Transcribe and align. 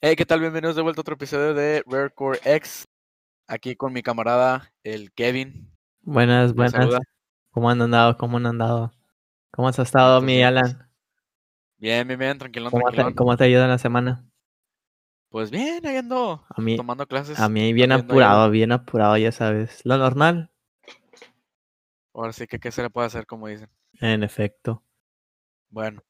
Hey, 0.00 0.14
¿qué 0.16 0.26
tal? 0.26 0.40
Bienvenidos 0.40 0.76
de 0.76 0.82
vuelta 0.82 1.00
a 1.00 1.02
otro 1.02 1.14
episodio 1.14 1.54
de 1.54 1.82
Rarecore 1.86 2.38
X. 2.44 2.86
Aquí 3.46 3.76
con 3.76 3.92
mi 3.92 4.02
camarada, 4.02 4.72
el 4.82 5.12
Kevin. 5.12 5.70
Buenas, 6.02 6.50
Me 6.50 6.56
buenas. 6.56 6.72
saluda. 6.72 6.98
¿Cómo 7.50 7.70
han 7.70 7.80
andado? 7.80 8.16
¿Cómo 8.16 8.36
han 8.36 8.46
andado? 8.46 8.92
¿Cómo 9.52 9.68
has 9.68 9.78
estado, 9.78 10.20
mi 10.20 10.42
Alan? 10.42 10.90
Bien, 11.78 12.06
bien, 12.06 12.18
bien, 12.18 12.38
tranquilón, 12.38 12.70
¿Cómo 12.70 12.90
te, 12.90 12.96
tranquilón. 12.96 13.14
cómo 13.14 13.36
te 13.36 13.44
ha 13.44 13.48
ido 13.48 13.62
en 13.62 13.68
la 13.70 13.78
semana? 13.78 14.24
Pues 15.28 15.50
bien, 15.50 15.84
ahí 15.86 15.96
ando 15.96 16.44
A 16.48 16.60
mí, 16.60 16.76
tomando 16.76 17.06
clases. 17.06 17.38
a 17.38 17.48
mí 17.48 17.72
bien 17.72 17.92
apurado, 17.92 18.50
bien 18.50 18.72
apurado, 18.72 19.16
ya 19.16 19.32
sabes. 19.32 19.80
Lo 19.84 19.96
normal, 19.98 20.50
Ahora 22.14 22.32
sí 22.32 22.46
que 22.46 22.58
qué 22.58 22.72
se 22.72 22.82
le 22.82 22.90
puede 22.90 23.06
hacer, 23.06 23.26
como 23.26 23.46
dicen. 23.46 23.68
en 24.00 24.22
efecto. 24.22 24.82
Bueno. 25.70 26.02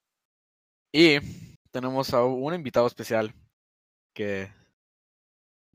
Y 0.93 1.19
tenemos 1.71 2.15
a 2.15 2.25
un 2.25 2.55
invitado 2.55 2.87
especial 2.87 3.35
que 4.17 4.51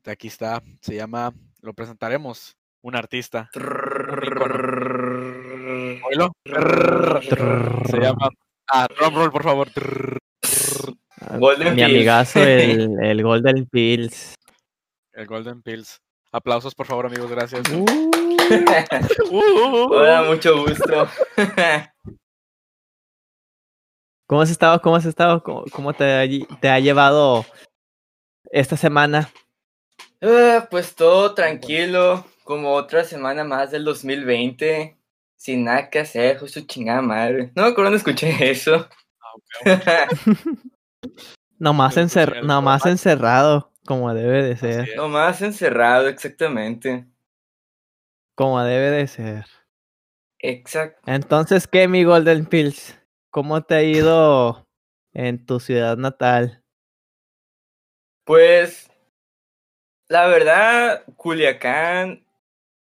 de 0.03 0.11
aquí 0.11 0.27
está. 0.27 0.61
Se 0.81 0.95
llama, 0.95 1.31
lo 1.61 1.73
presentaremos, 1.73 2.57
un 2.81 2.95
artista. 2.95 3.49
Oílo. 6.03 6.31
Se 7.85 7.99
llama. 7.99 8.29
Ah, 8.73 8.87
drum 8.97 9.13
roll, 9.15 9.31
por 9.31 9.43
favor. 9.43 9.67
Ah, 11.21 11.37
Golden 11.37 11.75
mi 11.75 11.83
Pills. 11.83 11.91
amigazo, 11.95 12.39
el, 12.43 12.97
el 13.03 13.23
Golden 13.23 13.65
Pills. 13.67 14.33
El 15.13 15.27
Golden 15.27 15.61
Pills. 15.61 15.99
Aplausos, 16.31 16.73
por 16.73 16.87
favor, 16.87 17.05
amigos, 17.05 17.29
gracias. 17.29 17.61
Uh, 17.69 17.85
Uh, 19.31 19.87
Hola, 19.93 20.23
mucho 20.23 20.57
gusto. 20.65 21.07
¿Cómo 24.27 24.41
has 24.41 24.49
estado? 24.49 24.81
¿Cómo 24.81 24.95
has 24.97 25.05
estado? 25.05 25.41
¿Cómo, 25.43 25.63
cómo 25.71 25.93
te, 25.93 26.03
ha, 26.03 26.25
lle- 26.25 26.47
te 26.59 26.67
ha 26.69 26.79
llevado 26.79 27.45
esta 28.51 28.77
semana? 28.77 29.29
Ah, 30.21 30.67
pues 30.69 30.95
todo 30.95 31.33
tranquilo, 31.33 32.25
como 32.43 32.73
otra 32.73 33.03
semana 33.03 33.43
más 33.43 33.71
del 33.71 33.83
2020, 33.85 34.97
sin 35.35 35.63
nada 35.63 35.89
que 35.89 35.99
hacer, 35.99 36.37
justo 36.39 36.61
chingada 36.61 37.01
madre. 37.01 37.51
No 37.55 37.63
me 37.63 37.69
acuerdo 37.69 37.91
dónde 37.91 37.97
escuché 37.97 38.29
eso. 38.51 38.87
Nomás, 41.57 41.97
encer- 41.97 42.41
nomás 42.43 42.85
encerrado, 42.85 43.71
como 43.85 44.13
debe 44.13 44.43
de 44.43 44.57
ser. 44.57 44.95
Nomás 44.95 45.41
encerrado, 45.41 46.07
exactamente. 46.07 47.05
Como 48.35 48.61
debe 48.63 48.89
de 48.91 49.07
ser. 49.07 49.45
Exacto. 50.39 50.99
Entonces, 51.05 51.67
¿qué, 51.67 51.87
mi 51.87 52.03
Golden 52.03 52.45
Pills? 52.45 52.97
¿Cómo 53.29 53.61
te 53.61 53.75
ha 53.75 53.83
ido 53.83 54.67
en 55.13 55.45
tu 55.45 55.59
ciudad 55.59 55.97
natal? 55.97 56.60
Pues, 58.25 58.91
la 60.09 60.27
verdad, 60.27 61.03
Culiacán 61.15 62.25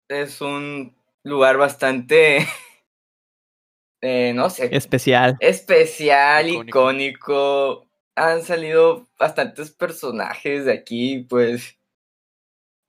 es 0.08 0.40
un 0.40 0.96
lugar 1.24 1.56
bastante, 1.58 2.38
eh, 4.02 4.32
no 4.34 4.50
sé, 4.50 4.68
Especial. 4.74 5.36
especial, 5.40 6.48
Icónico. 6.48 6.68
icónico. 6.90 7.84
Han 8.16 8.42
salido 8.42 9.06
bastantes 9.18 9.70
personajes 9.70 10.64
de 10.64 10.72
aquí, 10.72 11.18
pues. 11.28 11.76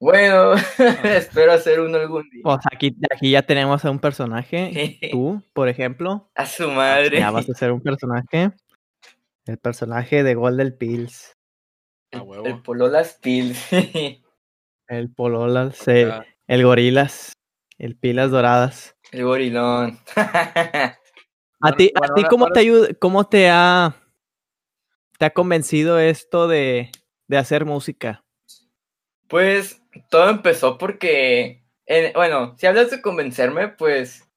Bueno, 0.01 0.53
espero 1.03 1.51
hacer 1.51 1.81
uno 1.81 1.97
algún 1.97 2.27
día. 2.29 2.41
Pues 2.41 2.59
aquí, 2.71 2.95
aquí 3.13 3.31
ya 3.31 3.41
tenemos 3.43 3.83
a 3.83 3.91
un 3.91 3.99
personaje. 3.99 4.97
Tú, 5.11 5.43
por 5.53 5.67
ejemplo. 5.67 6.31
A 6.35 6.45
su 6.45 6.71
madre. 6.71 7.19
Ya 7.19 7.31
vas 7.31 7.49
a 7.49 7.53
ser 7.53 7.71
un 7.73 7.81
personaje. 7.81 8.51
El 9.45 9.57
personaje 9.57 10.23
de 10.23 10.35
Golden 10.35 10.75
Pills. 10.77 11.35
El, 12.11 12.21
huevo. 12.21 12.45
el 12.47 12.61
Pololas 12.61 13.17
Pills. 13.21 13.59
El 14.87 15.11
Pololas. 15.13 15.87
el 15.87 16.63
Gorilas. 16.63 17.33
El 17.77 17.95
Pilas 17.95 18.31
Doradas. 18.31 18.95
el 19.11 19.23
gorilón. 19.23 19.99
¿A 20.15 20.97
Bueno, 21.61 21.77
ti, 21.77 21.91
a 21.95 22.13
ti 22.13 22.23
cómo 22.29 22.47
te 22.51 22.59
ayuda, 22.59 22.87
cómo 22.99 23.27
te 23.27 23.49
ha, 23.49 23.95
te 25.17 25.25
ha 25.25 25.29
convencido 25.31 25.99
esto 25.99 26.47
de, 26.47 26.89
de 27.27 27.37
hacer 27.37 27.65
música? 27.65 28.23
Pues 29.27 29.81
todo 30.09 30.29
empezó 30.29 30.77
porque, 30.77 31.63
en- 31.85 32.13
bueno, 32.13 32.55
si 32.57 32.65
hablas 32.65 32.91
de 32.91 33.01
convencerme, 33.01 33.67
pues 33.69 34.27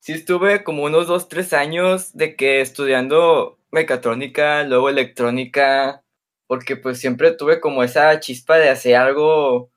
sí 0.00 0.12
estuve 0.12 0.64
como 0.64 0.84
unos 0.84 1.06
dos, 1.06 1.28
tres 1.28 1.52
años 1.52 2.14
de 2.14 2.34
que 2.36 2.60
estudiando 2.60 3.58
mecatrónica, 3.70 4.62
luego 4.64 4.88
electrónica, 4.88 6.02
porque 6.48 6.76
pues 6.76 6.98
siempre 7.00 7.32
tuve 7.32 7.60
como 7.60 7.84
esa 7.84 8.18
chispa 8.20 8.58
de 8.58 8.70
hacer 8.70 8.96
algo, 8.96 9.70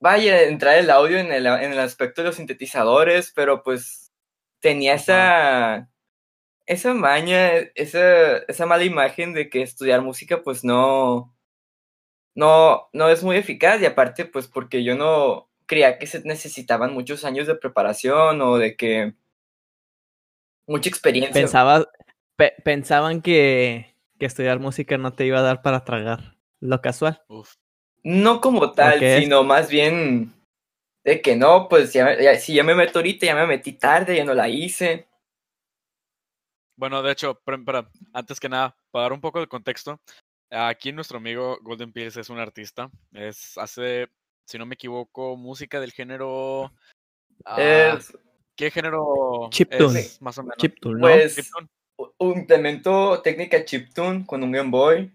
vaya, 0.00 0.42
entrar 0.42 0.76
el 0.78 0.90
audio 0.90 1.18
en 1.18 1.32
el, 1.32 1.46
en 1.46 1.72
el 1.72 1.78
aspecto 1.80 2.22
de 2.22 2.28
los 2.28 2.36
sintetizadores, 2.36 3.32
pero 3.34 3.62
pues 3.62 4.12
tenía 4.60 4.94
esa, 4.94 5.88
esa 6.66 6.94
maña, 6.94 7.52
esa, 7.74 8.38
esa 8.38 8.66
mala 8.66 8.84
imagen 8.84 9.34
de 9.34 9.50
que 9.50 9.62
estudiar 9.62 10.02
música 10.02 10.42
pues 10.42 10.64
no 10.64 11.34
no, 12.34 12.88
no 12.92 13.08
es 13.08 13.22
muy 13.22 13.36
eficaz 13.36 13.80
y 13.80 13.86
aparte 13.86 14.24
pues 14.24 14.48
porque 14.48 14.84
yo 14.84 14.96
no 14.96 15.50
creía 15.66 15.98
que 15.98 16.06
se 16.06 16.22
necesitaban 16.22 16.92
muchos 16.92 17.24
años 17.24 17.46
de 17.46 17.54
preparación 17.54 18.40
o 18.40 18.58
de 18.58 18.76
que 18.76 19.14
mucha 20.66 20.88
experiencia. 20.88 21.32
Pensaba, 21.32 21.88
pe- 22.36 22.54
pensaban 22.64 23.22
que, 23.22 23.91
que 24.22 24.26
estudiar 24.26 24.60
música 24.60 24.96
no 24.98 25.12
te 25.12 25.26
iba 25.26 25.40
a 25.40 25.42
dar 25.42 25.62
para 25.62 25.84
tragar. 25.84 26.36
Lo 26.60 26.80
casual. 26.80 27.20
Uf. 27.26 27.56
No 28.04 28.40
como 28.40 28.70
tal, 28.70 29.00
sino 29.00 29.42
más 29.42 29.68
bien 29.68 30.32
de 31.02 31.20
que 31.20 31.34
no, 31.34 31.68
pues 31.68 31.92
ya, 31.92 32.16
ya- 32.20 32.36
si 32.38 32.54
ya 32.54 32.62
me 32.62 32.76
meto 32.76 33.00
ahorita, 33.00 33.26
ya 33.26 33.34
me 33.34 33.48
metí 33.48 33.72
tarde, 33.72 34.16
ya 34.16 34.24
no 34.24 34.32
la 34.32 34.48
hice. 34.48 35.08
Bueno, 36.76 37.02
de 37.02 37.10
hecho, 37.10 37.40
pero, 37.44 37.64
pero, 37.64 37.88
antes 38.12 38.38
que 38.38 38.48
nada, 38.48 38.76
para 38.92 39.02
dar 39.06 39.12
un 39.12 39.20
poco 39.20 39.40
de 39.40 39.48
contexto, 39.48 40.00
aquí 40.50 40.92
nuestro 40.92 41.18
amigo 41.18 41.58
Golden 41.60 41.92
Pills 41.92 42.16
es 42.16 42.30
un 42.30 42.38
artista. 42.38 42.92
Es, 43.10 43.58
hace, 43.58 44.08
si 44.46 44.56
no 44.56 44.66
me 44.66 44.74
equivoco, 44.74 45.36
música 45.36 45.80
del 45.80 45.90
género. 45.90 46.72
ah, 47.44 47.96
Es- 47.98 48.16
¿Qué 48.54 48.70
género 48.70 49.48
Chiptune. 49.50 50.04
más 50.20 50.38
o 50.38 50.42
menos? 50.44 50.58
Chiptune, 50.58 50.94
¿no? 50.94 51.00
Pues 51.00 51.34
Chiptune. 51.34 51.68
Implemento 52.18 53.20
técnica 53.22 53.64
chiptune 53.64 54.24
con 54.26 54.42
un 54.42 54.52
Game 54.52 54.70
Boy, 54.70 55.10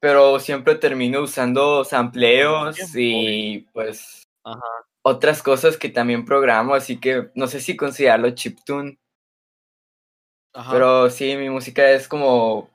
pero 0.00 0.38
siempre 0.40 0.74
termino 0.74 1.22
usando 1.22 1.84
sampleos 1.84 2.76
y 2.94 3.60
pues 3.72 4.22
Ajá. 4.44 4.60
otras 5.02 5.42
cosas 5.42 5.76
que 5.76 5.88
también 5.88 6.24
programo, 6.24 6.74
así 6.74 6.98
que 6.98 7.30
no 7.34 7.46
sé 7.46 7.60
si 7.60 7.76
considerarlo 7.76 8.30
chiptune, 8.30 8.98
Ajá. 10.54 10.72
pero 10.72 11.10
sí, 11.10 11.36
mi 11.36 11.50
música 11.50 11.90
es 11.90 12.08
como 12.08 12.70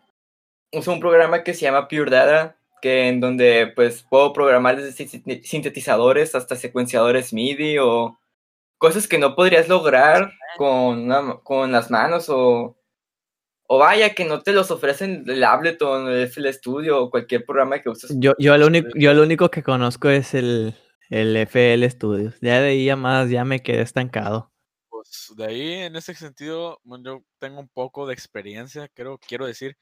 uso 0.73 0.91
un 0.93 0.99
programa 0.99 1.43
que 1.43 1.53
se 1.53 1.61
llama 1.61 1.87
Pure 1.87 2.09
Data, 2.11 2.55
que 2.81 3.09
en 3.09 3.19
donde 3.19 3.71
pues 3.75 4.03
puedo 4.03 4.33
programar 4.33 4.75
desde 4.77 5.07
sin- 5.07 5.43
sintetizadores 5.43 6.33
hasta 6.35 6.55
secuenciadores 6.55 7.33
MIDI 7.33 7.77
o 7.79 8.17
cosas 8.79 9.07
que 9.07 9.19
no 9.19 9.35
podrías 9.35 9.67
lograr 9.67 10.31
con, 10.57 10.99
una- 11.05 11.35
con 11.43 11.71
las 11.71 11.91
manos 11.91 12.27
o 12.29 12.75
o 13.73 13.77
vaya 13.77 14.13
que 14.13 14.25
no 14.25 14.41
te 14.41 14.51
los 14.51 14.69
ofrecen 14.69 15.23
el 15.29 15.45
Ableton, 15.45 16.09
el 16.09 16.23
FL 16.23 16.51
Studio 16.51 17.03
o 17.03 17.09
cualquier 17.09 17.45
programa 17.45 17.79
que 17.79 17.87
uses. 17.87 18.13
Yo, 18.19 18.33
yo, 18.37 18.57
lo 18.57 18.67
único, 18.67 18.89
yo 18.95 19.13
lo 19.13 19.23
único 19.23 19.49
que 19.49 19.63
conozco 19.63 20.09
es 20.09 20.33
el, 20.33 20.75
el 21.09 21.37
FL 21.37 21.89
Studios. 21.89 22.35
Ya 22.41 22.59
de 22.59 22.71
ahí 22.71 22.83
ya 22.83 22.97
más 22.97 23.29
ya 23.29 23.45
me 23.45 23.63
quedé 23.63 23.79
estancado. 23.79 24.51
Pues 24.89 25.31
de 25.37 25.45
ahí, 25.45 25.73
en 25.75 25.95
ese 25.95 26.13
sentido, 26.15 26.81
bueno, 26.83 27.03
yo 27.05 27.23
tengo 27.39 27.61
un 27.61 27.69
poco 27.69 28.05
de 28.05 28.13
experiencia, 28.13 28.89
creo, 28.93 29.17
quiero 29.25 29.45
decir, 29.45 29.77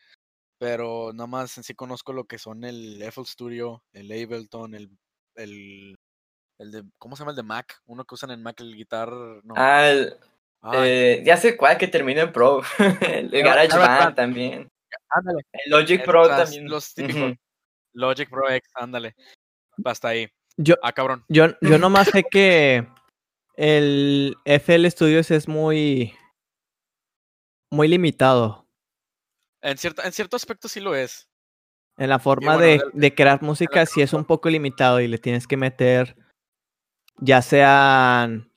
pero 0.60 1.12
nada 1.12 1.26
más 1.26 1.58
en 1.58 1.64
sí 1.64 1.74
conozco 1.74 2.14
lo 2.14 2.26
que 2.26 2.38
son 2.38 2.66
el 2.66 3.02
FL 3.02 3.26
Studio, 3.26 3.82
el 3.94 4.12
Ableton, 4.12 4.76
el, 4.76 4.92
el, 5.34 5.96
el 6.60 6.72
de, 6.72 6.84
¿cómo 7.00 7.16
se 7.16 7.22
llama 7.22 7.32
el 7.32 7.38
de 7.38 7.42
Mac? 7.44 7.82
Uno 7.88 8.06
que 8.06 8.14
usan 8.14 8.30
en 8.30 8.44
Mac, 8.44 8.60
el 8.60 8.76
guitar, 8.76 9.10
no. 9.10 9.56
Ah, 9.58 9.90
el- 9.90 10.14
eh, 10.74 11.22
ya 11.26 11.38
sé 11.38 11.56
cuál 11.58 11.78
que 11.78 11.88
termina 11.88 12.22
en 12.22 12.32
Pro. 12.32 12.62
el 13.02 13.32
Gar- 13.32 13.44
GarageBand 13.70 14.16
también. 14.16 14.68
ándale, 15.10 15.44
El 15.54 15.72
Logic 15.72 16.04
Pro 16.04 16.28
también. 16.28 16.70
los 16.70 16.94
típicos. 16.94 17.34
Logic 17.94 18.30
Pro 18.30 18.50
X, 18.50 18.70
ándale, 18.76 19.16
hasta 19.84 20.10
ahí. 20.10 20.30
Yo, 20.58 20.76
Ah, 20.84 20.92
cabrón. 20.92 21.24
yo, 21.30 21.48
yo 21.62 21.78
nomás 21.80 22.10
sé 22.10 22.24
que 22.30 22.86
el 23.56 24.36
FL 24.46 24.90
Studios 24.92 25.32
es 25.32 25.48
muy, 25.48 26.14
muy 27.72 27.88
limitado 27.88 28.68
En 29.62 29.78
cierto, 29.78 30.04
en 30.04 30.12
cierto 30.12 30.36
aspecto 30.36 30.68
sí 30.68 30.80
lo 30.80 30.96
es. 30.96 31.28
en 31.98 32.10
la 32.10 32.20
forma 32.20 32.56
bueno, 32.56 32.62
de, 32.66 32.78
del- 32.80 32.92
de 32.94 33.16
crear 33.16 33.42
música. 33.42 33.86
Sí 33.86 34.02
es 34.02 34.14
un 34.14 34.26
poco 34.26 34.50
limitado 34.50 35.00
y 35.02 35.08
le 35.08 35.18
tienes 35.18 35.48
que 35.48 35.58
meter 35.58 36.16
ya 37.18 37.42
sean 37.42 38.49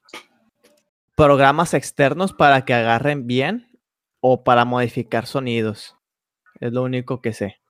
programas 1.17 1.75
externos 1.75 2.33
para 2.33 2.65
que 2.65 2.75
agarren 2.75 3.27
bien 3.27 3.79
o 4.21 4.45
para 4.45 4.65
modificar 4.65 5.27
sonidos. 5.27 5.97
Es 6.61 6.73
lo 6.73 6.83
único 6.83 7.21
que 7.21 7.33
sé. 7.33 7.61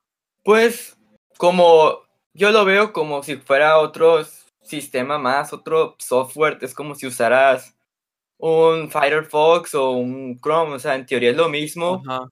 Pues 0.43 0.97
como 1.37 1.99
yo 2.33 2.51
lo 2.51 2.65
veo 2.65 2.93
como 2.93 3.23
si 3.23 3.37
fuera 3.37 3.77
otro 3.79 4.23
sistema 4.61 5.17
más, 5.17 5.53
otro 5.53 5.95
software, 5.99 6.57
es 6.61 6.73
como 6.73 6.95
si 6.95 7.07
usaras 7.07 7.75
un 8.37 8.89
Firefox 8.89 9.75
o 9.75 9.91
un 9.91 10.39
Chrome, 10.39 10.75
o 10.75 10.79
sea, 10.79 10.95
en 10.95 11.05
teoría 11.05 11.31
es 11.31 11.37
lo 11.37 11.49
mismo, 11.49 12.01
Ajá. 12.07 12.27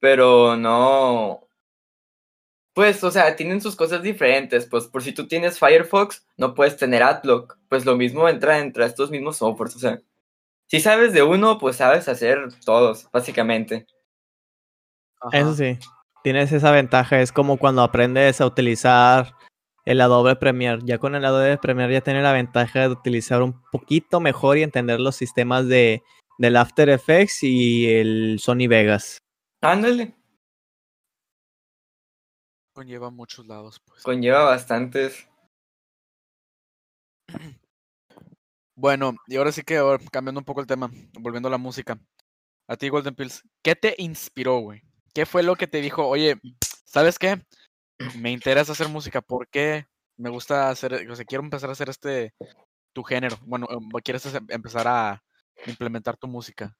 pero 0.00 0.56
no, 0.56 1.46
pues, 2.74 3.02
o 3.04 3.10
sea, 3.10 3.36
tienen 3.36 3.60
sus 3.60 3.76
cosas 3.76 4.02
diferentes, 4.02 4.66
pues 4.66 4.86
por 4.86 5.02
si 5.02 5.12
tú 5.12 5.28
tienes 5.28 5.58
Firefox, 5.58 6.26
no 6.36 6.54
puedes 6.54 6.76
tener 6.76 7.02
AdBlock, 7.02 7.58
pues 7.68 7.86
lo 7.86 7.96
mismo 7.96 8.28
entra 8.28 8.58
entre 8.58 8.84
estos 8.84 9.10
mismos 9.10 9.36
softwares, 9.36 9.76
o 9.76 9.78
sea, 9.78 10.02
si 10.66 10.80
sabes 10.80 11.12
de 11.12 11.22
uno, 11.22 11.58
pues 11.58 11.76
sabes 11.76 12.08
hacer 12.08 12.48
todos, 12.64 13.08
básicamente. 13.12 13.86
ajá. 15.20 15.38
Eso 15.38 15.54
sí, 15.54 15.78
tienes 16.22 16.52
esa 16.52 16.70
ventaja. 16.70 17.20
Es 17.20 17.32
como 17.32 17.58
cuando 17.58 17.82
aprendes 17.82 18.40
a 18.40 18.46
utilizar 18.46 19.34
el 19.84 20.00
Adobe 20.00 20.36
Premiere. 20.36 20.80
Ya 20.84 20.98
con 20.98 21.14
el 21.14 21.24
Adobe 21.24 21.58
Premiere 21.58 21.92
ya 21.92 22.00
tienes 22.00 22.22
la 22.22 22.32
ventaja 22.32 22.80
de 22.80 22.88
utilizar 22.88 23.42
un 23.42 23.62
poquito 23.70 24.20
mejor 24.20 24.58
y 24.58 24.62
entender 24.62 25.00
los 25.00 25.16
sistemas 25.16 25.68
de, 25.68 26.02
del 26.38 26.56
After 26.56 26.88
Effects 26.88 27.42
y 27.42 27.88
el 27.94 28.38
Sony 28.40 28.66
Vegas. 28.68 29.18
Ándale, 29.60 30.14
Conlleva 32.74 33.08
muchos 33.08 33.46
lados, 33.46 33.80
pues. 33.86 34.02
conlleva 34.02 34.42
bastantes. 34.42 35.28
Bueno, 38.76 39.14
y 39.26 39.36
ahora 39.36 39.52
sí 39.52 39.62
que 39.62 39.80
cambiando 40.10 40.40
un 40.40 40.44
poco 40.44 40.60
el 40.60 40.66
tema, 40.66 40.90
volviendo 41.20 41.48
a 41.48 41.50
la 41.50 41.58
música. 41.58 41.98
A 42.66 42.76
ti, 42.76 42.88
Golden 42.88 43.14
Pills, 43.14 43.42
¿qué 43.62 43.76
te 43.76 43.94
inspiró, 43.98 44.58
güey? 44.58 44.82
¿Qué 45.12 45.26
fue 45.26 45.42
lo 45.42 45.54
que 45.54 45.66
te 45.66 45.80
dijo, 45.80 46.06
oye, 46.08 46.36
¿sabes 46.84 47.18
qué? 47.18 47.40
Me 48.18 48.30
interesa 48.32 48.72
hacer 48.72 48.88
música, 48.88 49.20
¿por 49.20 49.48
qué? 49.48 49.86
Me 50.16 50.30
gusta 50.30 50.70
hacer, 50.70 51.08
o 51.08 51.14
sea, 51.16 51.24
quiero 51.24 51.44
empezar 51.44 51.68
a 51.68 51.72
hacer 51.72 51.88
este, 51.88 52.34
tu 52.92 53.02
género. 53.04 53.36
Bueno, 53.42 53.66
em, 53.70 53.88
quieres 54.02 54.26
hacer- 54.26 54.42
empezar 54.48 54.88
a 54.88 55.22
implementar 55.66 56.16
tu 56.16 56.26
música. 56.26 56.76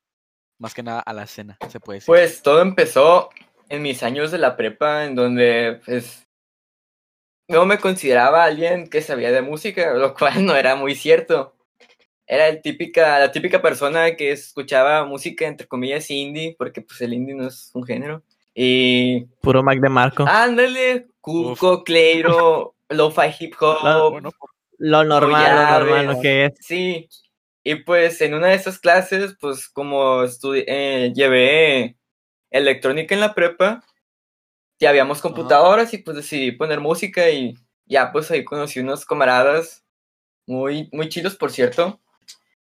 Más 0.59 0.73
que 0.73 0.83
nada 0.83 1.01
a 1.01 1.13
la 1.13 1.25
escena, 1.25 1.59
se 1.69 1.81
puede 1.81 1.99
decir. 1.99 2.07
Pues 2.07 2.43
todo 2.43 2.63
empezó 2.63 3.29
en 3.69 3.83
mis 3.83 4.03
años 4.03 4.31
de 4.31 4.39
la 4.39 4.57
prepa, 4.57 5.05
en 5.05 5.15
donde 5.15 5.81
pues 5.85 6.27
no 7.49 7.67
me 7.67 7.79
consideraba 7.79 8.45
alguien 8.45 8.89
que 8.89 9.03
sabía 9.03 9.31
de 9.33 9.43
música, 9.43 9.93
lo 9.95 10.15
cual 10.15 10.45
no 10.47 10.57
era 10.57 10.77
muy 10.77 10.95
cierto. 10.95 11.54
Era 12.27 12.49
el 12.49 12.63
típica, 12.63 13.19
la 13.19 13.31
típica 13.31 13.61
persona 13.61 14.17
que 14.17 14.33
escuchaba 14.33 15.05
música 15.05 15.47
entre 15.47 15.67
comillas 15.67 16.11
indie, 16.11 16.55
porque 16.59 16.81
pues 16.81 17.01
el 17.03 17.13
indie 17.13 17.35
no 17.35 17.47
es 17.47 17.71
un 17.75 17.85
género. 17.85 18.23
Y 18.55 19.25
Puro 19.41 19.63
Mac 19.63 19.81
de 19.81 19.89
Marco. 19.89 20.25
ándale, 20.27 21.09
Cuco, 21.21 21.85
Cleiro, 21.85 22.75
Lo-Fi 22.89 23.35
Hip 23.41 23.55
Hop, 23.61 24.11
bueno, 24.13 24.31
lo 24.79 25.05
normal, 25.05 25.57
lo 25.57 25.79
normal, 25.79 26.07
lo 26.07 26.21
que 26.21 26.47
es. 26.47 26.53
Sí, 26.61 27.09
y 27.63 27.77
pues 27.77 28.21
en 28.21 28.35
una 28.35 28.49
de 28.49 28.55
esas 28.55 28.79
clases, 28.79 29.37
pues 29.41 29.69
como 29.69 30.23
eh, 30.55 31.13
llevé 31.15 31.97
electrónica 32.51 33.15
en 33.15 33.21
la 33.21 33.35
prepa, 33.35 33.83
ya 34.79 34.91
habíamos 34.91 35.21
computadoras 35.21 35.93
y 35.95 35.99
pues 35.99 36.17
decidí 36.17 36.53
poner 36.53 36.81
música 36.81 37.31
y 37.31 37.55
ya 37.87 38.13
pues 38.13 38.31
ahí 38.31 38.45
conocí 38.45 38.81
unos 38.81 39.05
camaradas 39.05 39.85
muy, 40.47 40.89
muy 40.93 41.09
chilos, 41.09 41.37
por 41.37 41.51
cierto, 41.51 42.01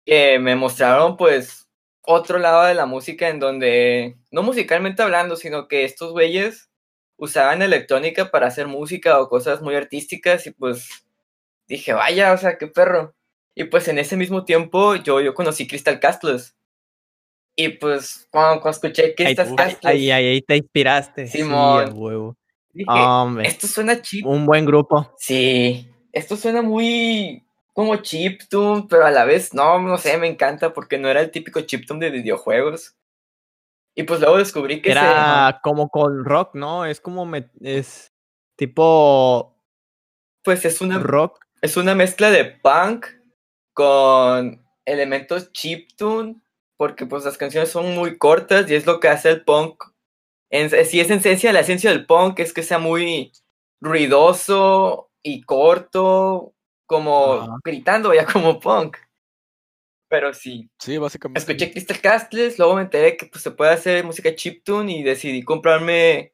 que 0.05 0.39
me 0.39 0.55
mostraron 0.55 1.17
pues 1.17 1.69
otro 2.01 2.39
lado 2.39 2.63
de 2.63 2.73
la 2.73 2.85
música 2.85 3.29
en 3.29 3.39
donde, 3.39 4.17
no 4.31 4.41
musicalmente 4.41 5.03
hablando, 5.03 5.35
sino 5.35 5.67
que 5.67 5.83
estos 5.83 6.11
güeyes 6.11 6.69
usaban 7.17 7.61
electrónica 7.61 8.31
para 8.31 8.47
hacer 8.47 8.67
música 8.67 9.19
o 9.19 9.29
cosas 9.29 9.61
muy 9.61 9.75
artísticas 9.75 10.47
y 10.47 10.51
pues 10.51 11.05
dije, 11.67 11.93
vaya, 11.93 12.33
o 12.33 12.37
sea, 12.37 12.57
qué 12.57 12.67
perro. 12.67 13.13
Y 13.53 13.65
pues 13.65 13.87
en 13.89 13.99
ese 13.99 14.17
mismo 14.17 14.45
tiempo 14.45 14.95
yo, 14.95 15.21
yo 15.21 15.33
conocí 15.33 15.67
Crystal 15.67 15.99
Castles. 15.99 16.55
Y 17.55 17.69
pues 17.69 18.27
cuando, 18.31 18.61
cuando 18.61 18.75
escuché 18.75 19.13
Crystal 19.13 19.53
Castles, 19.55 19.85
ahí, 19.85 20.09
ahí 20.11 20.41
te 20.41 20.55
inspiraste. 20.55 21.27
Simón. 21.27 21.87
Sí, 21.87 21.93
huevo. 21.93 22.37
dije, 22.71 22.89
Hombre, 22.89 23.47
esto 23.47 23.67
suena 23.67 24.01
un 24.23 24.45
buen 24.45 24.65
grupo. 24.65 25.13
Sí, 25.17 25.91
esto 26.13 26.37
suena 26.37 26.61
muy 26.61 27.43
como 27.79 27.95
chiptune, 27.95 28.87
pero 28.89 29.05
a 29.05 29.11
la 29.11 29.23
vez 29.23 29.53
no, 29.53 29.79
no 29.79 29.97
sé, 29.97 30.17
me 30.17 30.27
encanta 30.27 30.73
porque 30.73 30.97
no 30.97 31.07
era 31.07 31.21
el 31.21 31.31
típico 31.31 31.61
chiptune 31.61 32.03
de 32.05 32.11
videojuegos. 32.11 32.97
Y 33.95 34.03
pues 34.03 34.19
luego 34.19 34.37
descubrí 34.37 34.81
que 34.81 34.91
Era 34.91 35.61
como 35.63 35.87
con 35.87 36.25
rock, 36.25 36.55
¿no? 36.55 36.85
Es 36.85 36.99
como 36.99 37.25
me- 37.25 37.49
es 37.61 38.13
tipo 38.57 39.55
pues 40.43 40.65
es 40.65 40.81
una 40.81 40.99
rock. 40.99 41.39
Es 41.61 41.77
una 41.77 41.95
mezcla 41.95 42.29
de 42.31 42.43
punk 42.43 43.05
con 43.73 44.61
elementos 44.83 45.53
chiptune, 45.53 46.41
porque 46.75 47.05
pues 47.05 47.23
las 47.23 47.37
canciones 47.37 47.69
son 47.69 47.95
muy 47.95 48.17
cortas 48.17 48.69
y 48.69 48.75
es 48.75 48.85
lo 48.85 48.99
que 48.99 49.07
hace 49.07 49.29
el 49.29 49.45
punk. 49.45 49.85
En, 50.51 50.69
si 50.85 50.99
es 50.99 51.09
en 51.11 51.19
esencia, 51.19 51.53
la 51.53 51.61
esencia 51.61 51.91
del 51.91 52.05
punk 52.05 52.39
es 52.39 52.51
que 52.51 52.63
sea 52.63 52.77
muy 52.79 53.31
ruidoso 53.79 55.11
y 55.23 55.43
corto, 55.43 56.53
como 56.89 57.59
gritando 57.63 58.11
ya 58.13 58.25
como 58.25 58.59
punk. 58.59 58.97
Pero 60.09 60.33
sí, 60.33 60.67
sí, 60.79 60.97
básicamente. 60.97 61.39
escuché 61.39 61.71
Crystal 61.71 62.01
Castles, 62.01 62.57
luego 62.57 62.75
me 62.75 62.81
enteré 62.81 63.15
que 63.15 63.27
pues, 63.27 63.43
se 63.43 63.51
puede 63.51 63.71
hacer 63.71 64.03
música 64.03 64.33
chiptune 64.33 64.91
y 64.91 65.03
decidí 65.03 65.43
comprarme. 65.43 66.33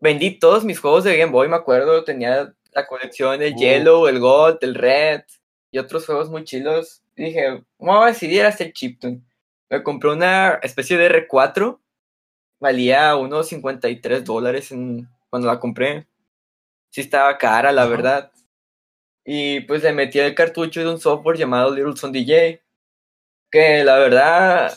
Vendí 0.00 0.38
todos 0.38 0.64
mis 0.64 0.78
juegos 0.78 1.04
de 1.04 1.16
Game 1.16 1.32
Boy, 1.32 1.48
me 1.48 1.56
acuerdo, 1.56 2.04
tenía 2.04 2.52
la 2.72 2.86
colección 2.86 3.40
el 3.40 3.54
Uh. 3.54 3.58
Yellow, 3.58 4.06
el 4.08 4.18
Gold, 4.20 4.58
el 4.60 4.74
Red 4.74 5.22
y 5.70 5.78
otros 5.78 6.04
juegos 6.04 6.28
muy 6.28 6.44
chilos. 6.44 7.02
Y 7.16 7.24
dije, 7.26 7.62
vamos 7.78 8.04
a 8.04 8.08
decidir 8.08 8.44
hacer 8.44 8.72
chiptune. 8.74 9.22
Me 9.70 9.82
compré 9.82 10.10
una 10.10 10.58
especie 10.62 10.98
de 10.98 11.06
R4, 11.30 11.80
valía 12.60 13.16
unos 13.16 13.48
53 13.48 14.22
dólares 14.24 14.70
en- 14.70 15.08
cuando 15.30 15.48
la 15.48 15.58
compré. 15.58 16.06
Sí 16.90 17.00
estaba 17.00 17.38
cara, 17.38 17.72
la 17.72 17.86
verdad. 17.86 18.31
Y 19.24 19.60
pues 19.60 19.82
le 19.82 19.92
metí 19.92 20.18
el 20.18 20.34
cartucho 20.34 20.80
de 20.80 20.88
un 20.90 20.98
software 21.00 21.36
llamado 21.38 21.74
Little 21.74 21.96
Son 21.96 22.10
DJ, 22.12 22.60
que 23.50 23.84
la 23.84 23.96
verdad 23.98 24.72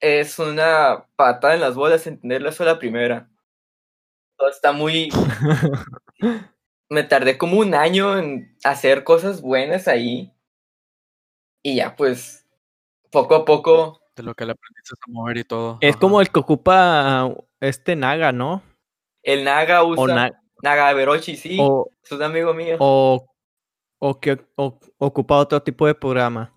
es 0.00 0.38
una 0.38 1.06
patada 1.16 1.54
en 1.54 1.60
las 1.60 1.74
bolas 1.74 2.06
entenderla 2.06 2.52
sola 2.52 2.78
primera. 2.78 3.28
Todo 4.36 4.48
está 4.48 4.72
muy... 4.72 5.10
Me 6.88 7.04
tardé 7.04 7.38
como 7.38 7.58
un 7.58 7.74
año 7.74 8.18
en 8.18 8.56
hacer 8.64 9.04
cosas 9.04 9.42
buenas 9.42 9.86
ahí. 9.86 10.32
Y 11.62 11.76
ya 11.76 11.94
pues, 11.94 12.48
poco 13.12 13.34
a 13.36 13.44
poco... 13.44 14.00
De 14.16 14.22
lo 14.24 14.34
que 14.34 14.44
le 14.44 14.52
aprendiste 14.52 14.94
a 14.94 15.10
mover 15.12 15.36
y 15.36 15.44
todo. 15.44 15.78
Es 15.80 15.90
ajá. 15.90 16.00
como 16.00 16.20
el 16.20 16.30
que 16.30 16.40
ocupa 16.40 17.32
este 17.60 17.94
Naga, 17.94 18.32
¿no? 18.32 18.62
El 19.22 19.44
Naga 19.44 19.82
O, 19.84 19.88
usa... 19.90 20.14
na- 20.14 20.42
Naga 20.62 20.92
Verochi, 20.94 21.36
sí. 21.36 21.58
o, 21.60 21.88
Es 22.02 22.10
un 22.12 22.22
amigo 22.22 22.52
mío. 22.52 22.76
o, 22.80 23.29
o 24.00 24.18
que 24.18 24.40
o- 24.56 24.80
ocupa 24.98 25.36
otro 25.36 25.62
tipo 25.62 25.86
de 25.86 25.94
programa. 25.94 26.52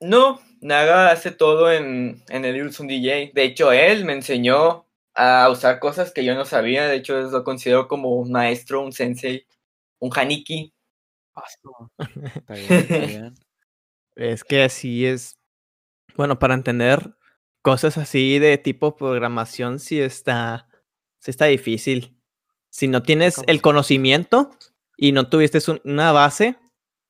No, 0.00 0.40
Naga 0.60 1.10
hace 1.10 1.30
todo 1.30 1.72
en, 1.72 2.22
en 2.28 2.44
el 2.44 2.56
Ilsun 2.56 2.86
DJ. 2.86 3.30
De 3.34 3.44
hecho, 3.44 3.72
él 3.72 4.04
me 4.04 4.12
enseñó 4.12 4.86
a 5.14 5.48
usar 5.50 5.78
cosas 5.80 6.12
que 6.12 6.24
yo 6.24 6.34
no 6.34 6.44
sabía. 6.44 6.86
De 6.86 6.96
hecho, 6.96 7.18
lo 7.22 7.44
considero 7.44 7.88
como 7.88 8.10
un 8.16 8.30
maestro, 8.32 8.82
un 8.82 8.92
sensei, 8.92 9.46
un 9.98 10.10
haniki. 10.14 10.74
Paso. 11.32 11.90
Está 12.34 12.54
bien, 12.54 12.72
está 12.72 12.98
bien. 13.06 13.34
Es 14.16 14.44
que 14.44 14.62
así 14.64 15.06
es. 15.06 15.38
Bueno, 16.16 16.38
para 16.38 16.52
entender 16.54 17.14
cosas 17.62 17.96
así 17.96 18.38
de 18.38 18.58
tipo 18.58 18.96
programación, 18.96 19.78
sí 19.78 20.00
está, 20.00 20.68
sí 21.20 21.30
está 21.30 21.46
difícil. 21.46 22.18
Si 22.68 22.88
no 22.88 23.02
tienes 23.02 23.36
el 23.46 23.62
conocimiento 23.62 24.50
y 24.96 25.12
no 25.12 25.28
tuviste 25.30 25.58
un- 25.70 25.80
una 25.84 26.12
base, 26.12 26.58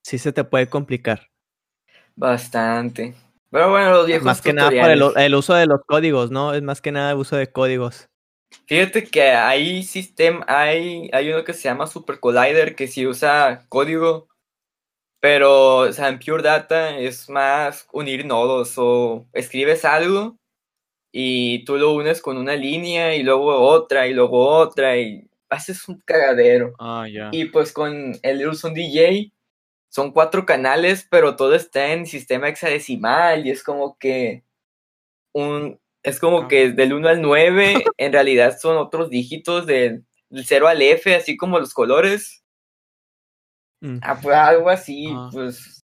sí 0.02 0.18
se 0.18 0.32
te 0.32 0.44
puede 0.44 0.68
complicar. 0.68 1.28
Bastante. 2.16 3.14
Pero 3.50 3.70
bueno, 3.70 3.90
los 3.92 4.06
viejos 4.06 4.24
Más 4.24 4.40
que 4.40 4.52
nada 4.52 4.70
por 4.70 5.18
el, 5.20 5.34
uso 5.34 5.54
de 5.54 5.66
los 5.66 5.80
códigos, 5.84 6.30
¿no? 6.30 6.54
Es 6.54 6.62
más 6.62 6.80
que 6.80 6.92
nada 6.92 7.12
el 7.12 7.18
uso 7.18 7.36
de 7.36 7.50
códigos. 7.50 8.08
Fíjate 8.66 9.04
que 9.04 9.22
hay 9.30 9.82
sistema, 9.82 10.44
hay, 10.48 11.08
hay 11.12 11.32
uno 11.32 11.44
que 11.44 11.52
se 11.52 11.62
llama 11.62 11.86
Super 11.86 12.20
Collider 12.20 12.74
que 12.74 12.88
sí 12.88 13.06
usa 13.06 13.64
código, 13.68 14.28
pero 15.20 15.78
o 15.78 15.92
sea, 15.92 16.08
en 16.08 16.18
Pure 16.18 16.42
Data 16.42 16.96
es 16.98 17.28
más 17.28 17.86
unir 17.92 18.24
nodos 18.24 18.74
o 18.76 19.26
escribes 19.32 19.84
algo 19.84 20.36
y 21.12 21.64
tú 21.64 21.76
lo 21.76 21.92
unes 21.92 22.20
con 22.20 22.36
una 22.36 22.56
línea 22.56 23.14
y 23.14 23.22
luego 23.22 23.56
otra 23.60 24.06
y 24.06 24.14
luego 24.14 24.46
otra 24.48 24.96
y 24.96 25.28
haces 25.48 25.88
un 25.88 26.00
cagadero. 26.04 26.74
Ah, 26.78 27.06
ya. 27.12 27.30
Y 27.32 27.46
pues 27.46 27.72
con 27.72 28.16
el 28.22 28.40
Illusion 28.40 28.74
DJ 28.74 29.32
son 29.90 30.12
cuatro 30.12 30.46
canales, 30.46 31.06
pero 31.10 31.36
todo 31.36 31.54
está 31.54 31.92
en 31.92 32.06
sistema 32.06 32.48
hexadecimal 32.48 33.46
y 33.46 33.50
es 33.50 33.62
como 33.62 33.98
que 33.98 34.44
un 35.34 35.78
es 36.02 36.18
como 36.18 36.42
Ah. 36.42 36.48
que 36.48 36.70
del 36.72 36.94
1 36.94 37.08
al 37.10 37.20
9 37.20 37.84
en 37.98 38.12
realidad 38.12 38.58
son 38.58 38.78
otros 38.78 39.10
dígitos 39.10 39.66
del 39.66 40.04
del 40.30 40.46
0 40.46 40.68
al 40.68 40.80
F, 40.80 41.14
así 41.14 41.36
como 41.36 41.58
los 41.58 41.74
colores. 41.74 42.42
Mm. 43.82 43.98
Ah, 44.02 44.18
pues 44.22 44.36
algo 44.36 44.70
así, 44.70 45.08
Ah. 45.12 45.28
pues. 45.32 45.84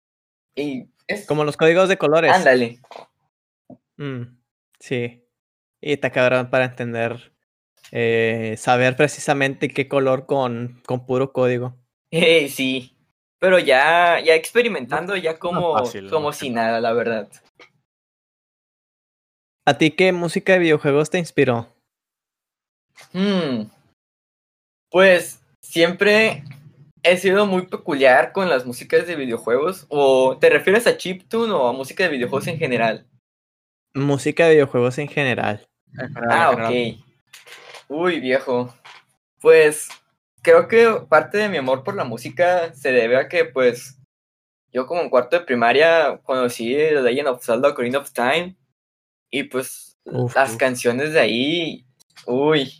Y 0.56 0.86
es. 1.08 1.26
Como 1.28 1.44
los 1.44 1.58
códigos 1.58 1.90
de 1.90 1.98
colores. 1.98 2.32
Ándale. 2.32 2.80
Mm, 3.98 4.38
sí. 4.80 5.24
Y 5.82 5.94
está 5.94 6.10
cabrón 6.12 6.50
para 6.50 6.66
entender, 6.66 7.34
eh, 7.92 8.56
saber 8.58 8.96
precisamente 8.96 9.70
qué 9.70 9.88
color 9.88 10.26
con, 10.26 10.82
con 10.86 11.06
puro 11.06 11.34
código. 11.34 11.76
Eh, 12.12 12.48
sí. 12.50 12.96
Pero 13.40 13.58
ya, 13.60 14.20
ya 14.20 14.36
experimentando, 14.36 15.16
ya 15.16 15.40
como, 15.40 15.78
fácil, 15.78 16.10
como 16.10 16.28
¿no? 16.28 16.34
si 16.34 16.50
nada, 16.50 16.82
la 16.82 16.92
verdad. 16.94 17.30
¿A 19.66 19.78
ti 19.78 19.92
qué 19.92 20.12
música 20.12 20.54
de 20.54 20.60
videojuegos 20.60 21.10
te 21.10 21.20
inspiró? 21.20 21.68
Hmm. 23.14 23.70
Pues 24.92 25.42
siempre 25.62 26.44
he 27.04 27.18
sido 27.18 27.46
muy 27.46 27.68
peculiar 27.68 28.32
con 28.34 28.50
las 28.50 28.66
músicas 28.66 29.08
de 29.08 29.16
videojuegos. 29.16 29.86
¿O 29.90 30.38
te 30.38 30.50
refieres 30.50 30.88
a 30.88 30.98
chiptune 30.98 31.54
o 31.54 31.68
a 31.68 31.74
música 31.74 32.04
de 32.04 32.10
videojuegos 32.10 32.48
en 32.48 32.58
general? 32.58 33.06
Música 33.94 34.46
de 34.46 34.54
videojuegos 34.54 34.98
en 34.98 35.08
general. 35.08 35.66
En 35.94 36.14
general, 36.14 36.30
Ah, 36.32 36.52
en 36.52 36.58
general. 36.66 37.00
ok. 37.00 37.06
Uy, 37.90 38.20
viejo. 38.20 38.74
Pues 39.40 39.88
creo 40.50 40.68
que 40.68 41.06
parte 41.08 41.38
de 41.38 41.50
mi 41.50 41.58
amor 41.58 41.84
por 41.84 41.96
la 41.96 42.04
música 42.04 42.74
se 42.74 42.92
debe 42.92 43.18
a 43.18 43.28
que, 43.28 43.46
pues, 43.46 44.00
yo 44.72 44.88
como 44.88 45.02
en 45.02 45.10
cuarto 45.10 45.38
de 45.38 45.46
primaria 45.46 46.20
conocí 46.24 46.74
The 46.74 47.02
Legend 47.02 47.28
of 47.30 47.44
Zelda 47.46 47.70
Ocarina 47.70 48.00
of 48.00 48.12
Time. 48.12 48.56
Y 49.32 49.44
pues 49.44 49.98
Uf, 50.06 50.36
las 50.36 50.52
uf. 50.54 50.58
canciones 50.58 51.14
de 51.14 51.20
ahí, 51.20 51.86
uy. 52.26 52.72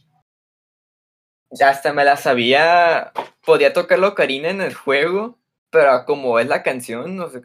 Ya 1.52 1.70
hasta 1.70 1.94
me 1.94 2.04
las 2.06 2.22
sabía. 2.24 3.12
Podía 3.46 3.74
tocar 3.74 4.00
la 4.00 4.10
ocarina 4.10 4.50
en 4.50 4.62
el 4.62 4.74
juego, 4.74 5.38
pero 5.70 6.06
como 6.06 6.40
es 6.40 6.48
la 6.48 6.64
canción, 6.64 7.16
no 7.16 7.30
sé. 7.30 7.42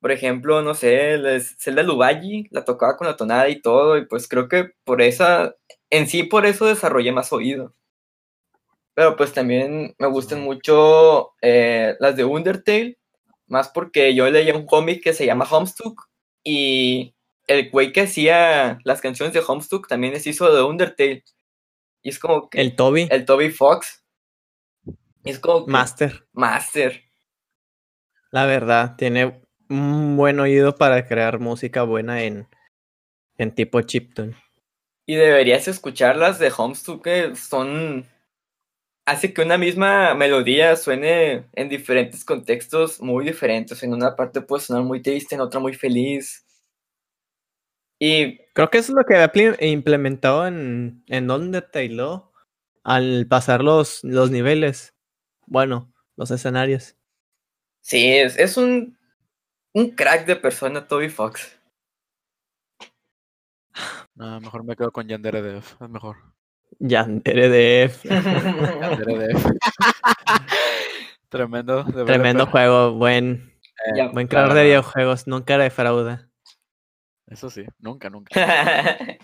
Por 0.00 0.12
ejemplo, 0.12 0.62
no 0.62 0.74
sé, 0.74 1.18
Zelda 1.58 1.82
Luballi 1.82 2.48
la 2.50 2.64
tocaba 2.64 2.96
con 2.96 3.06
la 3.06 3.16
tonada 3.16 3.48
y 3.48 3.60
todo, 3.60 3.96
y 3.98 4.06
pues 4.06 4.28
creo 4.28 4.48
que 4.48 4.72
por 4.84 5.02
esa, 5.02 5.54
en 5.90 6.08
sí 6.08 6.24
por 6.24 6.46
eso 6.46 6.66
desarrollé 6.66 7.12
más 7.12 7.32
oído. 7.32 7.74
Pero 8.96 9.14
pues 9.14 9.34
también 9.34 9.94
me 9.98 10.06
gustan 10.06 10.40
mucho 10.40 11.34
eh, 11.42 11.96
las 12.00 12.16
de 12.16 12.24
Undertale, 12.24 12.98
más 13.46 13.68
porque 13.68 14.14
yo 14.14 14.28
leía 14.30 14.56
un 14.56 14.64
cómic 14.64 15.02
que 15.02 15.12
se 15.12 15.26
llama 15.26 15.46
Homestuck, 15.50 16.08
y 16.42 17.14
el 17.46 17.68
güey 17.68 17.92
que 17.92 18.00
hacía 18.02 18.78
las 18.84 19.02
canciones 19.02 19.34
de 19.34 19.42
Homestuck 19.46 19.86
también 19.86 20.14
les 20.14 20.26
hizo 20.26 20.50
de 20.50 20.62
Undertale. 20.62 21.22
Y 22.00 22.08
es 22.08 22.18
como 22.18 22.48
que 22.48 22.58
El 22.58 22.74
Toby, 22.74 23.06
el 23.10 23.26
Toby 23.26 23.50
Fox. 23.50 24.02
Y 25.24 25.30
es 25.30 25.40
como 25.40 25.66
que 25.66 25.72
Master. 25.72 26.26
Master. 26.32 27.02
La 28.30 28.46
verdad, 28.46 28.96
tiene 28.96 29.42
un 29.68 30.16
buen 30.16 30.40
oído 30.40 30.74
para 30.74 31.06
crear 31.06 31.38
música 31.38 31.82
buena 31.82 32.22
en, 32.22 32.48
en 33.36 33.54
tipo 33.54 33.82
chiptune. 33.82 34.34
Y 35.04 35.16
deberías 35.16 35.68
escucharlas 35.68 36.38
de 36.38 36.50
Homestuck 36.56 37.04
que 37.04 37.36
son... 37.36 38.08
Hace 39.06 39.32
que 39.32 39.42
una 39.42 39.56
misma 39.56 40.14
melodía 40.14 40.74
suene 40.76 41.46
en 41.52 41.68
diferentes 41.68 42.24
contextos 42.24 43.00
muy 43.00 43.24
diferentes. 43.24 43.82
En 43.82 43.94
una 43.94 44.16
parte 44.16 44.40
puede 44.40 44.64
sonar 44.64 44.82
muy 44.82 45.00
triste, 45.00 45.36
en 45.36 45.40
otra 45.40 45.60
muy 45.60 45.74
feliz. 45.74 46.44
Y 48.00 48.38
Creo 48.52 48.68
que 48.70 48.78
eso 48.78 48.92
es 48.92 48.96
lo 48.96 49.04
que 49.04 49.16
había 49.16 49.54
implementado 49.60 50.46
en, 50.46 51.04
en 51.06 51.30
Undertale. 51.30 52.22
Al 52.82 53.26
pasar 53.28 53.62
los, 53.62 54.02
los 54.02 54.30
niveles. 54.30 54.94
Bueno, 55.46 55.92
los 56.16 56.30
escenarios. 56.30 56.96
sí, 57.80 58.08
es, 58.16 58.38
es 58.38 58.56
un, 58.56 58.98
un 59.74 59.90
crack 59.90 60.26
de 60.26 60.36
persona 60.36 60.86
Toby 60.88 61.08
Fox. 61.08 61.58
No, 64.14 64.40
mejor 64.40 64.64
me 64.64 64.74
quedo 64.74 64.90
con 64.90 65.06
Yandere 65.06 65.42
Dev. 65.42 65.58
Es 65.58 65.88
mejor. 65.90 66.16
Yandere 66.78 67.48
de 67.48 67.90
Yandere 68.04 69.18
Dev. 69.18 69.36
Tremendo. 71.28 71.84
developer. 71.84 72.06
Tremendo 72.06 72.46
juego, 72.46 72.92
buen, 72.92 73.52
Ya. 73.96 74.08
buen 74.08 74.26
creador 74.28 74.54
de 74.54 74.64
videojuegos, 74.64 75.26
nunca 75.26 75.58
defrauda. 75.58 76.28
Eso 77.26 77.50
sí, 77.50 77.64
nunca, 77.78 78.08
nunca. 78.10 78.30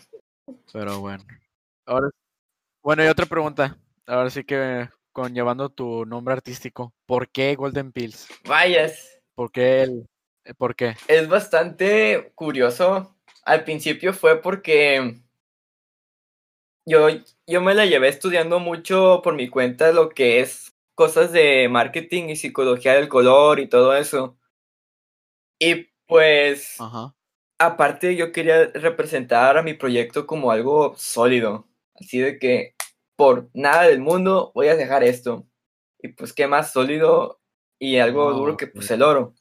Pero 0.72 1.00
bueno. 1.00 1.24
Ahora, 1.86 2.08
bueno, 2.82 3.04
y 3.04 3.08
otra 3.08 3.26
pregunta. 3.26 3.76
Ahora 4.06 4.30
sí 4.30 4.44
que 4.44 4.88
con 5.12 5.34
llevando 5.34 5.68
tu 5.70 6.04
nombre 6.06 6.34
artístico, 6.34 6.92
¿por 7.06 7.28
qué 7.28 7.54
Golden 7.54 7.92
Pills? 7.92 8.26
Vayas. 8.44 9.20
¿Por 9.34 9.52
qué 9.52 9.82
el, 9.82 10.06
eh, 10.44 10.54
¿Por 10.54 10.74
qué? 10.74 10.96
Es 11.06 11.28
bastante 11.28 12.32
curioso. 12.34 13.14
Al 13.44 13.62
principio 13.64 14.12
fue 14.12 14.40
porque 14.42 15.20
yo, 16.86 17.08
yo 17.46 17.60
me 17.60 17.74
la 17.74 17.86
llevé 17.86 18.08
estudiando 18.08 18.58
mucho 18.60 19.20
por 19.22 19.34
mi 19.34 19.48
cuenta 19.48 19.92
lo 19.92 20.10
que 20.10 20.40
es 20.40 20.72
cosas 20.94 21.32
de 21.32 21.68
marketing 21.68 22.28
y 22.28 22.36
psicología 22.36 22.94
del 22.94 23.08
color 23.08 23.60
y 23.60 23.68
todo 23.68 23.94
eso. 23.96 24.36
Y 25.58 25.88
pues, 26.06 26.80
Ajá. 26.80 27.14
aparte 27.58 28.16
yo 28.16 28.32
quería 28.32 28.66
representar 28.74 29.56
a 29.56 29.62
mi 29.62 29.74
proyecto 29.74 30.26
como 30.26 30.50
algo 30.50 30.94
sólido. 30.96 31.68
Así 31.94 32.18
de 32.18 32.38
que 32.38 32.74
por 33.16 33.50
nada 33.54 33.84
del 33.84 34.00
mundo 34.00 34.52
voy 34.54 34.68
a 34.68 34.76
dejar 34.76 35.04
esto. 35.04 35.46
Y 36.00 36.08
pues 36.08 36.32
qué 36.32 36.46
más 36.46 36.72
sólido 36.72 37.40
y 37.78 37.98
algo 37.98 38.26
Oh, 38.26 38.32
duro 38.34 38.56
que 38.56 38.66
pues 38.66 38.90
el 38.90 39.02
oro. 39.02 39.34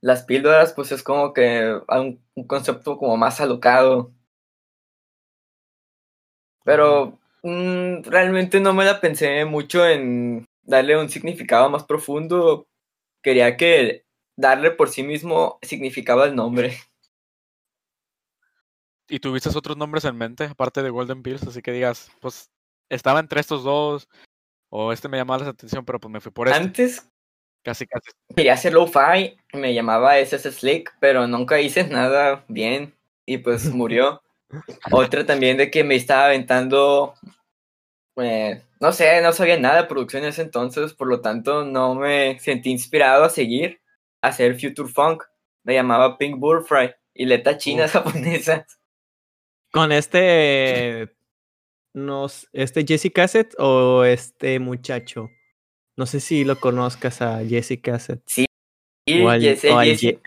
Las 0.00 0.24
píldoras 0.24 0.72
pues 0.72 0.92
es 0.92 1.02
como 1.02 1.32
que 1.32 1.78
un, 1.88 2.24
un 2.34 2.46
concepto 2.46 2.96
como 2.96 3.16
más 3.16 3.40
alocado. 3.40 4.12
Pero 6.66 7.18
mm, 7.42 8.02
realmente 8.02 8.60
no 8.60 8.74
me 8.74 8.84
la 8.84 9.00
pensé 9.00 9.46
mucho 9.46 9.86
en 9.86 10.44
darle 10.64 10.98
un 10.98 11.08
significado 11.08 11.70
más 11.70 11.84
profundo. 11.84 12.66
Quería 13.22 13.56
que 13.56 14.04
darle 14.36 14.72
por 14.72 14.90
sí 14.90 15.02
mismo 15.02 15.58
significaba 15.62 16.26
el 16.26 16.36
nombre. 16.36 16.76
¿Y 19.08 19.20
tuviste 19.20 19.48
otros 19.48 19.76
nombres 19.76 20.04
en 20.04 20.18
mente, 20.18 20.44
aparte 20.44 20.82
de 20.82 20.90
Golden 20.90 21.22
Pills? 21.22 21.46
Así 21.46 21.62
que 21.62 21.70
digas, 21.70 22.10
pues 22.20 22.50
estaba 22.90 23.20
entre 23.20 23.40
estos 23.40 23.62
dos, 23.62 24.08
o 24.68 24.92
este 24.92 25.08
me 25.08 25.16
llamaba 25.16 25.44
la 25.44 25.50
atención, 25.50 25.84
pero 25.84 26.00
pues 26.00 26.12
me 26.12 26.20
fui 26.20 26.32
por 26.32 26.48
este. 26.48 26.58
Antes 26.60 27.08
Casi, 27.66 27.84
casi. 27.84 28.12
quería 28.36 28.52
hacer 28.52 28.72
lo-fi, 28.72 29.36
me 29.52 29.74
llamaba 29.74 30.20
SS 30.20 30.52
Slick, 30.52 30.94
pero 31.00 31.26
nunca 31.26 31.60
hice 31.60 31.82
nada 31.88 32.44
bien 32.46 32.94
y 33.26 33.38
pues 33.38 33.64
murió. 33.74 34.22
Otra 34.92 35.26
también 35.26 35.56
de 35.56 35.70
que 35.70 35.84
me 35.84 35.96
estaba 35.96 36.26
aventando, 36.26 37.14
eh, 38.16 38.62
no 38.80 38.92
sé, 38.92 39.20
no 39.22 39.32
sabía 39.32 39.58
nada 39.58 39.82
de 39.82 39.88
producción 39.88 40.22
en 40.22 40.28
ese 40.30 40.42
entonces, 40.42 40.92
por 40.94 41.08
lo 41.08 41.20
tanto 41.20 41.64
no 41.64 41.94
me 41.94 42.38
sentí 42.38 42.70
inspirado 42.70 43.24
a 43.24 43.30
seguir 43.30 43.80
a 44.22 44.28
hacer 44.28 44.58
Future 44.58 44.88
Funk. 44.88 45.24
Me 45.64 45.74
llamaba 45.74 46.16
Pink 46.16 46.38
Bullfry 46.38 46.92
y 47.14 47.26
letra 47.26 47.58
china 47.58 47.84
Uf. 47.86 47.92
japonesa. 47.92 48.66
Con 49.72 49.90
este. 49.92 51.12
Nos, 51.94 52.48
¿Este 52.52 52.84
Jesse 52.86 53.10
Cassett 53.12 53.54
o 53.58 54.04
este 54.04 54.58
muchacho? 54.60 55.28
No 55.96 56.04
sé 56.06 56.20
si 56.20 56.44
lo 56.44 56.60
conozcas 56.60 57.22
a 57.22 57.42
Jesse 57.44 57.80
Cassett. 57.82 58.22
O 59.22 59.28
al- 59.28 59.40
Jesse- 59.40 59.70
Jesse- 59.84 60.20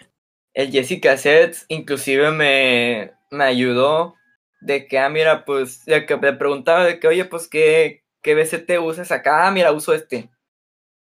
el 0.55 0.71
Jessica 0.71 1.15
Sets 1.15 1.65
inclusive 1.69 2.31
me, 2.31 3.11
me 3.31 3.43
ayudó 3.43 4.15
de 4.61 4.87
que, 4.87 4.99
ah, 4.99 5.09
mira, 5.09 5.45
pues, 5.45 5.85
de 5.85 6.05
que 6.05 6.17
me 6.17 6.33
preguntaba 6.33 6.85
de 6.85 6.99
que, 6.99 7.07
oye, 7.07 7.25
pues, 7.25 7.47
¿qué, 7.47 8.03
qué 8.21 8.35
BCT 8.35 8.79
usas 8.79 9.11
acá? 9.11 9.47
Ah, 9.47 9.51
mira, 9.51 9.71
uso 9.71 9.93
este. 9.93 10.29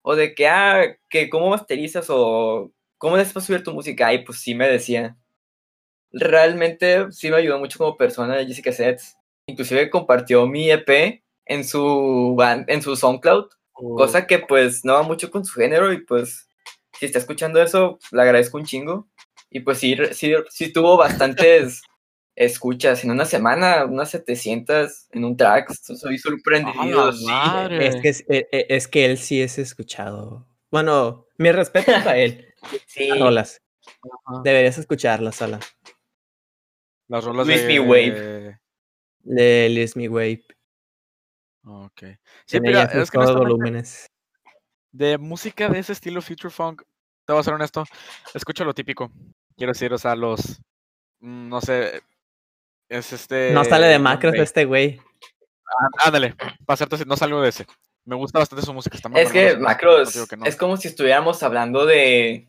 O 0.04 0.16
de 0.16 0.36
que, 0.36 0.48
ah, 0.48 0.98
que 1.10 1.30
cómo 1.30 1.50
masterizas 1.50 2.08
o 2.10 2.72
cómo 2.98 3.18
les 3.18 3.34
para 3.34 3.46
subir 3.46 3.64
tu 3.64 3.74
música. 3.74 4.14
Y 4.14 4.24
pues 4.24 4.40
sí 4.40 4.56
me 4.56 4.68
decía. 4.68 5.18
Realmente 6.12 7.12
sí 7.12 7.30
me 7.30 7.38
ayudó 7.38 7.60
mucho 7.60 7.78
como 7.80 7.98
persona 7.98 8.46
Jessica 8.46 8.72
Sets. 8.72 9.18
Inclusive 9.48 9.90
compartió 9.90 10.48
mi 10.48 10.72
EP 10.72 11.24
en 11.46 11.64
su, 11.64 12.38
en 12.68 12.82
su 12.82 12.96
SoundCloud. 12.96 13.50
Cosa 13.74 14.26
que 14.26 14.40
pues 14.40 14.84
no 14.86 14.94
va 14.94 15.04
mucho 15.04 15.30
con 15.30 15.46
su 15.46 15.54
género 15.60 15.94
y 15.94 16.02
pues 16.02 16.48
si 17.00 17.06
está 17.06 17.20
escuchando 17.20 17.62
eso, 17.62 18.00
le 18.12 18.22
agradezco 18.22 18.58
un 18.58 18.66
chingo. 18.66 19.08
Y 19.50 19.60
pues 19.62 19.78
sí, 19.78 19.96
sí, 20.12 20.34
sí 20.50 20.74
tuvo 20.74 20.98
bastantes 20.98 21.84
escuchas 22.38 23.04
en 23.04 23.12
una 23.12 23.26
semana, 23.26 23.84
unas 23.86 24.12
700 24.12 25.08
en 25.12 25.26
un 25.26 25.36
track. 25.36 25.74
Soy 25.74 26.18
sorprendido. 26.20 27.10
Es 27.10 27.96
que, 28.02 28.10
es, 28.10 28.24
e- 28.30 28.48
e- 28.52 28.68
es 28.70 28.88
que 28.88 29.06
él 29.06 29.18
sí 29.18 29.42
es 29.42 29.58
escuchado. 29.58 30.48
Bueno, 30.72 31.26
mi 31.38 31.52
respeto 31.52 31.92
a 31.92 32.16
él. 32.18 32.44
Sí, 32.88 33.10
Rolas. 33.12 33.62
Ajá. 33.86 34.42
Deberías 34.44 34.78
escucharlas, 34.78 35.42
Alan. 35.42 35.62
Las 37.08 37.24
rolas 37.24 37.48
Luis 37.48 37.62
de... 37.62 37.68
Mi 37.68 37.80
Wave. 37.80 38.60
De 39.20 39.70
Liz 39.70 39.96
Me 39.96 40.10
Wave. 40.10 40.44
Ok. 41.64 42.02
Sí, 42.46 42.60
pero 42.60 42.72
ya 42.72 42.84
es 42.84 43.12
que 43.12 43.18
volúmenes. 43.18 44.08
de 44.92 45.18
música 45.18 45.70
de 45.70 45.80
ese 45.80 45.94
estilo 45.94 46.22
Future 46.22 46.50
Funk, 46.50 46.82
te 47.26 47.34
voy 47.34 47.40
a 47.40 47.44
ser 47.44 47.54
honesto, 47.54 47.86
escucho 48.34 48.66
lo 48.66 48.74
típico. 48.74 49.12
Quiero 49.56 49.72
decir, 49.74 49.94
o 49.94 49.98
sea, 49.98 50.16
los, 50.16 50.60
mm, 51.20 51.48
no 51.50 51.62
sé, 51.62 52.02
es 52.90 53.14
este... 53.14 53.52
No 53.52 53.64
sale 53.64 53.88
de 53.88 53.96
John 53.96 54.04
macros 54.04 54.36
este 54.36 54.66
güey. 54.66 55.00
Á- 55.66 56.08
Ándale, 56.08 56.36
para 56.66 56.78
serte 56.78 56.96
así, 56.96 57.04
no 57.06 57.18
salgo 57.18 57.42
de 57.42 57.50
ese. 57.50 57.66
Me 58.06 58.16
gusta 58.16 58.40
bastante 58.40 58.66
su 58.66 58.74
música. 58.74 58.96
Está 58.96 59.10
Es 59.20 59.32
que 59.32 59.56
no 59.56 59.62
Macros 59.62 60.14
digo 60.14 60.28
que 60.28 60.38
no. 60.38 60.46
es 60.46 60.56
como 60.56 60.78
si 60.78 60.88
estuviéramos 60.88 61.44
hablando 61.44 61.86
de. 61.86 62.48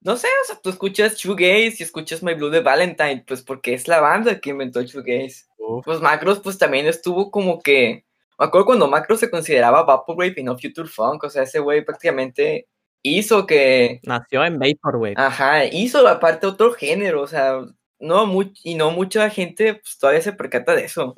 No 0.00 0.16
sé, 0.16 0.26
o 0.42 0.46
sea, 0.48 0.58
tú 0.60 0.70
escuchas 0.70 1.16
Shoegaze 1.16 1.76
y 1.78 1.82
escuchas 1.84 2.24
My 2.24 2.34
Blue 2.34 2.50
de 2.50 2.58
Valentine, 2.60 3.24
pues 3.24 3.42
porque 3.42 3.74
es 3.74 3.86
la 3.86 4.00
banda 4.00 4.40
que 4.40 4.50
inventó 4.50 4.80
el 4.80 4.86
Shoegaze. 4.86 5.44
Uf, 5.58 5.84
Pues 5.84 6.00
Macros, 6.00 6.40
pues 6.40 6.58
también 6.58 6.86
estuvo 6.86 7.30
como 7.30 7.60
que. 7.60 8.04
Me 8.36 8.46
acuerdo 8.46 8.66
cuando 8.66 8.88
Macros 8.88 9.20
se 9.20 9.30
consideraba 9.30 9.84
Vaporwave 9.84 10.34
y 10.36 10.42
no 10.42 10.58
Future 10.58 10.88
Funk, 10.88 11.22
o 11.22 11.30
sea, 11.30 11.44
ese 11.44 11.60
güey 11.60 11.84
prácticamente 11.84 12.66
hizo 13.02 13.46
que. 13.46 14.00
Nació 14.02 14.44
en 14.44 14.58
Vaporwave. 14.58 15.14
Ajá, 15.16 15.64
hizo 15.66 16.08
aparte 16.08 16.48
otro 16.48 16.72
género, 16.72 17.22
o 17.22 17.28
sea, 17.28 17.60
no 18.02 18.26
mu- 18.26 18.52
y 18.64 18.74
no 18.74 18.90
mucha 18.90 19.30
gente 19.30 19.74
pues, 19.74 19.96
todavía 19.98 20.20
se 20.20 20.32
percata 20.32 20.74
de 20.74 20.84
eso. 20.84 21.14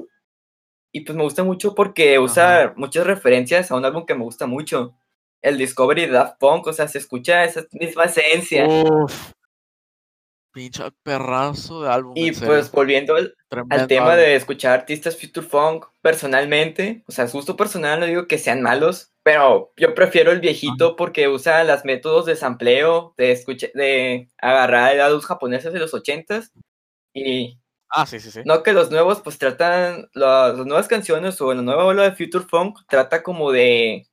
Y 0.92 1.00
pues 1.00 1.16
me 1.16 1.24
gusta 1.24 1.42
mucho 1.42 1.74
porque 1.74 2.20
usa 2.20 2.72
muchas 2.76 3.04
referencias 3.04 3.70
a 3.70 3.74
un 3.74 3.84
álbum 3.84 4.06
que 4.06 4.14
me 4.14 4.22
gusta 4.22 4.46
mucho, 4.46 4.94
el 5.42 5.58
Discovery 5.58 6.02
de 6.02 6.12
Daft 6.12 6.38
Punk, 6.38 6.68
o 6.68 6.72
sea, 6.72 6.86
se 6.86 6.98
escucha 6.98 7.42
esa 7.42 7.64
misma 7.72 8.04
esencia. 8.04 8.66
Uf. 8.66 9.32
Perrazo 11.02 11.82
de 11.82 11.90
álbum. 11.90 12.12
y 12.14 12.30
pues 12.30 12.70
volviendo 12.70 13.16
al, 13.16 13.34
tema 13.88 14.12
álbum. 14.12 14.18
de 14.18 14.36
escuchar 14.36 14.72
artistas 14.78 15.20
Future 15.20 15.44
Funk, 15.44 15.86
personalmente, 16.00 17.02
o 17.08 17.12
sea, 17.12 17.26
gusto 17.26 17.56
personal, 17.56 17.98
no 17.98 18.06
digo 18.06 18.28
que 18.28 18.38
sean 18.38 18.62
malos, 18.62 19.12
pero 19.24 19.72
yo 19.76 19.94
prefiero 19.94 20.30
el 20.30 20.40
viejito 20.40 20.94
porque 20.94 21.26
usa 21.26 21.64
los 21.64 21.84
métodos 21.84 22.26
de 22.26 22.36
sampleo, 22.36 23.14
de 23.16 23.32
escucha, 23.32 23.66
de 23.74 24.28
agarrar 24.38 25.00
a 25.00 25.08
los 25.08 25.26
japoneses 25.26 25.72
de 25.72 25.80
los 25.80 25.92
ochentas 25.92 26.52
y 27.14 27.59
Ah, 27.97 28.06
sí, 28.06 28.18
sí, 28.18 28.30
sí. 28.33 28.40
no 28.44 28.62
que 28.64 28.73
los 28.73 28.90
nuevos 28.90 29.21
pues 29.23 29.38
tratan, 29.38 30.09
las, 30.14 30.56
las 30.59 30.66
nuevas 30.66 30.88
canciones 30.88 31.40
o 31.40 31.54
la 31.54 31.62
nueva 31.62 31.85
ola 31.85 32.02
de 32.02 32.12
Future 32.16 32.44
Funk 32.44 32.80
trata 32.88 33.23
como 33.23 33.52
de 33.52 34.09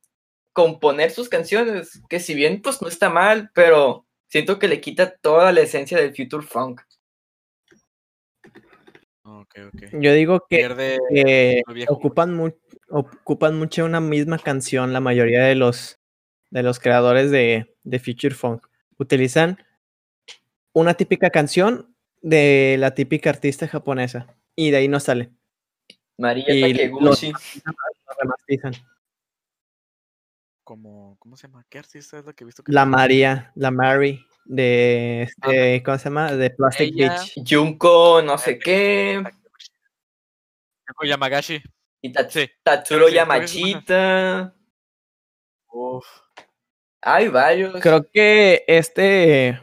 componer 0.52 1.10
sus 1.10 1.28
canciones, 1.28 2.00
que 2.08 2.20
si 2.20 2.34
bien 2.34 2.62
pues 2.62 2.80
no 2.80 2.86
está 2.86 3.10
mal, 3.10 3.50
pero 3.54 4.06
siento 4.28 4.58
que 4.60 4.68
le 4.68 4.80
quita 4.80 5.16
toda 5.16 5.50
la 5.50 5.62
esencia 5.62 5.98
del 5.98 6.14
Future 6.14 6.46
Funk. 6.46 6.80
Ok, 9.24 9.54
ok. 9.68 9.82
Yo 10.00 10.12
digo 10.12 10.46
que, 10.48 10.56
Pierde 10.58 11.62
ocupan, 11.88 12.34
mu- 12.34 12.52
ocupan 12.88 13.58
mucho 13.58 13.84
una 13.84 14.00
misma 14.00 14.38
canción 14.38 14.92
la 14.92 15.00
mayoría 15.00 15.42
de 15.44 15.54
los, 15.54 15.98
de 16.50 16.62
los 16.62 16.78
creadores 16.80 17.30
de, 17.30 17.74
de 17.82 17.98
Future 17.98 18.34
Funk. 18.34 18.66
Utilizan 18.98 19.58
una 20.72 20.94
típica 20.94 21.30
canción 21.30 21.91
de 22.22 22.76
la 22.78 22.94
típica 22.94 23.30
artista 23.30 23.68
japonesa 23.68 24.34
y 24.56 24.70
de 24.70 24.78
ahí 24.78 24.88
no 24.88 25.00
sale. 25.00 25.30
María 26.18 26.44
Y 26.48 26.60
Takeguchi. 26.72 27.32
Como, 30.64 31.16
¿cómo 31.18 31.36
se 31.36 31.48
llama? 31.48 31.66
¿Qué 31.68 31.78
artista 31.78 32.18
es 32.18 32.24
la 32.24 32.32
que 32.32 32.44
he 32.44 32.46
visto? 32.46 32.62
Que 32.62 32.72
La 32.72 32.84
María, 32.86 33.50
la 33.56 33.70
Mary 33.72 34.24
de 34.44 35.22
este, 35.22 35.82
¿cómo 35.82 35.98
se 35.98 36.04
llama? 36.04 36.32
De 36.32 36.50
Plastic 36.50 36.94
Ella- 36.94 37.10
Beach. 37.34 37.34
Junko, 37.48 38.22
no 38.22 38.38
sé 38.38 38.58
qué, 38.58 39.22
Yoko 40.88 41.04
Yamagashi. 41.04 41.60
y 42.00 42.12
Tat- 42.12 42.30
Sí. 42.30 42.48
Tatsuro 42.62 43.08
Sí, 43.08 43.14
Yamachita. 43.14 44.54
Uf. 45.72 46.06
Hay 47.02 47.26
varios. 47.28 47.80
Creo 47.80 48.08
que 48.10 48.64
este. 48.68 49.60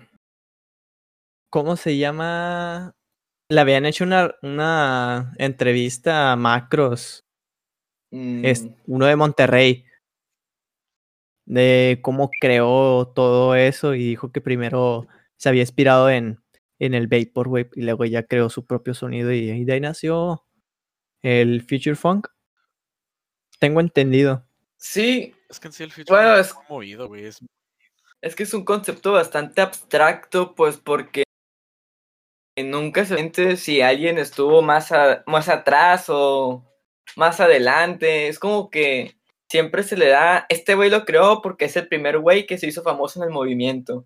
¿Cómo 1.50 1.76
se 1.76 1.98
llama? 1.98 2.94
Le 3.50 3.60
habían 3.60 3.86
hecho 3.86 4.04
una, 4.04 4.36
una 4.42 5.34
entrevista 5.38 6.32
a 6.32 6.36
Macros, 6.36 7.26
Mm, 8.12 8.44
es 8.44 8.68
uno 8.88 9.06
de 9.06 9.16
Monterrey, 9.16 9.86
de 11.46 12.00
cómo 12.02 12.32
creó 12.42 13.08
todo 13.14 13.54
eso 13.54 13.94
y 13.94 14.00
dijo 14.04 14.32
que 14.32 14.42
primero 14.42 15.08
se 15.38 15.50
había 15.50 15.62
inspirado 15.62 16.10
en, 16.10 16.40
en 16.80 16.96
el 16.96 17.08
Vaporwave 17.08 17.70
y 17.76 17.82
luego 17.84 18.06
ya 18.06 18.24
creó 18.24 18.50
su 18.50 18.66
propio 18.66 18.96
sonido 18.96 19.32
y, 19.32 19.50
y 19.52 19.64
de 19.64 19.74
ahí 19.74 19.80
nació 19.80 20.44
el 21.22 21.62
Future 21.62 21.96
Funk. 21.96 22.28
Tengo 23.60 23.80
entendido. 23.80 24.44
Sí, 24.78 25.36
Es 25.50 25.60
que 25.60 25.68
en 25.68 25.74
sí 25.74 25.84
el 25.84 25.92
Future 25.92 26.16
Bueno, 26.16 26.44
Funk 26.44 26.64
es- 26.64 26.70
movido, 26.70 27.08
güey. 27.08 27.26
Es 27.26 27.40
Es 28.22 28.36
que 28.36 28.44
es 28.44 28.54
un 28.56 28.66
concepto 28.66 29.12
bastante 29.14 29.62
abstracto, 29.62 30.56
pues 30.56 30.78
porque 30.78 31.24
nunca 32.64 33.06
se 33.06 33.16
siente 33.16 33.58
si 33.58 33.82
alguien 33.82 34.18
estuvo 34.18 34.62
más, 34.62 34.92
a- 34.92 35.24
más 35.28 35.50
atrás 35.50 36.06
o 36.10 36.64
más 37.16 37.40
adelante. 37.40 38.28
Es 38.28 38.40
como 38.40 38.70
que 38.70 39.16
siempre 39.50 39.84
se 39.84 39.98
le 39.98 40.08
da, 40.10 40.46
este 40.50 40.76
güey 40.76 40.90
lo 40.90 41.06
creó 41.06 41.42
porque 41.42 41.66
es 41.66 41.76
el 41.76 41.88
primer 41.88 42.20
güey 42.20 42.46
que 42.46 42.58
se 42.58 42.68
hizo 42.68 42.84
famoso 42.84 43.20
en 43.22 43.28
el 43.30 43.34
movimiento. 43.34 44.06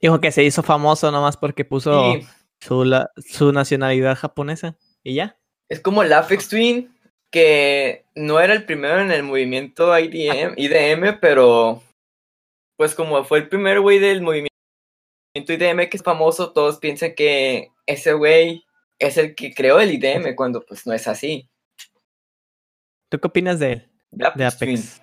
Dijo 0.00 0.20
que 0.20 0.32
se 0.32 0.42
hizo 0.44 0.62
famoso 0.62 1.10
nomás 1.10 1.36
porque 1.36 1.64
puso 1.64 2.14
su, 2.60 2.84
la- 2.84 3.10
su 3.16 3.52
nacionalidad 3.52 4.16
japonesa 4.16 4.76
y 5.02 5.14
ya. 5.14 5.36
es 5.68 5.80
como 5.80 6.02
el 6.02 6.12
Aphex 6.12 6.48
Twin, 6.48 6.94
que 7.30 8.04
no 8.14 8.40
era 8.40 8.54
el 8.54 8.64
primero 8.64 9.00
en 9.00 9.12
el 9.12 9.22
movimiento 9.22 9.96
IDM, 9.98 10.54
IDM 10.56 11.18
pero 11.20 11.82
pues 12.76 12.94
como 12.94 13.22
fue 13.24 13.38
el 13.38 13.48
primer 13.48 13.80
güey 13.80 13.98
del 13.98 14.20
movimiento 14.22 14.49
IDM 15.34 15.88
que 15.88 15.96
es 15.96 16.02
famoso, 16.02 16.52
todos 16.52 16.78
piensan 16.78 17.14
que 17.14 17.70
ese 17.86 18.12
güey 18.12 18.64
es 18.98 19.16
el 19.16 19.34
que 19.34 19.54
creó 19.54 19.80
el 19.80 19.92
IDM, 19.92 20.34
cuando 20.34 20.64
pues 20.64 20.86
no 20.86 20.92
es 20.92 21.08
así. 21.08 21.48
¿Tú 23.08 23.18
qué 23.18 23.26
opinas 23.26 23.58
de 23.58 23.72
él? 23.72 23.90
De 24.10 24.24
De 24.34 24.50
Twin. 24.50 24.78
Apex. 24.78 25.02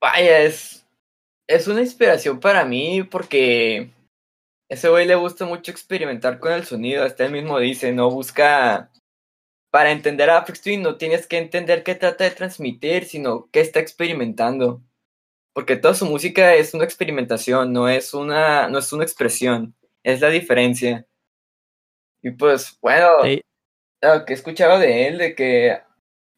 Vaya, 0.00 0.40
es, 0.42 0.86
es 1.46 1.68
una 1.68 1.80
inspiración 1.80 2.40
para 2.40 2.64
mí 2.64 3.02
porque 3.02 3.90
ese 4.68 4.88
güey 4.88 5.06
le 5.06 5.14
gusta 5.14 5.44
mucho 5.44 5.70
experimentar 5.70 6.40
con 6.40 6.52
el 6.52 6.64
sonido. 6.64 7.04
Hasta 7.04 7.24
él 7.24 7.32
mismo 7.32 7.58
dice, 7.58 7.92
no 7.92 8.10
busca. 8.10 8.90
Para 9.70 9.90
entender 9.90 10.30
a 10.30 10.38
Aphex 10.38 10.62
Twin 10.62 10.82
no 10.82 10.96
tienes 10.96 11.26
que 11.26 11.38
entender 11.38 11.82
qué 11.82 11.94
trata 11.94 12.24
de 12.24 12.30
transmitir, 12.30 13.04
sino 13.04 13.48
qué 13.52 13.60
está 13.60 13.80
experimentando. 13.80 14.82
Porque 15.56 15.76
toda 15.76 15.94
su 15.94 16.04
música 16.04 16.52
es 16.54 16.74
una 16.74 16.84
experimentación, 16.84 17.72
no 17.72 17.88
es 17.88 18.12
una, 18.12 18.68
no 18.68 18.76
es 18.78 18.92
una 18.92 19.04
expresión. 19.04 19.74
Es 20.02 20.20
la 20.20 20.28
diferencia. 20.28 21.06
Y 22.20 22.32
pues, 22.32 22.78
bueno, 22.82 23.08
Sí. 23.24 23.40
lo 24.02 24.26
que 24.26 24.34
he 24.34 24.36
escuchado 24.36 24.78
de 24.78 25.08
él, 25.08 25.16
de 25.16 25.34
que 25.34 25.80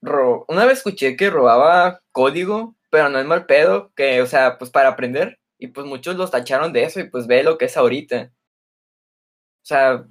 ro- 0.00 0.44
una 0.46 0.66
vez 0.66 0.78
escuché 0.78 1.16
que 1.16 1.30
robaba 1.30 2.00
código, 2.12 2.76
pero 2.90 3.08
no 3.08 3.18
es 3.18 3.26
mal 3.26 3.44
pedo, 3.46 3.92
que, 3.96 4.22
o 4.22 4.26
sea, 4.26 4.56
pues 4.56 4.70
para 4.70 4.90
aprender, 4.90 5.40
y 5.58 5.66
pues 5.66 5.84
muchos 5.84 6.14
los 6.14 6.30
tacharon 6.30 6.72
de 6.72 6.84
eso, 6.84 7.00
y 7.00 7.10
pues 7.10 7.26
ve 7.26 7.42
lo 7.42 7.58
que 7.58 7.64
es 7.64 7.76
ahorita. 7.76 8.30
O 8.30 9.66
sea, 9.66 10.06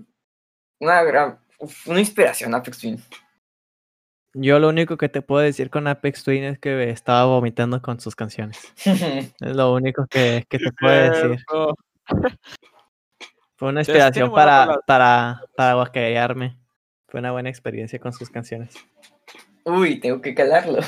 una 0.81 1.01
gran, 1.03 1.39
una 1.85 1.99
inspiración 2.01 2.53
Apex 2.53 2.79
Twin. 2.79 3.01
Yo 4.33 4.59
lo 4.59 4.69
único 4.69 4.97
que 4.97 5.09
te 5.09 5.21
puedo 5.21 5.41
decir 5.41 5.69
con 5.69 5.87
Apex 5.87 6.23
Twin 6.23 6.43
es 6.43 6.59
que 6.59 6.89
estaba 6.89 7.25
vomitando 7.25 7.81
con 7.81 7.99
sus 7.99 8.15
canciones. 8.15 8.59
Es 9.39 9.55
lo 9.55 9.73
único 9.73 10.05
que, 10.07 10.45
que 10.49 10.59
te 10.59 10.71
puedo 10.71 11.11
decir. 11.11 11.45
Fue 13.57 13.69
una 13.69 13.83
Sí, 13.83 13.91
inspiración 13.91 14.29
buena 14.29 14.45
para, 14.45 14.79
para, 14.81 15.41
para 15.55 15.73
guacarearme. 15.73 16.59
Fue 17.07 17.19
una 17.19 17.31
buena 17.31 17.49
experiencia 17.49 17.97
con 17.99 18.13
sus 18.13 18.29
canciones. 18.29 18.75
Uy, 19.65 19.99
tengo 19.99 20.21
que 20.21 20.35
calarlo. 20.35 20.79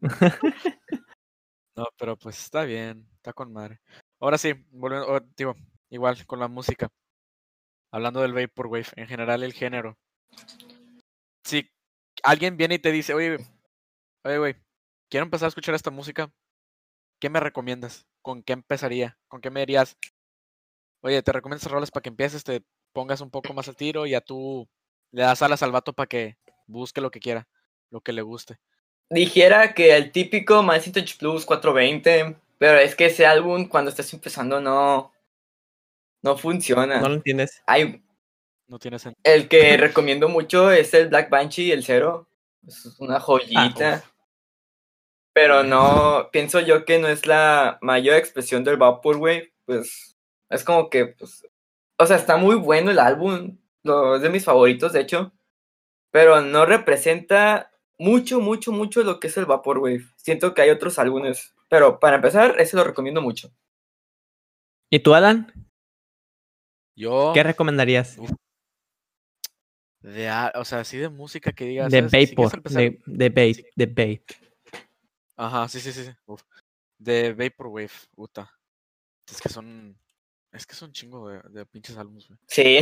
No, 1.74 1.86
pero 1.98 2.16
pues 2.18 2.38
está 2.38 2.64
bien, 2.64 3.08
está 3.16 3.32
con 3.32 3.50
madre. 3.52 3.80
Ahora 4.20 4.36
sí, 4.36 4.52
volviendo, 4.70 5.08
oh, 5.08 5.20
digo, 5.36 5.56
igual 5.88 6.26
con 6.26 6.38
la 6.38 6.48
música. 6.48 6.88
Hablando 7.90 8.20
del 8.20 8.34
Vaporwave, 8.34 8.88
en 8.96 9.06
general 9.06 9.42
el 9.42 9.54
género. 9.54 9.96
Si 11.44 11.70
alguien 12.22 12.56
viene 12.56 12.76
y 12.76 12.78
te 12.78 12.92
dice, 12.92 13.14
oye, 13.14 13.38
oye, 14.24 14.38
güey, 14.38 14.56
quiero 15.08 15.24
empezar 15.24 15.46
a 15.46 15.48
escuchar 15.48 15.74
esta 15.74 15.90
música, 15.90 16.32
¿qué 17.20 17.28
me 17.28 17.40
recomiendas? 17.40 18.06
¿Con 18.22 18.42
qué 18.42 18.52
empezaría? 18.52 19.18
¿Con 19.28 19.40
qué 19.40 19.50
me 19.50 19.60
dirías? 19.60 19.96
Oye, 21.02 21.22
te 21.22 21.32
recomiendo 21.32 21.58
esas 21.58 21.72
rolas 21.72 21.90
para 21.90 22.02
que 22.02 22.10
empieces, 22.10 22.44
te 22.44 22.62
pongas 22.92 23.20
un 23.20 23.30
poco 23.30 23.52
más 23.52 23.68
al 23.68 23.76
tiro 23.76 24.06
y 24.06 24.10
ya 24.10 24.20
tú 24.20 24.68
le 25.10 25.22
das 25.22 25.42
alas 25.42 25.62
al 25.62 25.72
vato 25.72 25.92
para 25.92 26.06
que 26.06 26.38
busque 26.66 27.00
lo 27.00 27.10
que 27.10 27.20
quiera, 27.20 27.48
lo 27.90 28.00
que 28.00 28.12
le 28.12 28.22
guste. 28.22 28.58
Dijera 29.10 29.74
que 29.74 29.94
el 29.94 30.12
típico 30.12 30.62
Macintosh 30.62 31.18
Plus 31.18 31.44
420, 31.44 32.36
pero 32.58 32.78
es 32.78 32.94
que 32.94 33.06
ese 33.06 33.26
álbum 33.26 33.68
cuando 33.68 33.90
estás 33.90 34.12
empezando 34.14 34.60
no, 34.60 35.12
no 36.22 36.38
funciona. 36.38 37.00
¿No 37.00 37.08
lo 37.08 37.14
entiendes? 37.16 37.62
Hay, 37.66 38.02
No 38.72 38.78
tiene 38.78 38.98
sentido. 38.98 39.20
el 39.22 39.48
que 39.48 39.76
recomiendo 39.76 40.30
mucho 40.30 40.72
es 40.72 40.94
el 40.94 41.08
Black 41.08 41.28
Banshee, 41.28 41.72
el 41.72 41.84
cero. 41.84 42.26
Es 42.66 42.98
una 43.00 43.20
joyita. 43.20 43.96
uf. 43.96 44.10
pero 45.34 45.62
no, 45.62 46.30
pienso 46.32 46.58
yo 46.58 46.86
que 46.86 46.98
no 46.98 47.08
es 47.08 47.26
la 47.26 47.76
mayor 47.82 48.16
expresión 48.16 48.64
del 48.64 48.78
Vaporwave. 48.78 49.52
Pues 49.66 50.16
es 50.48 50.64
como 50.64 50.88
que, 50.88 51.04
pues, 51.04 51.46
o 51.98 52.06
sea, 52.06 52.16
está 52.16 52.38
muy 52.38 52.54
bueno 52.54 52.90
el 52.90 52.98
álbum. 52.98 53.58
Lo, 53.82 54.16
es 54.16 54.22
de 54.22 54.30
mis 54.30 54.46
favoritos, 54.46 54.94
de 54.94 55.00
hecho. 55.00 55.34
Pero 56.10 56.40
no 56.40 56.64
representa 56.64 57.72
mucho, 57.98 58.40
mucho, 58.40 58.72
mucho 58.72 59.02
lo 59.02 59.20
que 59.20 59.26
es 59.26 59.36
el 59.36 59.44
Vaporwave. 59.44 60.06
Siento 60.16 60.54
que 60.54 60.62
hay 60.62 60.70
otros 60.70 60.98
álbumes. 60.98 61.54
Pero 61.68 62.00
para 62.00 62.16
empezar, 62.16 62.58
ese 62.58 62.78
lo 62.78 62.84
recomiendo 62.84 63.20
mucho. 63.20 63.52
¿Y 64.88 65.00
tú, 65.00 65.12
Alan? 65.12 65.52
Yo, 66.96 67.32
¿Qué 67.34 67.42
recomendarías? 67.42 68.16
De, 70.02 70.50
o 70.56 70.64
sea, 70.64 70.80
así 70.80 70.98
de 70.98 71.08
música 71.08 71.52
que 71.52 71.64
digas. 71.64 71.90
De 71.90 72.02
Vapor, 72.02 72.62
de, 72.64 73.00
de 73.06 73.28
Vape, 73.28 73.70
de 73.76 73.86
Vape. 73.86 74.24
Ajá, 75.36 75.68
sí, 75.68 75.80
sí, 75.80 75.92
sí. 75.92 76.04
sí, 76.04 76.10
uf. 76.26 76.42
De 76.98 77.32
Vaporwave, 77.32 77.90
puta. 78.14 78.50
Es 79.30 79.40
que 79.40 79.48
son. 79.48 79.96
Es 80.52 80.66
que 80.66 80.74
son 80.74 80.92
chingo 80.92 81.28
de, 81.28 81.40
de 81.50 81.66
pinches 81.66 81.96
álbumes, 81.96 82.28
güey. 82.28 82.38
Sí. 82.46 82.80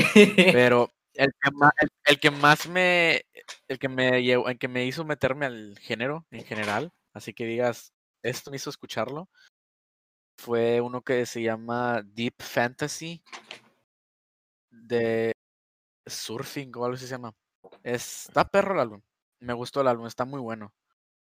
Pero 0.52 0.90
el 1.14 1.32
que 1.40 1.50
más, 1.52 1.72
el, 1.80 1.88
el 2.06 2.20
que 2.20 2.30
más 2.30 2.68
me. 2.68 3.22
El 3.68 3.78
que 3.78 3.88
me 3.88 4.22
llevó, 4.22 4.48
el 4.48 4.58
que 4.58 4.68
me 4.68 4.86
hizo 4.86 5.04
meterme 5.04 5.46
al 5.46 5.78
género 5.78 6.26
en 6.30 6.44
general. 6.44 6.92
Así 7.12 7.34
que 7.34 7.44
digas, 7.44 7.92
esto 8.22 8.50
me 8.50 8.56
hizo 8.56 8.70
escucharlo. 8.70 9.28
Fue 10.38 10.80
uno 10.80 11.02
que 11.02 11.26
se 11.26 11.42
llama 11.42 12.02
Deep 12.02 12.34
Fantasy. 12.38 13.22
De 14.70 15.32
Surfing 16.06 16.72
o 16.76 16.84
algo 16.84 16.96
así 16.96 17.06
se 17.06 17.12
llama. 17.12 17.34
Está 17.82 18.48
perro 18.48 18.74
el 18.74 18.80
álbum. 18.80 19.00
Me 19.40 19.52
gustó 19.52 19.80
el 19.80 19.88
álbum, 19.88 20.06
está 20.06 20.24
muy 20.24 20.40
bueno. 20.40 20.72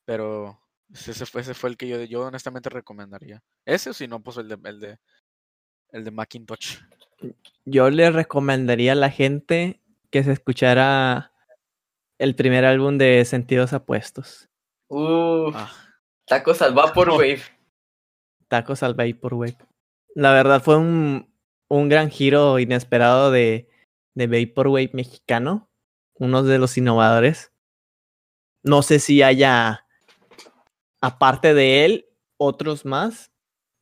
Pero 0.06 0.60
ese 0.93 1.26
fue, 1.26 1.41
ese 1.41 1.54
fue 1.54 1.69
el 1.69 1.78
que 1.78 1.88
yo, 1.88 2.04
yo 2.04 2.21
honestamente 2.28 2.69
recomendaría. 2.69 3.41
Ese 3.65 3.91
o 3.91 3.93
si 3.93 4.08
no, 4.08 4.21
pues 4.21 4.38
el 4.38 4.49
de, 4.49 4.60
el 4.63 4.80
de, 4.80 4.99
el 5.91 6.04
de 6.04 6.12
Macintosh. 6.12 6.80
Yo 7.65 7.89
le 7.89 8.12
recomendaría 8.12 8.91
a 8.91 8.95
la 8.95 9.10
gente 9.10 9.82
que 10.12 10.23
se 10.23 10.32
escuchara 10.32 11.34
el 12.17 12.36
primer 12.36 12.65
álbum 12.65 12.97
de 12.97 13.23
Sentidos 13.26 13.73
Apuestos. 13.73 14.49
Uh, 14.89 15.52
Ah, 15.54 15.71
tacos 16.26 16.62
al 16.62 16.73
Vaporwave. 16.73 17.41
Tacos 18.47 18.84
al 18.84 18.93
Vaporwave. 18.93 19.58
La 20.13 20.32
verdad 20.32 20.62
fue 20.62 20.78
un, 20.78 21.34
un 21.69 21.89
gran 21.89 22.12
giro 22.12 22.60
inesperado 22.60 23.32
de, 23.32 23.67
de 24.15 24.28
Vaporwave 24.28 24.91
mexicano. 24.93 25.69
Uno 26.15 26.43
de 26.43 26.60
los 26.60 26.78
innovadores. 26.78 27.52
No 28.62 28.82
sé 28.82 28.99
si 28.99 29.21
haya, 29.23 29.86
aparte 31.02 31.54
de 31.54 31.86
él, 31.86 32.06
otros 32.38 32.86
más. 32.86 33.32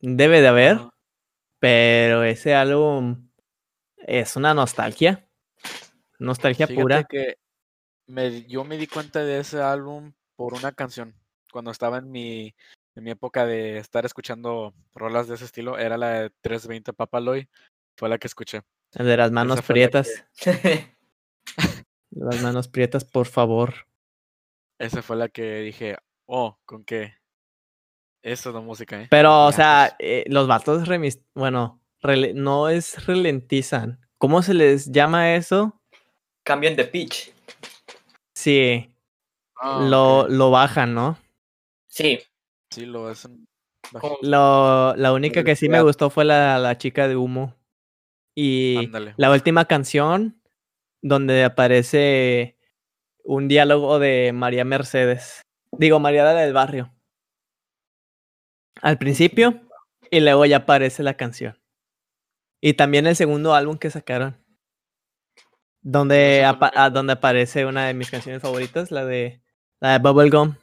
Debe 0.00 0.40
de 0.40 0.48
haber. 0.48 0.78
Pero 1.60 2.24
ese 2.24 2.54
álbum 2.54 3.28
es 3.98 4.34
una 4.36 4.54
nostalgia. 4.54 5.28
Nostalgia 6.18 6.66
Fíjate 6.66 6.82
pura. 6.82 7.04
que 7.04 7.38
me, 8.06 8.42
yo 8.44 8.64
me 8.64 8.76
di 8.76 8.86
cuenta 8.86 9.24
de 9.24 9.40
ese 9.40 9.60
álbum 9.60 10.12
por 10.36 10.54
una 10.54 10.72
canción. 10.72 11.14
Cuando 11.52 11.70
estaba 11.70 11.98
en 11.98 12.10
mi, 12.10 12.54
en 12.94 13.04
mi 13.04 13.10
época 13.10 13.46
de 13.46 13.78
estar 13.78 14.04
escuchando 14.04 14.74
rolas 14.94 15.28
de 15.28 15.36
ese 15.36 15.44
estilo, 15.44 15.78
era 15.78 15.96
la 15.96 16.22
de 16.22 16.30
320 16.40 16.92
Papaloy. 16.92 17.48
Fue 17.96 18.08
la 18.08 18.18
que 18.18 18.26
escuché. 18.26 18.62
El 18.94 19.06
de 19.06 19.16
las 19.16 19.30
manos 19.32 19.56
la 19.56 19.62
que- 19.62 19.72
prietas. 19.72 20.24
Las 22.14 22.42
manos 22.42 22.68
prietas, 22.68 23.04
por 23.04 23.26
favor. 23.26 23.72
Esa 24.78 25.00
fue 25.02 25.16
la 25.16 25.28
que 25.28 25.60
dije, 25.60 25.96
oh, 26.26 26.58
¿con 26.66 26.84
qué? 26.84 27.14
Esa 28.22 28.50
es 28.50 28.54
la 28.54 28.60
música, 28.60 29.00
¿eh? 29.00 29.06
Pero, 29.10 29.46
o 29.46 29.52
sea, 29.52 29.94
pues, 29.98 30.08
eh, 30.08 30.24
los 30.28 30.46
vatos 30.46 30.86
remis... 30.86 31.20
Bueno, 31.34 31.80
rele- 32.02 32.34
no 32.34 32.68
es 32.68 33.06
ralentizan. 33.06 33.98
¿Cómo 34.18 34.42
se 34.42 34.52
les 34.54 34.92
llama 34.92 35.34
eso? 35.34 35.80
Cambian 36.44 36.76
de 36.76 36.84
pitch. 36.84 37.32
Sí, 38.36 38.94
ah, 39.56 39.80
lo, 39.88 40.28
lo 40.28 40.50
bajan, 40.50 40.94
¿no? 40.94 41.18
Sí. 41.88 42.20
Sí, 42.70 42.84
lo 42.86 43.08
hacen. 43.08 43.46
Lo, 44.20 44.94
la 44.96 45.12
única 45.12 45.44
que 45.44 45.56
sí 45.56 45.68
me 45.68 45.82
gustó 45.82 46.10
fue 46.10 46.24
la, 46.24 46.58
la 46.58 46.76
chica 46.78 47.08
de 47.08 47.16
humo. 47.16 47.54
Y 48.34 48.86
Ándale. 48.86 49.14
la 49.16 49.30
última 49.30 49.66
canción 49.66 50.40
donde 51.02 51.44
aparece 51.44 52.56
un 53.24 53.48
diálogo 53.48 53.98
de 53.98 54.32
María 54.32 54.64
Mercedes. 54.64 55.42
Digo, 55.72 56.00
María 56.00 56.24
del 56.32 56.52
Barrio. 56.52 56.92
Al 58.80 58.98
principio 58.98 59.60
y 60.10 60.20
luego 60.20 60.44
ya 60.46 60.58
aparece 60.58 61.02
la 61.02 61.14
canción. 61.14 61.58
Y 62.60 62.74
también 62.74 63.06
el 63.06 63.16
segundo 63.16 63.54
álbum 63.54 63.76
que 63.76 63.90
sacaron. 63.90 64.36
Donde, 65.80 66.44
apa- 66.44 66.72
ah, 66.74 66.90
donde 66.90 67.14
aparece 67.14 67.66
una 67.66 67.86
de 67.86 67.94
mis 67.94 68.10
canciones 68.10 68.40
favoritas, 68.40 68.90
la 68.90 69.04
de, 69.04 69.42
la 69.80 69.92
de 69.92 69.98
Bubblegum. 69.98 70.54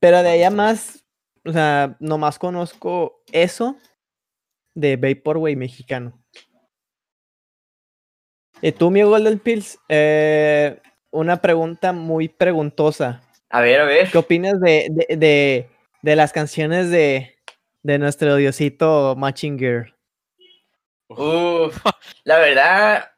Pero 0.00 0.18
de 0.18 0.22
¿Cuál 0.24 0.34
allá 0.34 0.50
más, 0.50 1.04
o 1.44 1.52
sea, 1.52 1.96
nomás 2.00 2.38
conozco 2.38 3.22
eso 3.32 3.76
de 4.76 4.96
Vaporwave 4.96 5.56
mexicano. 5.56 6.22
Y 8.62 8.72
tú, 8.72 8.90
mi 8.90 9.02
Golden 9.02 9.38
Pills, 9.38 9.78
eh, 9.88 10.80
una 11.10 11.40
pregunta 11.40 11.92
muy 11.92 12.28
preguntosa. 12.28 13.22
A 13.50 13.60
ver, 13.60 13.80
a 13.80 13.84
ver. 13.84 14.10
¿Qué 14.10 14.18
opinas 14.18 14.60
de, 14.60 14.86
de, 14.90 15.16
de, 15.16 15.70
de 16.02 16.16
las 16.16 16.32
canciones 16.32 16.90
de, 16.90 17.36
de 17.82 17.98
nuestro 17.98 18.36
diosito 18.36 19.14
Matching 19.16 19.58
Girl? 19.58 19.94
Uf, 21.08 21.84
la 22.24 22.38
verdad 22.38 23.12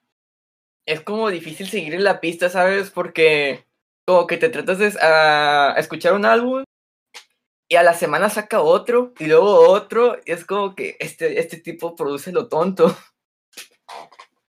es 0.86 1.00
como 1.00 1.30
difícil 1.30 1.68
seguir 1.68 2.00
la 2.00 2.20
pista, 2.20 2.48
¿sabes? 2.48 2.90
Porque 2.90 3.64
como 4.06 4.26
que 4.26 4.36
te 4.36 4.48
tratas 4.48 4.78
de 4.78 4.92
a 5.00 5.74
escuchar 5.76 6.14
un 6.14 6.24
álbum 6.24 6.64
y 7.68 7.76
a 7.76 7.82
la 7.82 7.94
semana 7.94 8.30
saca 8.30 8.60
otro 8.62 9.12
y 9.18 9.26
luego 9.26 9.68
otro 9.70 10.16
y 10.24 10.32
es 10.32 10.44
como 10.44 10.74
que 10.74 10.96
este, 11.00 11.38
este 11.38 11.58
tipo 11.58 11.94
produce 11.94 12.32
lo 12.32 12.48
tonto. 12.48 12.96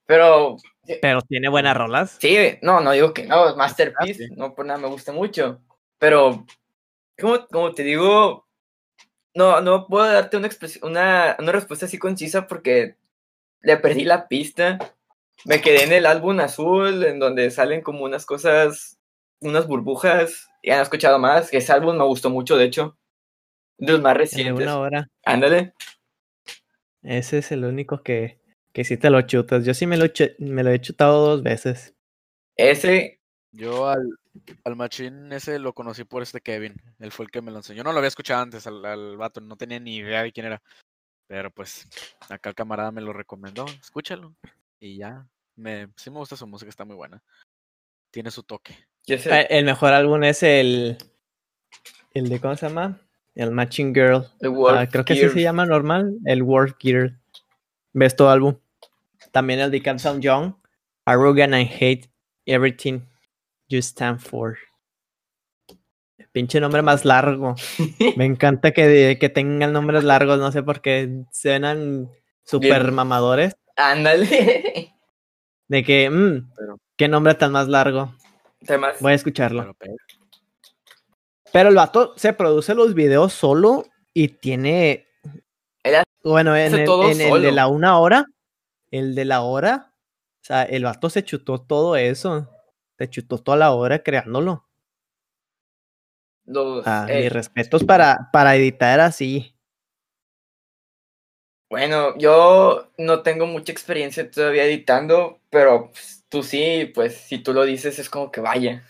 Pero 0.05 0.57
Pero 1.01 1.21
tiene 1.21 1.49
buenas 1.49 1.77
rolas. 1.77 2.17
sí, 2.19 2.35
no, 2.61 2.81
no 2.81 2.91
digo 2.91 3.13
que 3.13 3.25
no, 3.25 3.55
Masterpiece, 3.55 4.27
sí. 4.27 4.33
no 4.35 4.55
por 4.55 4.65
nada 4.65 4.79
me 4.79 4.87
gusta 4.87 5.11
mucho. 5.11 5.61
Pero, 5.99 6.45
como, 7.19 7.45
como 7.47 7.73
te 7.73 7.83
digo, 7.83 8.47
no, 9.35 9.61
no 9.61 9.87
puedo 9.87 10.11
darte 10.11 10.37
una, 10.37 10.49
una, 10.81 11.35
una 11.39 11.51
respuesta 11.51 11.85
así 11.85 11.99
concisa 11.99 12.47
porque 12.47 12.97
le 13.61 13.77
perdí 13.77 14.05
la 14.05 14.27
pista. 14.27 14.79
Me 15.45 15.61
quedé 15.61 15.83
en 15.83 15.93
el 15.93 16.05
álbum 16.05 16.39
azul, 16.39 17.03
en 17.03 17.19
donde 17.19 17.51
salen 17.51 17.81
como 17.81 18.03
unas 18.03 18.25
cosas, 18.25 18.99
unas 19.41 19.67
burbujas. 19.67 20.49
Y 20.61 20.71
han 20.71 20.81
escuchado 20.81 21.19
más. 21.19 21.53
Ese 21.53 21.71
álbum 21.71 21.97
me 21.97 22.03
gustó 22.05 22.29
mucho, 22.29 22.57
de 22.57 22.65
hecho. 22.65 22.97
De 23.79 23.93
los 23.93 24.01
más 24.01 24.11
El 24.11 24.17
de 24.17 24.23
recientes. 24.23 24.63
una 24.65 24.79
hora. 24.79 25.07
Ándale. 25.25 25.73
Ese 27.01 27.37
es 27.39 27.51
el 27.51 27.63
único 27.65 28.03
que, 28.03 28.39
que 28.73 28.83
sí 28.83 28.97
te 28.97 29.09
lo 29.09 29.21
chutas. 29.21 29.65
Yo 29.65 29.73
sí 29.73 29.87
me 29.87 29.97
lo, 29.97 30.05
me 30.39 30.63
lo 30.63 30.69
he 30.71 30.81
chutado 30.81 31.25
dos 31.29 31.43
veces. 31.43 31.95
Ese, 32.57 33.21
Yo 33.51 33.87
al, 33.87 34.09
al 34.65 34.75
machín 34.75 35.31
ese 35.31 35.59
lo 35.59 35.73
conocí 35.73 36.03
por 36.03 36.21
este 36.21 36.41
Kevin. 36.41 36.75
Él 36.99 37.11
fue 37.11 37.25
el 37.25 37.31
que 37.31 37.41
me 37.41 37.51
lo 37.51 37.57
enseñó. 37.57 37.77
Yo 37.77 37.83
no 37.85 37.93
lo 37.93 37.99
había 37.99 38.09
escuchado 38.09 38.41
antes 38.41 38.67
al, 38.67 38.83
al 38.85 39.15
vato, 39.17 39.39
no 39.39 39.55
tenía 39.55 39.79
ni 39.79 39.95
idea 39.97 40.23
de 40.23 40.31
quién 40.33 40.47
era. 40.47 40.61
Pero 41.27 41.51
pues 41.51 41.87
acá 42.29 42.49
el 42.49 42.55
camarada 42.55 42.91
me 42.91 43.01
lo 43.01 43.13
recomendó. 43.13 43.65
Escúchalo. 43.81 44.35
Y 44.79 44.97
ya. 44.97 45.25
Me, 45.55 45.87
sí 45.95 46.09
me 46.09 46.17
gusta 46.17 46.35
su 46.35 46.47
música, 46.47 46.69
está 46.69 46.83
muy 46.85 46.95
buena. 46.95 47.21
Tiene 48.11 48.31
su 48.31 48.43
toque. 48.43 48.75
yo 49.05 49.17
sé, 49.17 49.29
Eh, 49.41 49.47
El 49.51 49.65
mejor 49.65 49.93
álbum 49.93 50.23
es 50.23 50.43
el. 50.43 50.97
El 52.13 52.27
de, 52.29 52.41
¿cómo 52.41 52.55
se 52.57 52.67
llama? 52.67 52.99
El 53.35 53.51
Matching 53.51 53.93
Girl. 53.93 54.25
el 54.41 54.53
Ah, 54.67 54.87
creo 54.89 55.05
que 55.05 55.13
así 55.13 55.29
se 55.29 55.41
llama 55.41 55.65
normal. 55.65 56.15
El 56.25 56.43
World 56.43 56.75
Gear. 56.79 57.13
¿Ves 57.93 58.15
todo 58.15 58.29
álbum? 58.29 58.57
También 59.31 59.59
el 59.59 59.71
de 59.71 59.81
Can't 59.81 59.99
Sound 59.99 60.21
Young. 60.21 60.53
Arrogant 61.05 61.53
and 61.53 61.69
Hate 61.71 62.09
Everything 62.45 63.01
You 63.67 63.79
Stand 63.79 64.19
For. 64.19 64.57
Pinche 66.31 66.59
nombre 66.59 66.81
más 66.81 67.05
largo. 67.05 67.55
Me 68.17 68.25
encanta 68.25 68.71
que, 68.71 69.17
que 69.19 69.29
tengan 69.29 69.73
nombres 69.73 70.03
largos. 70.03 70.37
No 70.39 70.51
sé 70.51 70.61
por 70.63 70.81
qué 70.81 71.23
suenan 71.31 72.09
super 72.43 72.83
Bien. 72.83 72.93
mamadores. 72.95 73.55
Ándale. 73.75 74.93
De 75.67 75.83
que, 75.83 76.09
mm, 76.09 76.51
Pero- 76.55 76.79
qué 76.97 77.07
nombre 77.07 77.33
tan 77.35 77.51
más 77.51 77.67
largo. 77.67 78.13
Voy 78.99 79.11
a 79.11 79.15
escucharlo. 79.15 79.61
Pero, 79.61 79.75
pero- 79.79 80.18
Pero 81.51 81.69
el 81.69 81.75
vato 81.75 82.13
se 82.17 82.33
produce 82.33 82.75
los 82.75 82.93
videos 82.93 83.33
solo 83.33 83.85
y 84.13 84.27
tiene. 84.27 85.07
Él 85.83 86.03
Bueno, 86.23 86.55
en, 86.55 86.73
el, 86.73 86.85
todo 86.85 87.09
en 87.09 87.21
el 87.21 87.41
de 87.41 87.51
la 87.51 87.67
una 87.67 87.99
hora, 87.99 88.25
el 88.91 89.15
de 89.15 89.25
la 89.25 89.41
hora, 89.41 89.93
o 90.41 90.45
sea, 90.45 90.63
el 90.63 90.83
vato 90.83 91.09
se 91.09 91.23
chutó 91.23 91.61
todo 91.61 91.95
eso. 91.95 92.49
Se 92.97 93.09
chutó 93.09 93.37
toda 93.37 93.57
la 93.57 93.71
hora 93.71 94.03
creándolo. 94.03 94.67
Los, 96.45 96.85
Ah, 96.85 97.05
eh, 97.09 97.23
mis 97.23 97.31
respetos 97.31 97.83
para, 97.83 98.29
para 98.33 98.55
editar 98.55 98.99
así. 98.99 99.55
Bueno, 101.69 102.17
yo 102.17 102.91
no 102.97 103.21
tengo 103.21 103.45
mucha 103.45 103.71
experiencia 103.71 104.29
todavía 104.29 104.65
editando, 104.65 105.39
pero 105.51 105.91
pues, 105.91 106.25
tú 106.27 106.41
sí, 106.41 106.91
pues 106.95 107.15
si 107.15 107.37
tú 107.37 107.53
lo 107.53 107.63
dices 107.63 107.99
es 107.99 108.09
como 108.09 108.31
que 108.31 108.41
vaya. 108.41 108.83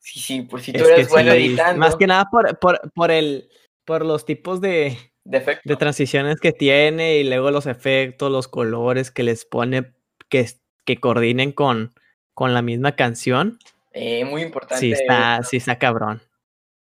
Sí, 0.00 0.18
sí, 0.18 0.42
por 0.42 0.60
si 0.60 0.72
tú 0.72 0.82
Es 0.82 0.88
eres 0.88 1.08
bueno 1.10 1.32
sí, 1.32 1.38
editando. 1.38 1.78
Más 1.78 1.94
que 1.94 2.06
nada 2.06 2.24
por, 2.30 2.58
por, 2.58 2.80
por 2.92 3.10
el, 3.10 3.48
por 3.84 4.04
los 4.04 4.24
tipos 4.24 4.60
de, 4.60 4.96
de 5.24 5.58
de 5.62 5.76
transiciones 5.76 6.40
que 6.40 6.52
tiene 6.52 7.18
y 7.18 7.24
luego 7.24 7.50
los 7.50 7.66
efectos, 7.66 8.32
los 8.32 8.48
colores 8.48 9.10
que 9.10 9.22
les 9.22 9.44
pone 9.44 9.92
que, 10.28 10.46
que 10.86 10.96
coordinen 10.96 11.52
con, 11.52 11.92
con 12.34 12.54
la 12.54 12.62
misma 12.62 12.96
canción. 12.96 13.58
Eh, 13.92 14.24
muy 14.24 14.42
importante. 14.42 14.80
Sí 14.80 14.92
está, 14.92 15.42
sí 15.42 15.58
está 15.58 15.78
cabrón. 15.78 16.22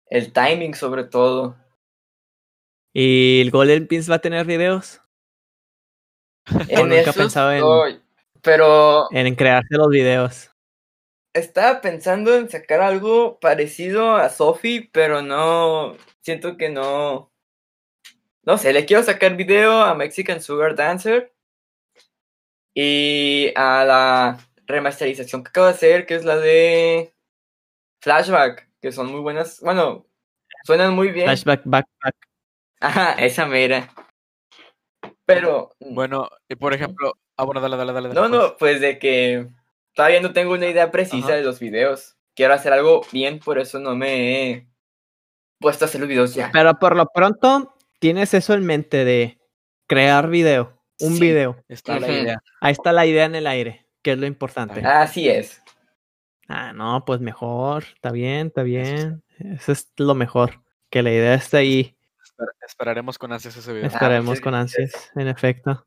El 0.06 0.32
timing 0.32 0.74
sobre 0.74 1.04
todo. 1.04 1.56
¿Y 2.94 3.40
el 3.40 3.50
Golden 3.50 3.86
Pins 3.88 4.10
va 4.10 4.16
a 4.16 4.20
tener 4.20 4.46
videos? 4.46 5.00
En 6.68 6.88
nunca 6.88 7.10
he 7.10 7.12
pensado 7.14 7.52
en- 7.52 8.00
Pero 8.42 9.08
En 9.10 9.34
crearse 9.34 9.74
los 9.76 9.88
videos. 9.88 10.50
Estaba 11.34 11.80
pensando 11.80 12.34
en 12.34 12.50
sacar 12.50 12.80
algo 12.80 13.38
parecido 13.40 14.16
a 14.16 14.28
Sophie, 14.28 14.88
pero 14.92 15.22
no. 15.22 15.96
Siento 16.20 16.56
que 16.56 16.68
no. 16.68 17.32
No 18.44 18.58
sé, 18.58 18.72
le 18.72 18.84
quiero 18.84 19.02
sacar 19.02 19.36
video 19.36 19.82
a 19.82 19.94
Mexican 19.94 20.40
Sugar 20.40 20.74
Dancer. 20.74 21.32
Y 22.74 23.52
a 23.54 23.84
la 23.84 24.38
remasterización 24.66 25.44
que 25.44 25.48
acabo 25.50 25.66
de 25.66 25.72
hacer, 25.72 26.06
que 26.06 26.14
es 26.14 26.24
la 26.24 26.36
de 26.36 27.14
Flashback, 28.00 28.68
que 28.80 28.92
son 28.92 29.10
muy 29.10 29.20
buenas. 29.20 29.60
Bueno, 29.60 30.06
suenan 30.64 30.94
muy 30.94 31.08
bien. 31.08 31.26
Flashback, 31.26 31.62
backpack. 31.64 32.16
Ajá, 32.80 33.12
esa 33.12 33.46
mera. 33.46 33.92
Pero. 35.24 35.74
Bueno, 35.80 36.28
y 36.48 36.56
por 36.56 36.74
ejemplo, 36.74 37.12
ah, 37.36 37.44
bueno, 37.44 37.60
dale, 37.60 37.76
dale, 37.76 37.92
dale. 37.92 38.08
No, 38.08 38.28
no, 38.28 38.56
pues 38.56 38.80
de 38.80 38.98
que 38.98 39.48
todavía 39.94 40.20
no 40.20 40.32
tengo 40.32 40.52
una 40.54 40.66
idea 40.68 40.90
precisa 40.90 41.26
Ajá. 41.28 41.36
de 41.36 41.42
los 41.42 41.58
videos. 41.60 42.16
Quiero 42.34 42.54
hacer 42.54 42.72
algo 42.72 43.02
bien, 43.12 43.38
por 43.38 43.58
eso 43.58 43.78
no 43.78 43.94
me 43.94 44.50
he 44.50 44.68
puesto 45.58 45.84
a 45.84 45.88
hacer 45.88 46.00
los 46.00 46.08
videos 46.08 46.34
ya. 46.34 46.50
Pero 46.52 46.78
por 46.78 46.96
lo 46.96 47.06
pronto, 47.06 47.74
tienes 47.98 48.34
eso 48.34 48.54
en 48.54 48.64
mente 48.64 49.04
de 49.04 49.38
crear 49.86 50.28
video. 50.28 50.78
Un 51.00 51.14
Sí. 51.14 51.20
video. 51.20 51.62
Está 51.68 51.98
la 52.00 52.08
idea. 52.10 52.42
Ahí 52.60 52.72
está 52.72 52.92
la 52.92 53.06
idea 53.06 53.24
en 53.24 53.34
el 53.34 53.46
aire, 53.46 53.86
que 54.02 54.12
es 54.12 54.18
lo 54.18 54.26
importante. 54.26 54.80
Así 54.80 55.28
es. 55.28 55.60
Ah, 56.48 56.72
no, 56.72 57.04
pues 57.04 57.20
mejor. 57.20 57.84
Está 57.94 58.10
bien, 58.12 58.48
está 58.48 58.62
bien. 58.62 59.22
Eso 59.38 59.72
es 59.72 59.92
lo 59.96 60.14
mejor. 60.14 60.62
Que 60.90 61.02
la 61.02 61.10
idea 61.10 61.34
está 61.34 61.58
ahí. 61.58 61.96
Esper- 62.22 62.52
esperaremos 62.66 63.18
con 63.18 63.32
ansias 63.32 63.56
ese 63.56 63.72
video. 63.72 63.86
Esperemos 63.88 64.24
muchas 64.26 64.40
con 64.42 64.54
ansias, 64.54 65.10
en 65.16 65.28
efecto. 65.28 65.86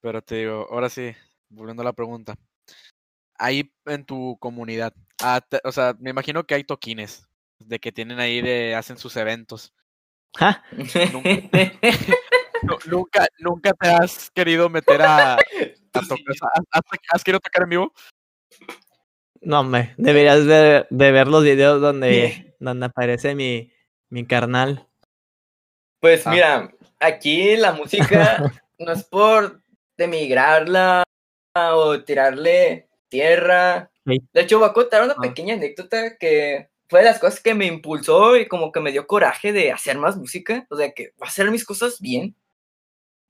Pero 0.00 0.22
te 0.22 0.36
digo, 0.36 0.66
ahora 0.70 0.88
sí, 0.88 1.14
volviendo 1.48 1.82
a 1.82 1.84
la 1.84 1.92
pregunta. 1.92 2.34
Ahí 3.42 3.72
en 3.86 4.04
tu 4.04 4.36
comunidad, 4.38 4.92
ah, 5.22 5.40
te- 5.40 5.60
o 5.64 5.72
sea, 5.72 5.96
me 5.98 6.10
imagino 6.10 6.44
que 6.44 6.54
hay 6.54 6.64
toquines 6.64 7.26
de 7.58 7.78
que 7.78 7.90
tienen 7.90 8.20
ahí 8.20 8.42
de, 8.42 8.74
hacen 8.74 8.98
sus 8.98 9.16
eventos. 9.16 9.72
¡Ja! 10.36 10.62
Nu- 12.62 12.76
nunca, 12.84 13.26
nunca 13.38 13.72
te 13.72 13.88
has 13.88 14.30
querido 14.32 14.68
meter 14.68 15.00
a, 15.00 15.34
a 15.94 16.00
tocar, 16.06 16.18
¿has, 16.28 16.62
has- 16.72 16.82
has 17.10 17.24
querido 17.24 17.40
tocar 17.40 17.62
en 17.62 17.70
vivo? 17.70 17.92
No, 19.40 19.60
hombre, 19.60 19.94
deberías 19.96 20.44
de, 20.44 20.86
de 20.90 21.10
ver 21.12 21.26
los 21.26 21.42
videos 21.42 21.80
donde, 21.80 22.54
donde 22.60 22.84
aparece 22.84 23.34
mi, 23.34 23.72
mi 24.10 24.26
carnal. 24.26 24.86
Pues 26.00 26.26
Ah. 26.26 26.30
mira, 26.32 26.70
aquí 26.98 27.56
la 27.56 27.72
música 27.72 28.52
no 28.78 28.92
es 28.92 29.04
por 29.04 29.62
demigrarla 29.96 31.02
o 31.56 31.98
tirarle 32.02 32.89
tierra. 33.10 33.90
Sí. 34.06 34.18
De 34.32 34.40
hecho, 34.40 34.58
voy 34.58 34.68
a 34.68 34.72
contar 34.72 35.02
una 35.02 35.12
Ah. 35.18 35.20
pequeña 35.20 35.54
anécdota 35.54 36.16
que 36.16 36.68
fue 36.88 37.00
de 37.00 37.06
las 37.06 37.18
cosas 37.18 37.40
que 37.40 37.54
me 37.54 37.66
impulsó 37.66 38.36
y 38.36 38.48
como 38.48 38.72
que 38.72 38.80
me 38.80 38.90
dio 38.92 39.06
coraje 39.06 39.52
de 39.52 39.70
hacer 39.72 39.98
más 39.98 40.16
música. 40.16 40.66
O 40.70 40.76
sea, 40.76 40.90
que 40.92 41.12
hacer 41.20 41.50
mis 41.50 41.64
cosas 41.66 42.00
bien. 42.00 42.34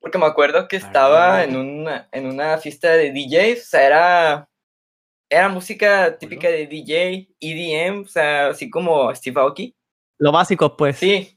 Porque 0.01 0.17
me 0.19 0.27
acuerdo 0.27 0.67
que 0.69 0.77
estaba 0.77 1.39
Ah. 1.39 1.45
en 1.45 1.57
una, 1.57 2.09
en 2.13 2.27
una 2.27 2.57
fiesta 2.59 2.93
de 2.93 3.11
DJs, 3.13 3.63
o 3.63 3.67
sea, 3.69 3.87
era, 3.87 4.49
era 5.29 5.49
música 5.51 6.17
típica 6.19 6.49
de 6.49 6.67
DJ, 6.67 7.29
EDM, 7.41 8.05
o 8.05 8.09
sea, 8.09 8.49
así 8.49 8.71
como 8.71 9.15
Steve 9.15 9.41
Aoki. 9.41 9.75
Lo 10.19 10.33
básico, 10.33 10.77
pues. 10.77 10.97
Sí. 10.99 11.37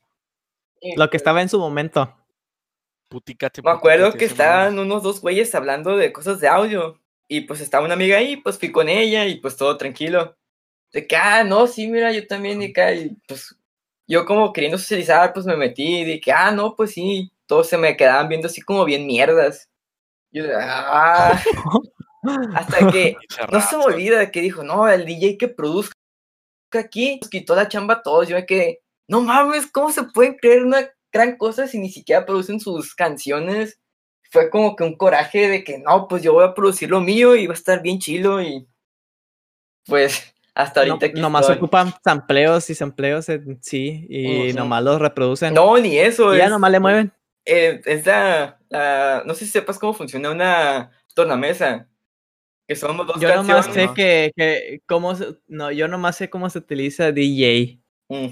Lo 0.95 1.09
que 1.09 1.17
estaba 1.17 1.41
en 1.41 1.49
su 1.49 1.59
momento. 1.59 2.13
Puticate, 3.09 3.61
Me 3.61 3.69
acuerdo 3.71 4.05
puticate, 4.07 4.19
que 4.19 4.25
estaban 4.25 4.79
unos 4.79 5.03
dos 5.03 5.21
güeyes 5.21 5.53
hablando 5.55 5.95
de 5.97 6.11
cosas 6.11 6.39
de 6.39 6.47
audio. 6.47 6.99
Y 7.27 7.41
pues 7.41 7.61
estaba 7.61 7.85
una 7.85 7.93
amiga 7.95 8.17
ahí, 8.17 8.37
pues 8.37 8.59
fui 8.59 8.71
con 8.71 8.89
ella 8.89 9.25
y 9.25 9.35
pues 9.39 9.55
todo 9.57 9.77
tranquilo. 9.77 10.37
De 10.91 11.07
que, 11.07 11.15
ah, 11.15 11.43
no, 11.43 11.67
sí, 11.67 11.87
mira, 11.87 12.11
yo 12.11 12.27
también, 12.27 12.61
y 12.61 12.65
acá, 12.67 12.93
y 12.93 13.15
pues 13.27 13.55
yo 14.07 14.25
como 14.25 14.53
queriendo 14.53 14.77
socializar, 14.77 15.33
pues 15.33 15.45
me 15.45 15.57
metí 15.57 16.01
y 16.01 16.05
dije, 16.05 16.31
ah, 16.31 16.51
no, 16.51 16.75
pues 16.75 16.91
sí, 16.91 17.31
todos 17.47 17.67
se 17.69 17.77
me 17.77 17.97
quedaban 17.97 18.29
viendo 18.29 18.47
así 18.47 18.61
como 18.61 18.85
bien 18.85 19.07
mierdas. 19.07 19.69
Yo, 20.31 20.45
ah, 20.55 21.41
hasta 22.55 22.91
que 22.91 23.15
no 23.51 23.61
se 23.61 23.77
me 23.77 23.83
olvida 23.85 24.31
que 24.31 24.41
dijo, 24.41 24.63
no, 24.63 24.87
el 24.89 25.05
DJ 25.05 25.37
que 25.37 25.47
produzca 25.47 25.93
aquí 26.79 27.19
nos 27.21 27.29
quitó 27.29 27.55
la 27.55 27.67
chamba 27.67 27.95
a 27.95 28.01
todos. 28.01 28.27
Yo 28.27 28.35
me 28.35 28.45
quedé, 28.45 28.81
no 29.07 29.21
mames, 29.21 29.67
¿cómo 29.71 29.91
se 29.91 30.03
pueden 30.03 30.35
creer 30.35 30.63
una 30.63 30.89
gran 31.11 31.37
cosa 31.37 31.67
si 31.67 31.79
ni 31.79 31.89
siquiera 31.89 32.25
producen 32.25 32.59
sus 32.59 32.95
canciones? 32.95 33.79
Fue 34.33 34.49
como 34.49 34.75
que 34.75 34.83
un 34.83 34.95
coraje 34.97 35.47
de 35.47 35.63
que 35.63 35.77
no, 35.77 36.07
pues 36.07 36.23
yo 36.23 36.33
voy 36.33 36.43
a 36.43 36.55
producir 36.55 36.89
lo 36.89 36.99
mío 36.99 37.35
y 37.35 37.45
va 37.45 37.53
a 37.53 37.55
estar 37.55 37.81
bien 37.83 37.99
chilo 37.99 38.41
y 38.41 38.67
pues 39.85 40.33
hasta 40.55 40.83
No, 40.85 40.93
ahorita 40.93 41.05
aquí 41.07 41.21
nomás 41.21 41.41
estoy. 41.43 41.57
ocupan 41.57 41.93
sampleos 42.03 42.69
y 42.69 42.75
sampleos 42.75 43.29
en 43.29 43.61
sí. 43.61 44.05
Y 44.09 44.49
Ujú. 44.49 44.57
nomás 44.57 44.83
los 44.83 44.99
reproducen. 44.99 45.53
No, 45.53 45.77
ni 45.77 45.97
eso. 45.97 46.33
y 46.33 46.39
ya 46.39 46.49
nomás 46.49 46.71
le 46.71 46.79
mueven. 46.79 47.11
eh, 47.45 47.81
es 47.85 48.05
la, 48.05 48.57
la- 48.69 49.21
no 49.25 49.33
sé 49.35 49.45
si 49.45 49.51
sepas 49.51 49.77
cómo 49.77 49.93
funciona 49.93 50.31
una 50.31 50.91
tornamesa. 51.13 51.87
Que 52.67 52.75
somos 52.75 53.05
dos 53.05 53.19
Yo 53.19 53.27
nomás 53.35 53.65
canciones. 53.67 53.89
sé 53.89 53.93
que, 53.95 54.31
que 54.35 54.81
cómo 54.87 55.13
no, 55.47 55.71
yo 55.71 55.87
nomás 55.89 56.15
sé 56.15 56.29
cómo 56.29 56.49
se 56.49 56.59
utiliza 56.59 57.11
DJ. 57.11 57.81
Mm. 58.09 58.27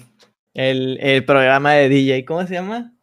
El, 0.53 0.97
el 1.01 1.25
programa 1.25 1.73
de 1.73 1.89
DJ, 1.89 2.23
¿cómo 2.25 2.47
se 2.47 2.53
llama? 2.53 2.93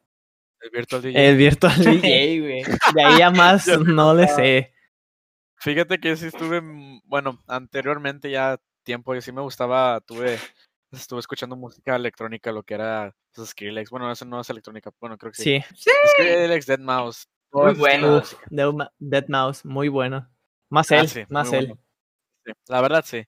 El 0.60 0.70
Virtual 0.70 1.02
DJ. 1.02 1.28
El 1.28 1.36
Virtual 1.36 1.74
DJ, 1.84 2.40
güey. 2.40 2.62
De 2.94 3.04
ahí 3.04 3.22
a 3.22 3.30
más 3.30 3.66
no 3.78 4.14
le 4.14 4.28
sé. 4.28 4.74
Fíjate 5.60 5.98
que 5.98 6.16
sí 6.16 6.26
estuve, 6.26 6.60
bueno, 7.04 7.42
anteriormente 7.48 8.30
ya 8.30 8.60
tiempo, 8.84 9.14
yo 9.14 9.20
sí 9.20 9.32
me 9.32 9.42
gustaba, 9.42 10.00
tuve, 10.00 10.38
estuve 10.92 11.20
escuchando 11.20 11.56
música 11.56 11.96
electrónica, 11.96 12.52
lo 12.52 12.62
que 12.62 12.74
era 12.74 13.14
pues, 13.34 13.50
Skrillex, 13.50 13.90
bueno, 13.90 14.10
eso 14.10 14.24
no 14.24 14.40
es 14.40 14.48
electrónica, 14.50 14.90
bueno, 15.00 15.18
creo 15.18 15.32
que 15.32 15.42
sí. 15.42 15.60
Sí. 15.74 15.90
Skrillex, 16.12 16.66
Dead 16.66 16.78
Mouse. 16.78 17.28
Muy 17.52 17.74
bueno. 17.74 18.22
Dead 18.98 19.24
Mouse, 19.28 19.64
muy 19.64 19.88
bueno. 19.88 20.28
Más 20.70 20.92
Ah, 20.92 21.00
él, 21.00 21.08
sí, 21.08 21.24
más 21.28 21.52
él. 21.52 21.66
bueno. 21.66 21.82
Sí, 22.44 22.52
la 22.68 22.80
verdad 22.80 23.04
sí. 23.06 23.24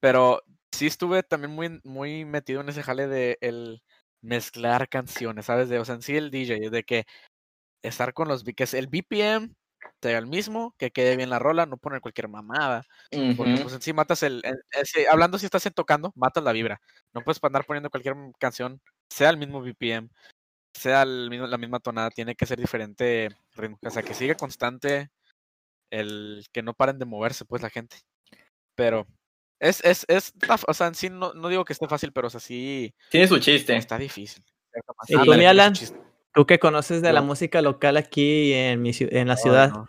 Pero 0.00 0.42
sí 0.72 0.86
estuve 0.86 1.22
también 1.22 1.52
muy, 1.52 1.80
muy 1.84 2.24
metido 2.24 2.60
en 2.60 2.68
ese 2.68 2.82
jale 2.82 3.06
de 3.08 3.38
el 3.40 3.82
mezclar 4.22 4.88
canciones, 4.88 5.46
¿sabes? 5.46 5.68
De, 5.68 5.78
o 5.78 5.84
sea, 5.84 5.96
en 5.96 6.02
sí 6.02 6.16
el 6.16 6.30
DJ, 6.30 6.70
de 6.70 6.84
que 6.84 7.04
estar 7.82 8.12
con 8.12 8.28
los, 8.28 8.44
que 8.44 8.64
es 8.64 8.74
el 8.74 8.88
BPM, 8.88 9.54
sea 10.02 10.18
el 10.18 10.26
mismo, 10.26 10.74
que 10.76 10.90
quede 10.90 11.16
bien 11.16 11.30
la 11.30 11.38
rola, 11.38 11.66
no 11.66 11.76
poner 11.76 12.00
cualquier 12.00 12.28
mamada. 12.28 12.84
Porque 13.36 13.54
Ujú. 13.54 13.62
pues 13.62 13.74
en 13.74 13.82
sí 13.82 13.92
matas 13.92 14.22
el, 14.24 14.40
el- 14.44 14.60
el- 14.72 14.86
si- 14.86 15.06
hablando 15.06 15.38
si 15.38 15.46
estás 15.46 15.64
en 15.66 15.72
tocando, 15.72 16.12
matas 16.16 16.42
la 16.42 16.52
vibra. 16.52 16.80
No 17.14 17.22
puedes 17.22 17.42
andar 17.42 17.64
poniendo 17.64 17.90
cualquier 17.90 18.16
canción, 18.38 18.80
sea 19.08 19.30
el 19.30 19.36
mismo 19.38 19.62
BPM, 19.62 20.08
sea 20.74 21.02
el 21.02 21.30
mismo- 21.30 21.46
la 21.46 21.58
misma 21.58 21.78
tonada, 21.80 22.10
tiene 22.10 22.34
que 22.34 22.46
ser 22.46 22.58
diferente 22.58 23.30
ritmo. 23.54 23.78
O 23.82 23.90
sea, 23.90 24.02
que 24.02 24.14
siga 24.14 24.34
constante 24.34 25.10
el 25.90 26.44
que 26.52 26.62
no 26.62 26.74
paren 26.74 26.98
de 26.98 27.04
moverse, 27.06 27.44
pues 27.44 27.62
la 27.62 27.70
gente. 27.70 27.96
Pero 28.74 29.06
es, 29.60 29.84
es, 29.84 30.04
es, 30.08 30.32
o 30.66 30.74
sea, 30.74 30.86
en 30.88 30.94
sí 30.94 31.10
no, 31.10 31.34
no 31.34 31.48
digo 31.48 31.64
que 31.64 31.72
esté 31.72 31.88
fácil, 31.88 32.12
pero 32.12 32.28
o 32.28 32.30
sea, 32.30 32.40
sí 32.40 32.94
Tiene 33.10 33.26
su 33.26 33.38
chiste. 33.38 33.76
está 33.76 33.98
difícil. 33.98 34.44
¿Y 35.08 35.14
tú, 35.24 35.34
mi 35.34 35.44
Alan? 35.46 35.72
Tú 36.34 36.46
que 36.46 36.58
conoces 36.58 37.02
de 37.02 37.12
la 37.12 37.22
música 37.22 37.60
local 37.62 37.96
aquí 37.96 38.52
en, 38.52 38.80
mi, 38.82 38.92
en 38.98 39.26
la 39.28 39.36
ciudad, 39.36 39.70
no. 39.70 39.86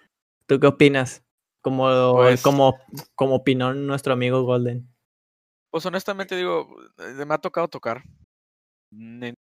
¿tú 0.47 0.59
qué 0.59 0.67
opinas? 0.67 1.23
Como, 1.61 2.15
Pues- 2.15 2.41
como, 2.41 2.79
como 3.15 3.35
opinó 3.35 3.73
nuestro 3.73 4.13
amigo 4.13 4.41
Golden. 4.43 4.87
Pues 5.71 5.85
honestamente 5.85 6.35
digo, 6.35 6.75
eh, 6.97 7.25
me 7.25 7.33
ha 7.35 7.37
tocado 7.37 7.67
tocar. 7.67 8.01
Tengo 8.89 9.35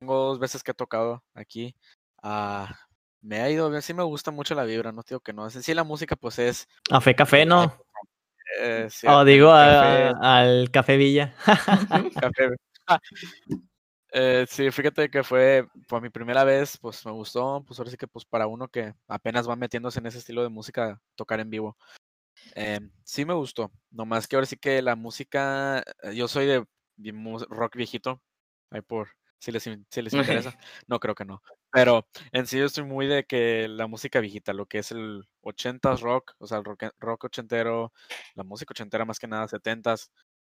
dos 0.00 0.38
veces 0.38 0.62
que 0.62 0.70
he 0.70 0.74
tocado 0.74 1.22
aquí. 1.34 1.74
Ah, 2.22 2.74
me 3.20 3.40
ha 3.40 3.50
ido 3.50 3.68
bien, 3.68 3.82
sí 3.82 3.92
me 3.92 4.02
gusta 4.02 4.30
mucho 4.30 4.54
la 4.54 4.64
vibra, 4.64 4.92
no 4.92 5.02
te 5.02 5.14
digo 5.14 5.20
que 5.20 5.32
no. 5.32 5.44
En 5.44 5.50
sí 5.62 5.74
la 5.74 5.84
música 5.84 6.16
pues 6.16 6.38
es, 6.38 6.68
A 6.90 7.00
Fe 7.00 7.14
Café, 7.14 7.44
¿no? 7.44 7.74
Eh, 8.60 8.88
sí, 8.90 9.06
O 9.06 9.20
el 9.20 9.26
digo 9.26 9.50
a- 9.50 10.40
al 10.40 10.70
Café 10.70 10.96
Villa. 10.96 11.34
café. 12.20 12.50
Ah, 12.86 12.98
eh, 14.12 14.46
sí, 14.48 14.70
fíjate 14.70 15.08
que 15.10 15.22
fue 15.24 15.66
por 15.88 16.00
mi 16.02 16.10
primera 16.10 16.44
vez, 16.44 16.78
pues 16.78 17.04
me 17.06 17.12
gustó, 17.12 17.64
pues 17.66 17.78
ahora 17.78 17.90
sí 17.90 17.96
que 17.96 18.06
pues 18.06 18.24
para 18.24 18.46
uno 18.46 18.68
que 18.68 18.94
apenas 19.08 19.48
va 19.48 19.56
metiéndose 19.56 19.98
en 20.00 20.06
ese 20.06 20.18
estilo 20.18 20.42
de 20.42 20.48
música, 20.48 21.00
tocar 21.14 21.40
en 21.40 21.50
vivo. 21.50 21.76
Eh, 22.54 22.80
sí 23.04 23.24
me 23.24 23.34
gustó, 23.34 23.70
nomás 23.90 24.28
que 24.28 24.36
ahora 24.36 24.46
sí 24.46 24.56
que 24.56 24.82
la 24.82 24.96
música, 24.96 25.82
eh, 26.02 26.14
yo 26.14 26.28
soy 26.28 26.46
de 26.46 26.64
rock 27.48 27.76
viejito, 27.76 28.22
ahí 28.70 28.80
por, 28.82 29.08
si 29.38 29.50
les, 29.50 29.62
si 29.62 30.02
les 30.02 30.12
interesa, 30.52 30.56
no 30.86 31.00
creo 31.00 31.14
que 31.14 31.24
no, 31.24 31.42
pero 31.74 32.06
en 32.30 32.46
sí 32.46 32.56
yo 32.56 32.66
estoy 32.66 32.84
muy 32.84 33.08
de 33.08 33.24
que 33.24 33.66
la 33.66 33.88
música 33.88 34.20
viejita, 34.20 34.52
lo 34.52 34.66
que 34.66 34.78
es 34.78 34.92
el 34.92 35.26
80s 35.42 36.00
rock, 36.02 36.32
o 36.38 36.46
sea, 36.46 36.58
el 36.58 36.64
rock, 36.64 36.84
rock 37.00 37.24
ochentero, 37.24 37.92
la 38.36 38.44
música 38.44 38.70
ochentera 38.70 39.04
más 39.04 39.18
que 39.18 39.26
nada, 39.26 39.48
70s, 39.48 40.08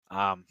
am, 0.09 0.47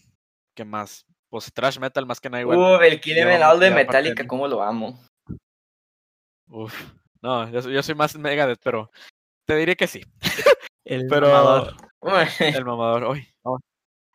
¿qué 0.54 0.66
más? 0.66 1.06
Pues 1.30 1.54
thrash 1.54 1.80
metal 1.80 2.06
más 2.06 2.20
que 2.20 2.30
nada 2.30 2.42
igual. 2.42 2.58
Uh, 2.58 2.82
el 2.82 3.00
Kill 3.00 3.18
Em 3.18 3.60
de 3.60 3.72
Metallica, 3.72 4.28
cómo 4.28 4.46
lo 4.46 4.62
amo. 4.62 5.02
Uf, 6.50 6.74
no, 7.22 7.50
yo, 7.50 7.62
soy- 7.62 7.74
yo 7.74 7.82
soy 7.82 7.96
más 7.96 8.18
Megadeth, 8.18 8.60
pero 8.62 8.92
te 9.46 9.56
diré 9.56 9.78
que 9.78 9.88
sí. 9.88 10.02
El 10.84 11.08
Pero 11.10 11.30
mamador. 11.32 11.78
el 12.62 12.66
mamador, 12.66 13.04
hoy 13.06 13.26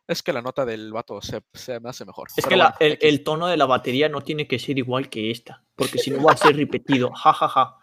es 0.07 0.21
que 0.23 0.33
la 0.33 0.41
nota 0.41 0.65
del 0.65 0.91
vato 0.91 1.21
se, 1.21 1.41
se 1.53 1.79
me 1.79 1.89
hace 1.89 2.05
mejor. 2.05 2.27
Es 2.29 2.35
Pero 2.43 2.49
que 2.49 2.55
la- 2.57 2.75
bueno, 2.79 2.95
el, 3.01 3.09
el 3.09 3.23
tono 3.23 3.47
de 3.47 3.57
la 3.57 3.65
batería 3.65 4.09
no 4.09 4.21
tiene 4.21 4.47
que 4.47 4.59
ser 4.59 4.77
igual 4.77 5.09
que 5.09 5.31
esta, 5.31 5.63
porque 5.75 5.97
si 5.99 6.11
no 6.11 6.21
va 6.23 6.33
a 6.33 6.37
ser 6.37 6.55
repetido. 6.55 7.11
Ja, 7.13 7.33
ja, 7.33 7.47
ja. 7.47 7.77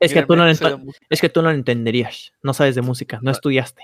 Es 0.00 0.12
que, 0.12 0.22
tú 0.26 0.36
no, 0.36 0.46
es 0.46 1.20
que 1.20 1.28
tú 1.30 1.40
no 1.40 1.48
lo 1.50 1.54
entenderías. 1.54 2.32
No 2.42 2.52
sabes 2.52 2.74
de 2.74 2.82
música, 2.82 3.16
no 3.18 3.22
No. 3.26 3.30
estudiaste. 3.30 3.82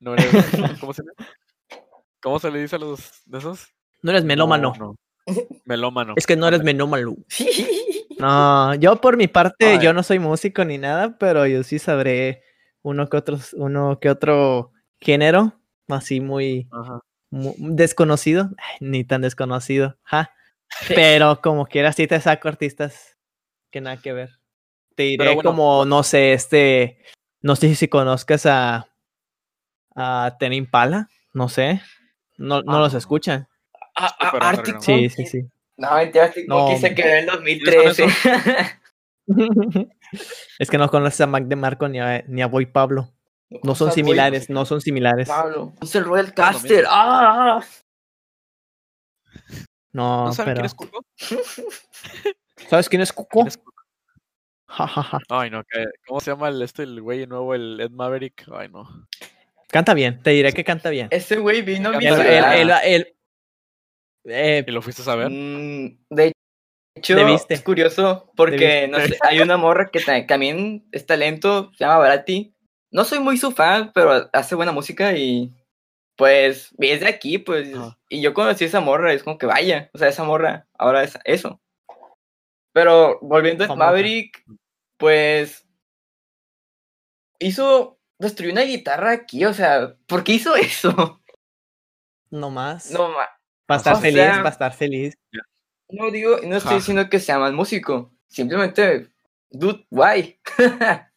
no 0.00 0.14
eres- 0.14 0.26
¿cómo, 0.80 0.92
se, 0.92 1.02
¿Cómo 2.20 2.38
se 2.40 2.50
le 2.50 2.60
dice 2.62 2.76
a 2.76 2.78
los 2.80 3.22
de 3.26 3.38
esos? 3.38 3.68
No 4.02 4.10
eres 4.10 4.24
melómano. 4.24 4.72
No, 4.78 4.96
no. 5.26 5.34
Melómano. 5.64 6.14
Es 6.16 6.26
que 6.26 6.34
no 6.34 6.48
eres 6.48 6.64
melómano. 6.64 7.14
No, 8.18 8.74
yo 8.74 9.00
por 9.00 9.16
mi 9.16 9.28
parte, 9.28 9.66
Ay. 9.66 9.78
yo 9.80 9.92
no 9.92 10.02
soy 10.02 10.18
músico 10.18 10.64
ni 10.64 10.78
nada, 10.78 11.16
pero 11.18 11.46
yo 11.46 11.62
sí 11.62 11.78
sabré 11.78 12.42
uno 12.82 13.08
que 13.08 13.16
otro, 13.16 13.38
uno 13.54 13.98
que 14.00 14.10
otro 14.10 14.72
género, 15.00 15.60
así 15.88 16.20
muy, 16.20 16.68
desconocido, 17.30 18.50
Ay, 18.58 18.76
ni 18.80 19.04
tan 19.04 19.22
desconocido, 19.22 19.98
ja. 20.04 20.32
Pero 20.88 21.40
como 21.42 21.66
quiera 21.66 21.92
sí 21.92 22.06
te 22.06 22.20
saco 22.20 22.48
artistas 22.48 23.18
que 23.70 23.80
nada 23.80 23.96
que 23.96 24.12
ver. 24.12 24.30
Te 24.94 25.04
diré 25.04 25.34
bueno. 25.34 25.50
como, 25.50 25.84
no 25.84 26.02
sé, 26.02 26.32
este, 26.32 26.98
no 27.40 27.56
sé 27.56 27.74
si 27.74 27.88
conozcas 27.88 28.46
a, 28.46 28.88
a 29.94 30.36
Ten 30.38 30.52
Impala, 30.52 31.08
no 31.32 31.48
sé, 31.48 31.80
no, 32.36 32.62
no 32.62 32.76
Ah, 32.76 32.80
los 32.80 32.94
escuchan. 32.94 33.48
Ah, 33.94 34.08
Súper 34.08 34.42
Arctic 34.42 34.74
underground. 34.74 35.10
Sí, 35.10 35.10
sí, 35.10 35.26
sí. 35.26 35.48
No, 35.76 35.94
mentira, 35.94 36.24
Arctic 36.24 36.48
No, 36.48 36.58
Monkey 36.58 36.78
se 36.78 36.94
quedó 36.94 37.14
en 37.14 37.26
2013. 37.26 38.06
es 40.58 40.70
que 40.70 40.78
no 40.78 40.88
conoces 40.88 41.20
a 41.20 41.26
Mac 41.26 41.44
de 41.44 41.56
Marco 41.56 41.88
ni 41.88 42.00
a, 42.00 42.24
ni 42.26 42.42
a 42.42 42.46
Boy 42.46 42.66
Pablo. 42.66 43.12
No 43.62 43.74
son 43.74 43.92
similares, 43.92 44.48
no 44.50 44.64
son 44.64 44.80
similares. 44.80 45.28
Pablo. 45.28 45.72
Es 45.80 45.94
el 45.94 46.04
Royal 46.04 46.32
Caster. 46.34 46.84
Ah, 46.88 47.60
No, 49.92 50.26
¿No 50.26 50.32
saben 50.32 50.54
pero. 50.54 50.62
quién 50.62 50.66
es 50.66 50.74
Cuco? 50.74 51.04
¿Sabes 52.70 52.88
quién 52.88 53.02
es 53.02 53.12
Cuco? 53.12 53.28
¿Quién 53.40 53.46
es 53.48 53.58
Cuco? 53.58 53.72
Ay, 55.28 55.50
no, 55.50 55.62
¿cómo 56.06 56.20
se 56.20 56.30
llama 56.30 56.48
el 56.48 56.62
este 56.62 56.84
el 56.84 57.02
güey 57.02 57.26
nuevo, 57.26 57.54
el 57.54 57.78
Ed 57.78 57.90
Maverick? 57.90 58.46
Ay, 58.52 58.68
no. 58.70 58.88
Canta 59.68 59.92
bien, 59.92 60.22
te 60.22 60.30
diré 60.30 60.52
que 60.54 60.64
canta 60.64 60.88
bien. 60.88 61.08
ese 61.10 61.36
güey 61.36 61.60
vino 61.60 61.90
a 61.90 61.92
mi 61.98 62.06
El- 62.06 62.14
El, 62.14 62.20
ciudad. 62.20 62.54
el, 62.58 62.70
el- 62.70 62.76
el- 62.84 63.16
eh, 64.24 64.64
¿Y 64.66 64.70
lo 64.70 64.80
fuiste 64.80 65.02
a 65.02 65.04
saber? 65.04 65.28
Mm, 65.30 65.98
de 66.08 66.32
hecho, 66.96 67.16
es 67.50 67.60
curioso 67.62 68.30
porque 68.36 68.56
Debiste. 68.56 68.88
no 68.88 68.98
sé, 69.00 69.18
hay 69.22 69.40
una 69.40 69.56
morra 69.58 69.90
que 69.92 70.00
ta- 70.00 70.26
también 70.26 70.86
es 70.92 71.04
talento, 71.04 71.70
se 71.76 71.84
llama 71.84 71.98
Barati. 71.98 72.51
No 72.92 73.04
soy 73.04 73.18
muy 73.18 73.36
su 73.38 73.50
fan, 73.50 73.90
pero 73.92 74.28
hace 74.32 74.54
buena 74.54 74.70
música 74.70 75.12
y 75.16 75.52
pues 76.16 76.72
es 76.78 77.00
de 77.00 77.08
aquí, 77.08 77.38
pues. 77.38 77.74
Ajá. 77.74 77.98
Y 78.08 78.20
yo 78.20 78.34
conocí 78.34 78.64
a 78.64 78.66
esa 78.68 78.80
morra, 78.80 79.12
es 79.12 79.22
como 79.24 79.38
que 79.38 79.46
vaya, 79.46 79.90
o 79.94 79.98
sea, 79.98 80.08
esa 80.08 80.22
morra 80.24 80.68
ahora 80.78 81.02
es 81.02 81.18
eso. 81.24 81.60
Pero 82.72 83.18
volviendo 83.22 83.64
a 83.64 83.66
Famosa. 83.68 83.86
Maverick, 83.86 84.44
pues 84.98 85.66
hizo, 87.38 87.98
destruyó 88.18 88.52
una 88.52 88.62
guitarra 88.62 89.10
aquí, 89.12 89.44
o 89.44 89.52
sea, 89.54 89.96
¿por 90.06 90.22
qué 90.22 90.34
hizo 90.34 90.54
eso? 90.56 91.20
no 92.30 92.50
más. 92.50 92.90
No, 92.90 93.08
ma- 93.10 93.28
para 93.66 93.78
estar 93.78 93.94
o 93.96 94.00
feliz, 94.00 94.26
para 94.36 94.48
estar 94.48 94.72
feliz. 94.74 95.14
No 95.90 96.10
digo, 96.10 96.38
no 96.44 96.56
estoy 96.56 96.76
diciendo 96.76 97.08
que 97.10 97.20
sea 97.20 97.38
mal 97.38 97.52
músico. 97.52 98.10
Simplemente, 98.26 99.10
dude, 99.50 99.86
why? 99.90 100.40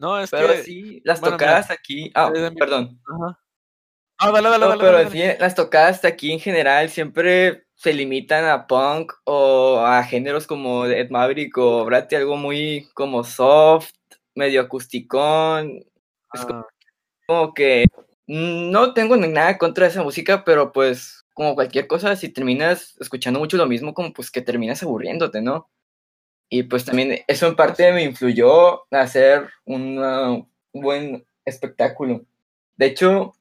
No, 0.00 0.18
es 0.18 0.30
Pero 0.30 0.48
que. 0.48 0.62
sí, 0.62 1.02
las 1.04 1.20
bueno, 1.20 1.36
tocadas 1.36 1.70
aquí. 1.70 2.10
Ah, 2.14 2.30
mi- 2.30 2.56
perdón. 2.56 2.98
Ajá. 3.06 3.38
Ah, 4.18 4.30
dale, 4.32 4.48
dale, 4.48 4.64
No, 4.64 4.68
dale. 4.70 4.80
pero 4.82 5.10
sí, 5.10 5.22
las 5.38 5.54
tocadas 5.54 6.04
aquí 6.04 6.32
en 6.32 6.40
general 6.40 6.88
siempre 6.90 7.64
se 7.74 7.92
limitan 7.92 8.44
a 8.46 8.66
punk 8.66 9.12
o 9.24 9.78
a 9.80 10.02
géneros 10.04 10.46
como 10.46 10.86
Ed 10.86 11.10
Maverick 11.10 11.56
o 11.58 11.84
Bratty, 11.84 12.16
algo 12.16 12.36
muy 12.36 12.88
como 12.94 13.24
soft, 13.24 13.92
medio 14.34 14.62
acusticón. 14.62 15.78
Es 16.32 16.40
Ah, 16.42 16.66
como 17.26 17.54
que 17.54 17.86
no 18.26 18.94
tengo 18.94 19.16
nada 19.16 19.58
contra 19.58 19.86
esa 19.86 20.02
música, 20.02 20.44
pero 20.44 20.72
pues 20.72 21.24
como 21.34 21.54
cualquier 21.54 21.86
cosa, 21.86 22.16
si 22.16 22.28
terminas 22.30 22.96
escuchando 23.00 23.38
mucho 23.40 23.56
lo 23.58 23.66
mismo, 23.66 23.94
como 23.94 24.12
pues 24.12 24.30
que 24.30 24.42
terminas 24.42 24.82
aburriéndote, 24.82 25.42
¿no? 25.42 25.70
Y 26.52 26.64
pues 26.64 26.84
también 26.84 27.22
eso 27.28 27.46
en 27.46 27.54
parte 27.56 27.92
me 27.92 28.02
influyó 28.02 28.80
a 28.92 29.00
hacer 29.02 29.48
una- 29.64 30.30
un 30.32 30.48
buen 30.72 31.24
espectáculo. 31.44 32.24
De 32.76 32.86
hecho, 32.86 33.34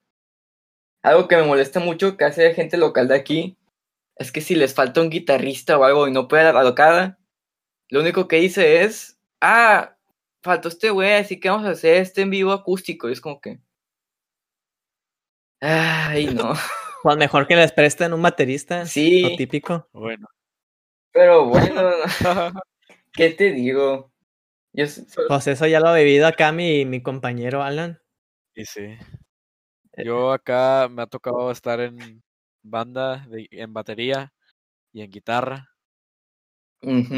algo 1.02 1.28
que 1.28 1.36
me 1.38 1.44
molesta 1.44 1.80
mucho 1.80 2.16
que 2.18 2.26
hace 2.26 2.54
gente 2.54 2.78
local 2.78 3.08
de 3.08 3.16
aquí 3.16 3.58
es 4.18 4.32
que 4.32 4.42
si 4.42 4.54
les 4.56 4.74
falta 4.76 5.02
un 5.02 5.10
guitarrista 5.10 5.78
o 5.78 5.84
algo 5.86 6.08
y 6.08 6.12
no 6.12 6.28
puede 6.28 6.52
la 6.54 6.62
tocada, 6.64 7.18
lo 7.90 8.02
único 8.02 8.28
que 8.28 8.36
dice 8.38 8.84
es, 8.84 9.18
ah, 9.42 9.96
faltó 10.44 10.68
este 10.70 10.90
güey, 10.92 11.14
así 11.14 11.40
que 11.40 11.50
vamos 11.50 11.66
a 11.66 11.72
hacer 11.72 11.96
este 11.96 12.22
en 12.22 12.30
vivo 12.30 12.52
acústico. 12.52 13.10
Y 13.10 13.14
es 13.14 13.22
como 13.22 13.40
que... 13.42 13.60
Ay, 15.62 16.28
no. 16.34 16.54
Pues 17.02 17.16
mejor 17.16 17.48
que 17.48 17.56
les 17.56 17.72
presten 17.72 18.12
un 18.12 18.22
baterista. 18.22 18.80
Lo 18.82 18.86
Sí, 18.86 19.34
típico. 19.38 19.88
bueno. 19.94 20.28
pero 21.14 21.46
bueno, 21.46 21.92
¿qué 23.14 23.32
te 23.32 23.52
digo? 23.52 24.12
Yo 24.74 24.86
Pues 25.28 25.48
eso 25.48 25.68
ya 25.68 25.80
lo 25.80 25.88
ha 25.90 25.96
vivido 25.96 26.28
acá 26.28 26.52
mi, 26.52 26.86
mi 26.86 27.02
compañero 27.02 27.64
Alan. 27.64 28.00
y 28.56 28.66
sí. 28.66 28.82
Eh, 28.82 30.04
Yo 30.06 30.32
acá 30.32 30.88
me 30.90 31.02
ha 31.02 31.08
tocado 31.08 31.52
estar 31.52 31.80
en 31.80 32.22
banda, 32.64 33.26
de- 33.30 33.48
en 33.52 33.74
batería 33.74 34.34
y 34.94 35.02
en 35.02 35.12
guitarra, 35.12 35.68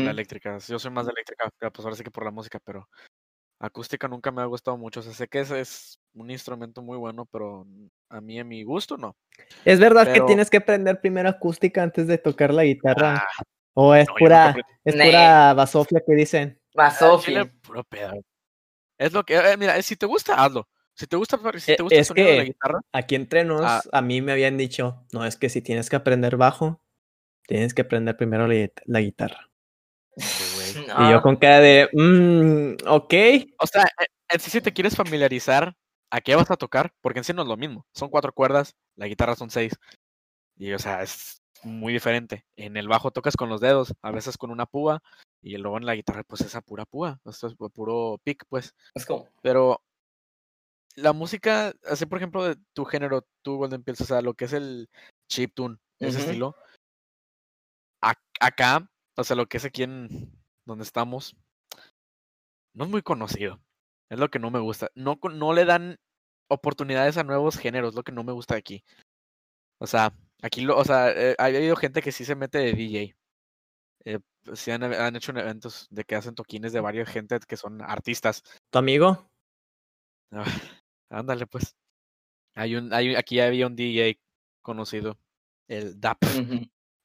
la 0.06 0.12
eléctrica. 0.12 0.58
Yo 0.60 0.80
soy 0.80 0.91
más 0.91 1.06
de 1.06 1.12
eléctrica, 1.12 1.49
pues 1.60 1.86
ahora 1.86 1.95
sí 1.95 2.04
que 2.04 2.12
por 2.12 2.25
la 2.25 2.32
música, 2.32 2.60
pero 2.63 2.88
acústica 3.60 4.08
nunca 4.08 4.32
me 4.32 4.41
ha 4.41 4.45
gustado 4.45 4.77
mucho. 4.77 5.01
O 5.01 5.04
sea, 5.04 5.13
sé 5.13 5.27
que 5.27 5.41
ese 5.41 5.60
es 5.62 5.99
un 6.13 6.32
instrumento 6.32 6.82
muy 6.82 6.97
bueno, 6.97 7.25
pero 7.32 7.65
a 8.10 8.21
mí, 8.21 8.39
a 8.39 8.43
mi 8.43 8.63
gusto, 8.63 8.97
no. 8.97 9.15
Es 9.65 9.80
verdad 9.80 10.12
que 10.12 10.21
tienes 10.21 10.49
que 10.49 10.58
aprender 10.58 10.99
primero 11.01 11.30
acústica 11.30 11.84
antes 11.84 12.08
de 12.08 12.17
tocar 12.17 12.54
la 12.54 12.63
guitarra. 12.63 13.17
Ah, 13.17 13.43
o 13.73 13.93
es 13.95 14.07
no, 14.07 14.15
pura, 14.15 14.49
aprendí. 14.49 14.71
es 14.86 14.95
pura 14.95 15.53
basofia 15.53 16.01
que 16.05 16.13
dicen. 16.15 16.62
Puro 17.62 17.83
pedo. 17.85 18.13
Es 18.98 19.13
lo 19.13 19.23
que, 19.23 19.35
eh, 19.37 19.58
mira, 19.58 19.81
si 19.81 19.96
te 19.96 20.06
gusta, 20.06 20.35
hazlo. 20.35 20.67
Si 20.93 21.08
te 21.08 21.15
gusta, 21.15 21.39
si 21.58 21.71
Eh, 21.71 21.75
te 21.77 21.83
gusta 21.83 21.96
el 21.96 22.02
es 22.02 22.08
sonido 22.08 22.27
de 22.27 22.35
la 22.37 22.43
que- 22.43 22.48
guitarra, 22.50 22.81
Aquí 22.93 23.15
entre 23.15 23.43
nos, 23.43 23.62
Ah. 23.63 23.81
a 23.91 24.02
mí 24.02 24.21
me 24.21 24.31
habían 24.33 24.58
dicho, 24.58 25.06
no, 25.13 25.25
es 25.25 25.37
que 25.37 25.50
si 25.50 25.62
tienes 25.62 25.89
que 25.89 25.96
aprender 25.96 26.37
bajo, 26.37 26.81
tienes 27.48 27.73
que 27.73 27.81
aprender 27.81 28.15
primero 28.17 28.48
la, 28.48 28.54
guit- 28.54 28.81
la 28.85 29.00
guitarra. 29.02 29.50
Y 30.75 31.10
yo 31.10 31.15
No, 31.15 31.21
con 31.21 31.35
cara 31.37 31.60
de, 31.60 31.89
mmm, 31.93 32.87
ok. 32.87 33.13
O 33.60 33.67
sea, 33.67 33.83
eh, 33.83 34.06
en 34.29 34.39
sí, 34.39 34.50
si 34.52 34.62
te 34.62 34.71
quieres 34.73 34.96
familiarizar 34.96 35.75
a 36.12 36.21
qué 36.21 36.35
vas 36.35 36.52
a 36.52 36.58
tocar, 36.58 36.93
porque 37.02 37.19
en 37.19 37.23
sí 37.25 37.33
no 37.33 37.41
es 37.41 37.48
lo 37.48 37.58
mismo. 37.58 37.85
Son 37.93 38.10
cuatro 38.10 38.31
cuerdas, 38.33 38.75
la 38.96 39.08
guitarra 39.08 39.35
son 39.35 39.50
seis. 39.50 39.73
Y, 40.58 40.71
o 40.73 40.79
sea, 40.79 41.02
es 41.04 41.40
muy 41.63 41.93
diferente. 41.93 42.45
En 42.55 42.77
el 42.77 42.87
bajo 42.87 43.12
tocas 43.12 43.35
con 43.35 43.49
los 43.49 43.62
dedos, 43.62 43.93
a 44.01 44.12
veces 44.12 44.37
con 44.37 44.51
una 44.51 44.65
púa, 44.65 45.01
y 45.41 45.57
luego 45.57 45.77
en 45.77 45.85
la 45.85 45.95
guitarra, 45.95 46.23
pues 46.23 46.41
esa 46.41 46.62
pura 46.62 46.85
púa. 46.85 47.19
Esto 47.25 47.47
es 47.47 47.57
pu- 47.57 47.71
puro 47.71 48.19
pick, 48.23 48.45
pues. 48.49 48.73
es 48.95 49.05
como... 49.05 49.27
Pero 49.41 49.81
la 50.95 51.13
música, 51.13 51.73
así 51.85 52.05
por 52.05 52.17
ejemplo, 52.17 52.43
de 52.43 52.57
tu 52.73 52.85
género, 52.85 53.25
tú, 53.41 53.57
Golden 53.57 53.83
Pills, 53.83 54.01
o 54.01 54.05
sea, 54.05 54.21
lo 54.21 54.33
que 54.33 54.45
es 54.45 54.53
el 54.53 54.89
chiptune, 55.29 55.77
ese 55.99 56.19
estilo. 56.19 56.55
ac- 58.03 58.19
Acá, 58.39 58.89
o 59.15 59.23
sea, 59.23 59.35
lo 59.35 59.47
que 59.47 59.57
es 59.57 59.65
aquí 59.65 59.83
en 59.83 60.31
donde 60.65 60.83
estamos, 60.83 61.35
no 62.73 62.85
es 62.85 62.89
muy 62.89 63.01
conocido. 63.01 63.62
Es 64.09 64.19
lo 64.19 64.29
que 64.29 64.39
no 64.39 64.51
me 64.51 64.59
gusta. 64.59 64.89
No, 64.95 65.17
no 65.33 65.53
le 65.53 65.63
dan 65.63 65.97
oportunidades 66.49 67.17
a 67.17 67.23
nuevos 67.23 67.57
géneros, 67.57 67.95
lo 67.95 68.03
que 68.03 68.12
no 68.12 68.23
me 68.23 68.33
gusta 68.33 68.55
de 68.55 68.59
aquí. 68.59 68.83
O 69.79 69.87
sea, 69.87 70.13
aquí 70.42 70.62
lo, 70.62 70.77
o 70.77 70.83
sea, 70.85 71.12
eh, 71.12 71.35
ha 71.37 71.46
habido 71.46 71.75
gente 71.75 72.02
que 72.02 72.12
sí 72.12 72.25
se 72.25 72.35
mete 72.35 72.58
de 72.60 72.73
DJ. 72.73 73.15
Eh, 74.06 74.19
sí 74.54 74.71
han, 74.71 74.83
han 74.83 75.15
hecho 75.15 75.31
eventos 75.31 75.87
de 75.92 76.04
que 76.04 76.15
hacen 76.15 76.35
toquines 76.35 76.73
de 76.73 76.79
varias 76.79 77.10
gente 77.10 77.39
que 77.48 77.58
son 77.58 77.81
artistas. 77.81 78.44
¿Tu 78.71 78.79
amigo? 78.79 79.29
Ah, 80.31 80.46
ándale, 81.10 81.46
pues. 81.48 81.75
Hay 82.56 82.75
un, 82.75 82.94
hay, 82.94 83.15
aquí 83.15 83.39
había 83.39 83.67
un 83.67 83.75
DJ 83.75 84.19
conocido, 84.62 85.17
el 85.67 86.00
DAP, 86.00 86.17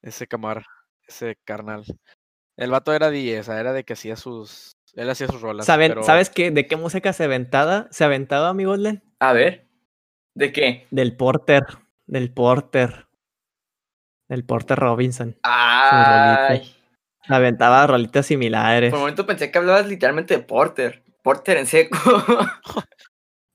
ese 0.01 0.27
camar, 0.27 0.65
ese 1.07 1.37
carnal. 1.45 1.83
El 2.57 2.71
vato 2.71 2.93
era 2.93 3.09
DJ, 3.09 3.39
o 3.39 3.43
sea, 3.43 3.59
era 3.59 3.71
de 3.73 3.83
que 3.83 3.93
hacía 3.93 4.15
sus, 4.15 4.75
él 4.93 5.09
hacía 5.09 5.27
sus 5.27 5.41
rolas. 5.41 5.65
¿Saben, 5.65 5.91
pero- 5.91 6.03
¿Sabes 6.03 6.29
qué, 6.29 6.51
de 6.51 6.67
qué 6.67 6.75
música 6.75 7.13
se 7.13 7.23
aventaba? 7.25 7.87
¿Se 7.91 8.03
aventaba, 8.03 8.49
amigo 8.49 8.75
Len? 8.75 9.03
A 9.19 9.31
ver. 9.33 9.67
¿De 10.33 10.51
qué? 10.51 10.87
Del 10.91 11.15
Porter. 11.15 11.63
Del 12.07 12.33
Porter. 12.33 13.06
Del 14.29 14.43
Porter 14.45 14.77
Robinson. 14.77 15.37
Ay. 15.43 16.73
Aventaba 17.29 17.87
rolitas 17.87 18.25
similares. 18.25 18.89
Por 18.89 18.97
un 18.97 19.01
momento 19.03 19.25
pensé 19.25 19.51
que 19.51 19.57
hablabas 19.57 19.87
literalmente 19.87 20.35
de 20.37 20.43
Porter. 20.43 21.03
Porter 21.23 21.57
en 21.57 21.65
seco. 21.65 21.97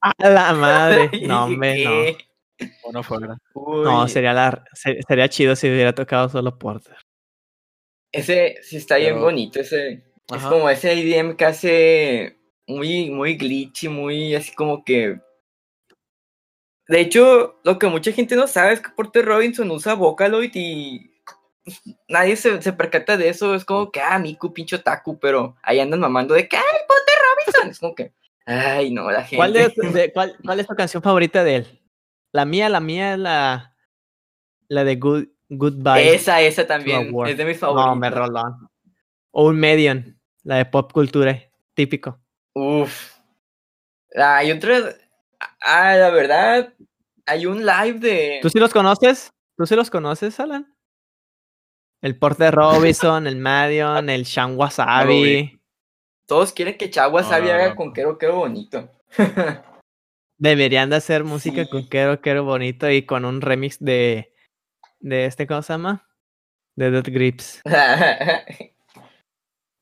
¡A 0.03 0.13
la 0.29 0.53
madre! 0.53 1.11
No, 1.27 1.45
hombre, 1.45 2.17
no. 2.93 3.03
fuera. 3.03 3.37
No, 3.55 4.09
sería, 4.09 4.33
la, 4.33 4.65
se- 4.73 5.01
sería 5.07 5.29
chido 5.29 5.57
si 5.57 5.69
hubiera 5.71 5.95
tocado 5.95 6.29
solo 6.29 6.59
Porter. 6.59 6.97
Ese 8.13 8.57
sí 8.63 8.77
está 8.77 8.97
bien 8.97 9.15
Pero- 9.15 9.25
bonito, 9.25 9.61
ese. 9.61 10.05
Es 10.35 10.43
como 10.45 10.71
ese 10.71 10.95
IDM 10.95 11.37
que 11.37 11.45
hace 11.45 12.39
muy, 12.67 13.11
muy 13.11 13.37
glitchy, 13.37 13.89
muy 13.89 14.35
así 14.35 14.55
como 14.55 14.85
que. 14.85 15.21
De 16.93 17.01
hecho, 17.01 17.59
lo 17.65 17.79
que 17.79 17.87
mucha 17.87 18.13
gente 18.13 18.37
no 18.37 18.47
sabe 18.47 18.75
es 18.75 18.81
que 18.81 18.91
Porter 18.91 19.25
Robinson 19.25 19.71
usa 19.71 19.95
Vocaloid 19.95 20.51
y 20.55 21.11
pues, 21.65 21.81
nadie 22.07 22.37
se, 22.37 22.61
se 22.61 22.73
percata 22.75 23.17
de 23.17 23.31
eso. 23.31 23.55
Es 23.55 23.65
como 23.65 23.91
que, 23.91 24.01
ah, 24.03 24.19
Miku, 24.19 24.53
pincho 24.53 24.83
Taku, 24.83 25.19
pero 25.19 25.57
ahí 25.63 25.81
andan 25.81 26.01
mamando 26.01 26.35
de 26.35 26.47
que, 26.47 26.57
ay, 26.59 26.63
Porter 26.87 27.15
Robinson. 27.25 27.71
Es 27.71 27.79
como 27.79 27.95
que, 27.95 28.13
ay, 28.45 28.91
no, 28.93 29.11
la 29.11 29.23
gente. 29.23 29.37
¿Cuál, 29.37 29.53
de- 29.55 29.73
de- 30.01 30.13
cuál, 30.13 30.37
cuál 30.45 30.61
es 30.61 30.67
tu 30.67 30.75
canción 30.75 31.03
favorita 31.03 31.43
de 31.45 31.57
él? 31.57 31.81
La 32.31 32.45
mía, 32.45 32.69
la 32.69 32.81
mía 32.81 33.15
es 33.15 33.19
la, 33.19 33.75
la 34.69 34.85
de 34.85 34.97
Good, 34.97 35.25
Goodbye. 35.49 36.15
esa, 36.15 36.43
esa 36.43 36.67
también 36.67 37.11
es 37.27 37.37
de 37.39 37.45
mis 37.47 37.57
No, 37.63 37.69
favoritas. 37.75 37.97
me 37.99 38.11
rolón. 38.11 38.69
O 39.31 39.47
un 39.47 39.59
Median, 39.59 40.21
la 40.43 40.57
de 40.57 40.67
pop 40.67 40.93
cultura, 40.93 41.41
típico. 41.73 42.19
Uf. 42.53 43.13
Ah, 44.15 44.37
Hay 44.37 44.53
otra. 44.53 44.95
Ah, 45.65 45.95
la 45.97 46.11
verdad. 46.11 46.75
Hay 47.27 47.47
un 47.47 47.65
live 47.65 47.99
de. 48.01 48.39
¿Tú 48.43 48.51
sí 48.51 48.59
los 48.59 48.73
conoces? 48.73 49.31
¿Tú 49.57 49.65
sí 49.67 49.77
los 49.77 49.91
conoces, 49.91 50.41
Alan? 50.41 50.75
El 52.01 52.19
Porter 52.19 52.53
Robinson, 52.55 53.27
el 53.29 53.37
Median, 53.37 54.09
el 54.11 54.25
Shan 54.25 54.57
Wasabi. 54.57 55.61
Todos 56.27 56.53
quieren 56.53 56.77
que 56.77 56.91
Chagua 56.91 57.23
No, 57.23 57.29
Sabi 57.29 57.47
no, 57.49 57.53
haga 57.55 57.77
con 57.77 57.93
Quero 57.93 58.19
Quero 58.19 58.37
bonito. 58.37 58.91
Deberían 60.39 60.91
de 60.91 60.97
hacer 60.97 61.23
música 61.23 61.63
Sí. 61.65 61.71
con 61.71 61.89
Quero 61.89 62.21
Quero 62.21 62.43
Bonito 62.43 62.91
y 62.91 63.07
con 63.07 63.25
un 63.25 63.41
remix 63.41 63.79
de, 63.79 64.35
de 64.99 65.27
este, 65.27 65.47
¿cómo 65.47 65.63
se 65.63 65.75
llama? 65.75 66.09
De 66.75 66.91
Dead 66.91 67.05
Grips. 67.05 67.63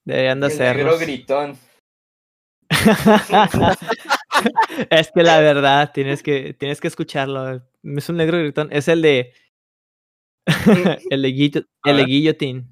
Deberían 0.04 0.40
de 0.40 0.46
hacerlo. 0.48 0.98
gritón. 0.98 1.56
es 4.90 5.10
que 5.12 5.22
la 5.22 5.40
verdad, 5.40 5.90
tienes 5.92 6.22
que, 6.22 6.54
tienes 6.54 6.80
que 6.80 6.88
escucharlo. 6.88 7.62
Es 7.82 8.08
un 8.08 8.16
negro 8.16 8.38
gritón. 8.38 8.68
Es 8.72 8.88
el 8.88 9.02
de. 9.02 9.32
el 11.10 11.22
de, 11.22 11.28
guillo- 11.28 11.66
A 11.82 11.90
el 11.90 11.96
de 11.96 12.02
ver. 12.02 12.06
Guillotine. 12.08 12.66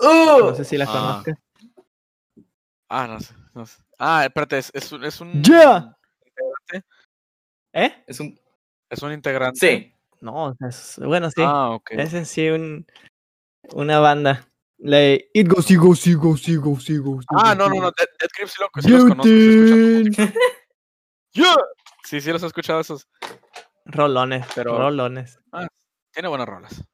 ¡Uh! 0.00 0.38
No 0.50 0.54
sé 0.54 0.64
si 0.64 0.76
la 0.78 0.84
Ah. 0.88 1.22
conozcas. 1.24 1.36
Ah, 2.90 3.06
no 3.06 3.20
sé, 3.20 3.34
no 3.54 3.66
sé. 3.66 3.82
Ah, 3.98 4.24
espérate, 4.24 4.58
es, 4.58 4.70
es 4.72 4.90
un, 4.92 5.04
es 5.04 5.20
un 5.20 5.42
Yeah. 5.42 5.94
integrante. 6.24 6.88
¿Eh? 7.74 8.04
Es 8.06 8.20
un. 8.20 8.38
Es 8.90 9.02
un 9.02 9.12
integrante. 9.12 9.58
Sí. 9.60 9.94
No, 10.20 10.56
es- 10.66 10.98
bueno, 11.04 11.30
sí. 11.30 11.42
Ah, 11.44 11.70
ok. 11.70 11.90
Es 11.92 12.14
en 12.14 12.24
sí 12.26 12.48
un, 12.48 12.86
una 13.74 14.00
banda. 14.00 14.47
La 14.78 14.98
de 14.98 15.30
It 15.34 15.48
Goes, 15.48 15.70
It 15.70 15.78
Goes, 15.78 16.06
It 16.06 16.16
Goes, 16.16 16.48
It 16.48 16.58
Goes, 16.60 16.88
It 16.90 17.00
Goes, 17.02 17.24
It 17.24 17.28
Ah, 17.36 17.54
no, 17.54 17.68
no, 17.68 17.74
no. 17.76 17.90
Dead, 17.90 18.06
Dead 18.20 18.30
Grips 18.36 18.52
sí, 18.52 18.62
lo, 18.62 18.82
sí 18.82 18.88
los 18.90 19.02
conozco. 19.04 19.22
Sí. 19.24 20.32
Yeah. 21.32 21.56
Sí, 22.04 22.20
sí 22.20 22.32
los 22.32 22.42
he 22.42 22.46
escuchado 22.46 22.80
esos. 22.80 23.06
Rolones, 23.84 24.46
Pero- 24.54 24.76
rolones. 24.78 25.38
Tiene 26.12 26.28
buenas 26.28 26.48
rolas. 26.48 26.84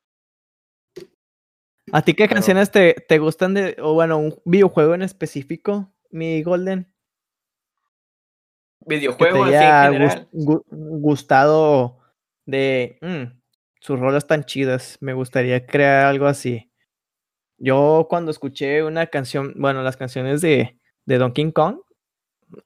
¿A 1.92 2.02
ti 2.02 2.14
qué 2.14 2.24
Pero- 2.24 2.34
canciones 2.36 2.70
te, 2.70 2.94
te 3.08 3.18
gustan 3.18 3.54
de, 3.54 3.76
o 3.80 3.94
bueno, 3.94 4.18
un 4.18 4.40
videojuego 4.44 4.94
en 4.94 5.02
específico, 5.02 5.92
mi 6.10 6.42
Golden? 6.42 6.84
Que 8.80 8.86
te 8.86 8.94
Videojuego 8.96 9.44
así 9.44 9.54
en 9.54 9.92
general. 9.92 10.28
gustado 10.32 11.98
de, 12.46 12.98
"Mm, 13.00 13.40
sus 13.80 13.98
rolas 14.00 14.26
tan 14.26 14.44
chidas, 14.44 14.98
me 15.00 15.12
gustaría 15.14 15.64
crear 15.66 16.06
algo 16.06 16.26
así. 16.26 16.70
Yo 17.58 18.06
cuando 18.08 18.30
escuché 18.30 18.82
una 18.82 19.06
canción, 19.06 19.54
bueno, 19.56 19.82
las 19.82 19.96
canciones 19.96 20.40
de, 20.40 20.78
de 21.06 21.18
Donkey 21.18 21.52
Kong, 21.52 21.78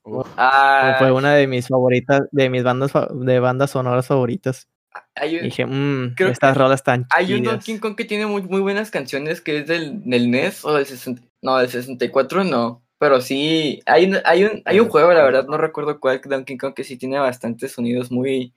Uf. 0.03 0.27
Ah, 0.37 0.97
fue 0.99 1.13
una 1.13 1.35
de 1.35 1.47
mis 1.47 1.69
favoritas, 1.69 2.23
de 2.31 2.51
mis 2.51 2.63
bandas, 2.63 2.93
de 3.11 3.41
bandas 3.41 3.71
sonoras 3.71 4.07
favoritas. 4.07 4.69
hay, 5.15 5.35
Y 5.35 5.39
un, 5.39 5.45
dije, 5.45 5.67
mmm, 5.67 6.15
creo 6.15 6.29
estas 6.29 6.53
que 6.55 6.59
rolas 6.59 6.83
tan 6.83 7.07
hay 7.11 7.35
un. 7.35 7.43
Donkey 7.45 7.79
Kong 7.79 7.97
que 7.97 8.05
tiene 8.05 8.27
muy, 8.27 8.43
muy 8.43 8.61
buenas 8.61 8.91
canciones 8.91 9.41
que 9.41 9.59
es 9.59 9.67
del, 9.67 10.03
del 10.05 10.31
NES 10.31 10.65
o 10.65 10.75
del 10.75 10.87
60, 10.87 11.23
no, 11.43 11.57
del 11.59 11.69
64 11.69 12.45
no. 12.45 12.83
Pero 12.99 13.21
sí, 13.21 13.81
hay, 13.87 14.07
un- 14.11 14.19
hay, 14.25 14.45
un, 14.45 14.63
hay 14.65 14.81
un 14.81 14.89
juego, 14.89 15.09
la 15.13 15.23
verdad, 15.23 15.43
64. 15.43 15.53
no 15.53 15.59
recuerdo 15.59 16.01
cuál 16.01 16.21
Donkey 16.23 16.59
Kong 16.59 16.75
que 16.75 16.85
sí 16.85 16.97
tiene 16.99 17.19
bastantes 17.19 17.73
sonidos 17.73 18.11
muy 18.11 18.53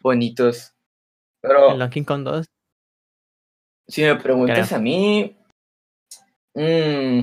bonitos. 0.00 0.72
Pero 1.40 1.72
El 1.72 1.78
Donkey 1.80 2.04
Kong 2.04 2.22
2. 2.22 2.46
si 3.88 4.02
me 4.02 4.14
preguntas 4.16 4.68
Creo. 4.68 4.78
a 4.78 4.80
mí. 4.80 5.36
Mm, 6.54 7.20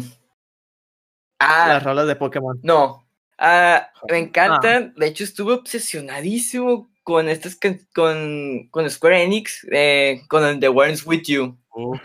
ah, 1.40 1.66
Las 1.68 1.84
rolas 1.84 2.08
de 2.08 2.16
Pokémon. 2.16 2.60
No. 2.64 3.08
Ah, 3.38 3.90
me 4.10 4.20
encantan. 4.20 4.94
De 4.96 5.08
hecho, 5.08 5.24
estuve 5.24 5.54
obsesionadísimo 5.54 6.92
con 7.04 7.28
estas 7.28 7.58
con, 7.94 8.68
con 8.70 8.90
Square 8.90 9.24
Enix, 9.24 9.66
eh, 9.72 10.22
con 10.28 10.46
el 10.46 10.60
The 10.60 10.70
Worms 10.70 11.06
With 11.06 11.24
You. 11.24 11.58
Uf. 11.74 12.00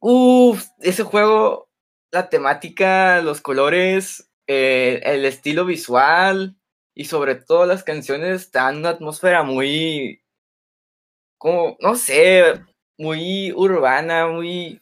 Uf, 0.00 0.66
ese 0.80 1.02
juego, 1.02 1.68
la 2.10 2.28
temática, 2.30 3.20
los 3.20 3.40
colores, 3.42 4.30
eh, 4.46 5.00
el 5.04 5.24
estilo 5.26 5.66
visual 5.66 6.56
y 6.94 7.04
sobre 7.04 7.34
todo 7.34 7.66
las 7.66 7.84
canciones 7.84 8.50
dan 8.50 8.78
una 8.78 8.90
atmósfera 8.90 9.42
muy, 9.42 10.22
como, 11.38 11.76
no 11.80 11.94
sé, 11.96 12.54
muy 12.98 13.52
urbana, 13.52 14.26
muy, 14.26 14.80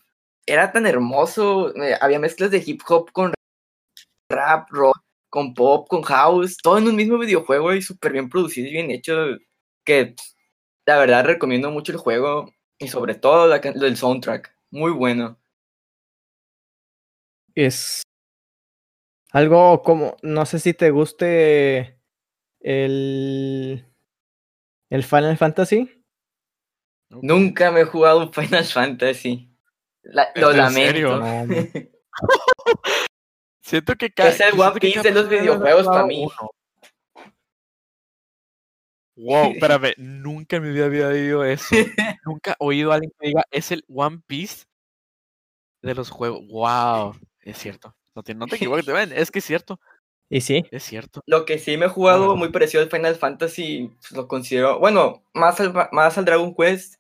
era 0.49 0.73
tan 0.73 0.87
hermoso. 0.87 1.75
eh, 1.77 1.97
había 2.01 2.19
mezclas 2.19 2.51
de 2.51 2.63
hip 2.65 2.81
hop 2.89 3.13
con 3.13 3.33
rap, 4.31 4.69
rock, 4.71 4.99
con 5.31 5.55
pop, 5.55 5.87
con 5.89 6.03
house, 6.03 6.57
todo 6.57 6.79
en 6.79 6.89
un 6.89 6.97
mismo 6.97 7.19
videojuego 7.19 7.75
y 7.75 7.83
súper 7.83 8.13
bien 8.13 8.29
producido 8.29 8.69
y 8.69 8.73
bien 8.73 8.91
hecho. 8.91 9.15
Que 9.85 10.15
la 10.87 10.99
verdad 10.99 11.25
recomiendo 11.25 11.71
mucho 11.71 11.93
el 11.93 11.99
juego 11.99 12.53
y 12.79 12.89
sobre 12.89 13.15
todo 13.15 13.47
la, 13.47 13.57
el 13.57 13.97
soundtrack. 13.97 14.55
Muy 14.71 14.91
bueno. 14.93 15.39
Es 17.55 18.03
algo 19.33 19.83
como, 19.83 20.17
no 20.23 20.47
sé 20.47 20.59
si 20.59 20.75
te 20.75 20.91
guste 20.91 21.99
el, 22.61 23.85
el 24.91 25.03
Final 25.05 25.37
Fantasy. 25.37 26.05
Nunca 27.11 27.71
me 27.71 27.81
he 27.81 27.85
jugado 27.85 28.21
un 28.21 28.33
Final 28.33 28.65
Fantasy. 28.65 29.51
La- 30.09 30.31
lo 30.35 30.51
¿En 30.51 30.57
lamento. 30.57 31.23
Siento 33.63 33.95
que 33.97 34.11
ca- 34.11 34.29
Es 34.29 34.41
el 34.41 34.59
One 34.59 34.81
Piece 34.81 34.95
cada 34.97 35.03
de 35.03 35.11
los 35.13 35.29
videojuegos 35.29 35.87
para 35.87 36.05
mí. 36.07 36.25
uno. 36.25 36.51
Wow, 39.17 39.53
espérame, 39.57 39.95
nunca 39.99 40.57
en 40.57 40.63
mi 40.63 40.71
vida 40.71 40.87
había 40.87 41.09
oído 41.09 41.45
eso. 41.45 41.75
nunca 42.25 42.53
he 42.53 42.57
oído 42.65 42.93
a 42.93 42.95
alguien 42.95 43.13
que 43.19 43.29
diga, 43.29 43.45
es 43.51 43.71
el 43.71 43.85
One 43.89 44.21
Piece 44.27 44.65
de 45.83 45.95
los 45.95 46.09
juegos. 46.11 46.41
Wow, 46.49 47.15
es 47.43 47.59
cierto. 47.59 47.95
No 48.15 48.23
te, 48.23 48.35
no 48.35 48.47
te 48.47 48.57
equivoques, 48.57 48.87
ven, 48.87 49.13
es 49.13 49.31
que 49.31 49.39
es 49.41 49.45
cierto, 49.45 49.79
Y 50.29 50.41
sí, 50.41 50.65
es 50.73 50.83
cierto. 50.83 51.23
Lo 51.27 51.45
que 51.45 51.59
sí 51.59 51.77
me 51.77 51.87
he 51.87 51.89
jugado 51.89 52.35
muy 52.35 52.49
parecido 52.49 52.83
al 52.83 52.91
Final 52.91 53.15
Fantasy, 53.15 53.93
pues, 54.01 54.13
lo 54.13 54.27
considero, 54.27 54.79
bueno, 54.81 55.23
más 55.35 55.61
al, 55.61 55.73
más 55.93 56.19
al 56.19 56.25
Dragon 56.25 56.55
Quest, 56.55 56.98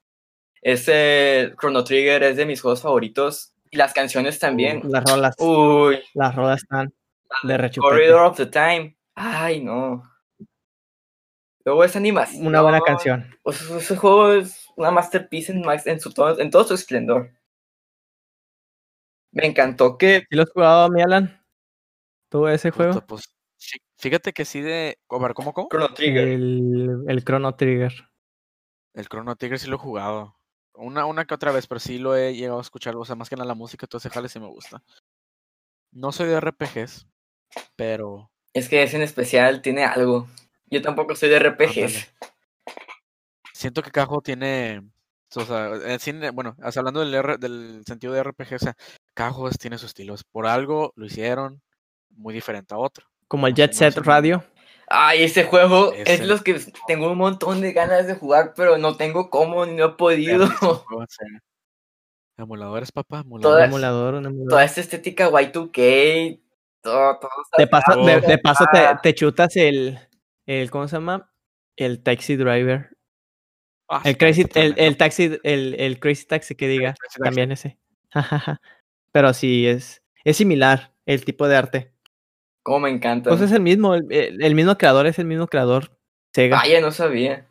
es 0.63 0.89
el 0.89 1.57
Chrono 1.57 1.85
Trigger, 1.85 2.23
es 2.23 2.37
de 2.37 2.47
mis 2.47 2.61
juegos 2.61 2.83
favoritos. 2.83 3.55
Y 3.71 3.77
las 3.77 3.93
canciones 3.93 4.39
también. 4.39 4.81
las 4.85 5.05
rolas, 5.05 5.35
Uy, 5.39 6.01
las 6.15 6.35
rolas 6.35 6.63
están 6.63 6.93
de 7.43 7.59
rechupete. 7.59 7.91
Corridor 7.91 8.27
of 8.27 8.37
the 8.37 8.47
Time. 8.47 8.97
Ay, 9.15 9.61
no. 9.61 10.03
Luego 11.65 11.85
esa 11.85 11.99
animación. 11.99 12.47
Una 12.47 12.63
buena 12.63 12.81
canción. 12.81 13.29
O 13.43 13.53
sea, 13.53 13.77
ese 13.77 13.95
juego 13.97 14.33
es 14.33 14.69
una 14.77 14.91
masterpiece 14.91 15.53
en, 15.53 16.01
su, 16.01 16.13
todo, 16.15 16.41
en 16.41 16.51
todo 16.51 16.65
su 16.65 16.73
esplendor. 16.73 17.31
Me 19.33 19.45
encantó 19.45 19.99
que. 19.99 20.25
¿Sí 20.31 20.37
lo 20.37 20.45
has 20.45 20.51
jugado, 20.51 20.89
mi 20.89 21.03
Alan? 21.03 21.45
¿Tú 22.31 22.47
ese 22.49 22.73
Puta, 22.73 22.85
juego? 22.85 23.07
pues, 23.07 23.35
fíjate 23.99 24.33
que 24.33 24.47
sí 24.47 24.63
de. 24.63 24.99
A 25.11 25.19
ver, 25.19 25.35
¿cómo, 25.35 25.53
cómo? 25.53 25.69
Chrono 25.69 25.93
Trigger. 25.93 26.29
El, 26.29 27.05
el 27.07 27.25
Chrono 27.25 27.55
Trigger. 27.55 27.93
El 28.95 29.07
Chrono 29.09 29.37
Trigger 29.37 29.59
sí 29.59 29.69
lo 29.69 29.77
he 29.77 29.79
jugado. 29.79 30.38
Una, 30.79 31.05
una 31.07 31.24
que 31.26 31.35
otra 31.35 31.53
vez, 31.53 31.66
pero 31.66 31.81
sí 31.81 31.99
lo 31.99 32.16
he 32.16 32.35
llegado 32.35 32.59
a 32.59 32.62
escuchar. 32.62 32.95
O 32.97 33.05
sea, 33.05 33.14
más 33.16 33.29
que 33.29 33.37
nada 33.37 33.47
la 33.49 33.55
música, 33.55 33.87
todo 33.87 33.99
ese 33.99 34.11
jale 34.11 34.29
sí 34.29 34.39
me 34.41 34.47
gusta. 34.47 34.83
No 35.93 36.12
soy 36.12 36.29
de 36.29 36.41
RPGs, 36.41 37.07
pero. 37.76 38.31
Es 38.55 38.68
que 38.68 38.83
ese 38.83 38.97
en 38.97 39.03
especial 39.03 39.62
tiene 39.62 39.85
algo. 39.85 40.29
Yo 40.66 40.83
tampoco 40.83 41.14
soy 41.14 41.29
de 41.31 41.39
RPGs. 41.39 41.79
Ándale. 41.79 42.07
Siento 43.53 43.83
que 43.83 43.91
juego 44.07 44.22
tiene. 44.22 44.83
O 45.35 45.45
sea, 45.45 45.70
cine- 45.99 46.31
bueno, 46.31 46.57
hablando 46.79 47.01
del, 47.01 47.14
R- 47.14 47.37
del 47.39 47.83
sentido 47.87 48.12
de 48.14 48.22
RPG, 48.22 48.55
o 48.55 48.59
sea, 48.59 48.76
tiene 49.59 49.76
su 49.79 49.87
estilo. 49.87 50.14
Por 50.33 50.47
algo 50.47 50.93
lo 50.97 51.05
hicieron 51.07 51.61
muy 52.11 52.33
diferente 52.33 52.74
a 52.74 52.79
otro. 52.79 53.07
Como 53.26 53.47
el 53.47 53.55
Jet 53.55 53.72
no 53.72 53.76
Set. 53.79 53.97
Radio. 53.99 54.45
Ay, 54.91 55.24
ese 55.24 55.45
juego 55.45 55.93
es 55.93 56.26
los 56.26 56.43
que 56.43 56.59
tengo 56.86 57.11
un 57.12 57.18
montón 57.18 57.61
de 57.61 57.72
ganas 57.72 58.07
de 58.07 58.14
jugar, 58.14 58.55
pero 58.57 58.78
no 58.78 58.97
tengo 58.97 59.28
cómo 59.28 59.66
ni 59.66 59.74
no 59.74 59.84
he 59.84 59.89
podido. 59.91 60.49
Emuladores, 62.39 62.91
papá, 62.93 63.20
emulador, 63.20 63.64
emulador. 63.64 64.49
Toda 64.49 64.64
esta 64.64 64.80
estética 64.80 65.30
Y2K, 65.30 66.41
todo, 66.80 67.18
todo 67.18 67.30
está 67.45 67.57
De 67.59 67.66
paso, 67.66 68.05
de, 68.05 68.20
de 68.20 68.39
paso 68.39 68.64
te, 68.72 68.80
te 69.03 69.14
chutas 69.14 69.57
el, 69.57 69.99
el. 70.47 70.70
¿Cómo 70.70 70.89
se 70.89 70.97
llama? 70.97 71.30
El 71.76 72.03
Taxi 72.03 72.36
Driver. 72.36 72.91
Ah, 73.89 74.01
sí, 74.03 74.11
El 74.11 74.18
Crazy, 74.18 74.45
el, 74.55 74.97
taxi, 74.99 75.39
el, 75.43 75.74
el 75.78 75.99
Crazy 75.99 76.26
Taxi 76.26 76.55
que 76.55 76.68
diga. 76.68 76.95
También 77.22 77.53
ese. 77.53 77.78
Pero 79.12 79.32
sí, 79.32 79.66
es, 79.66 80.03
es 80.24 80.36
similar 80.36 80.93
el 81.07 81.24
tipo 81.24 81.49
de 81.49 81.57
arte. 81.57 81.93
Como 82.69 82.81
me 82.81 82.91
encanta. 82.91 83.31
Pues 83.31 83.41
es 83.41 83.51
el 83.53 83.62
mismo, 83.62 83.95
el, 83.95 84.07
el- 84.12 84.45
el 84.45 84.55
mismo 84.55 84.77
creador, 84.77 85.07
es 85.07 85.19
el 85.19 85.25
mismo 85.25 85.47
creador. 85.47 85.91
Sega. 86.35 86.59
Vaya, 86.59 86.83
no 86.83 86.93
sabía. 86.93 87.49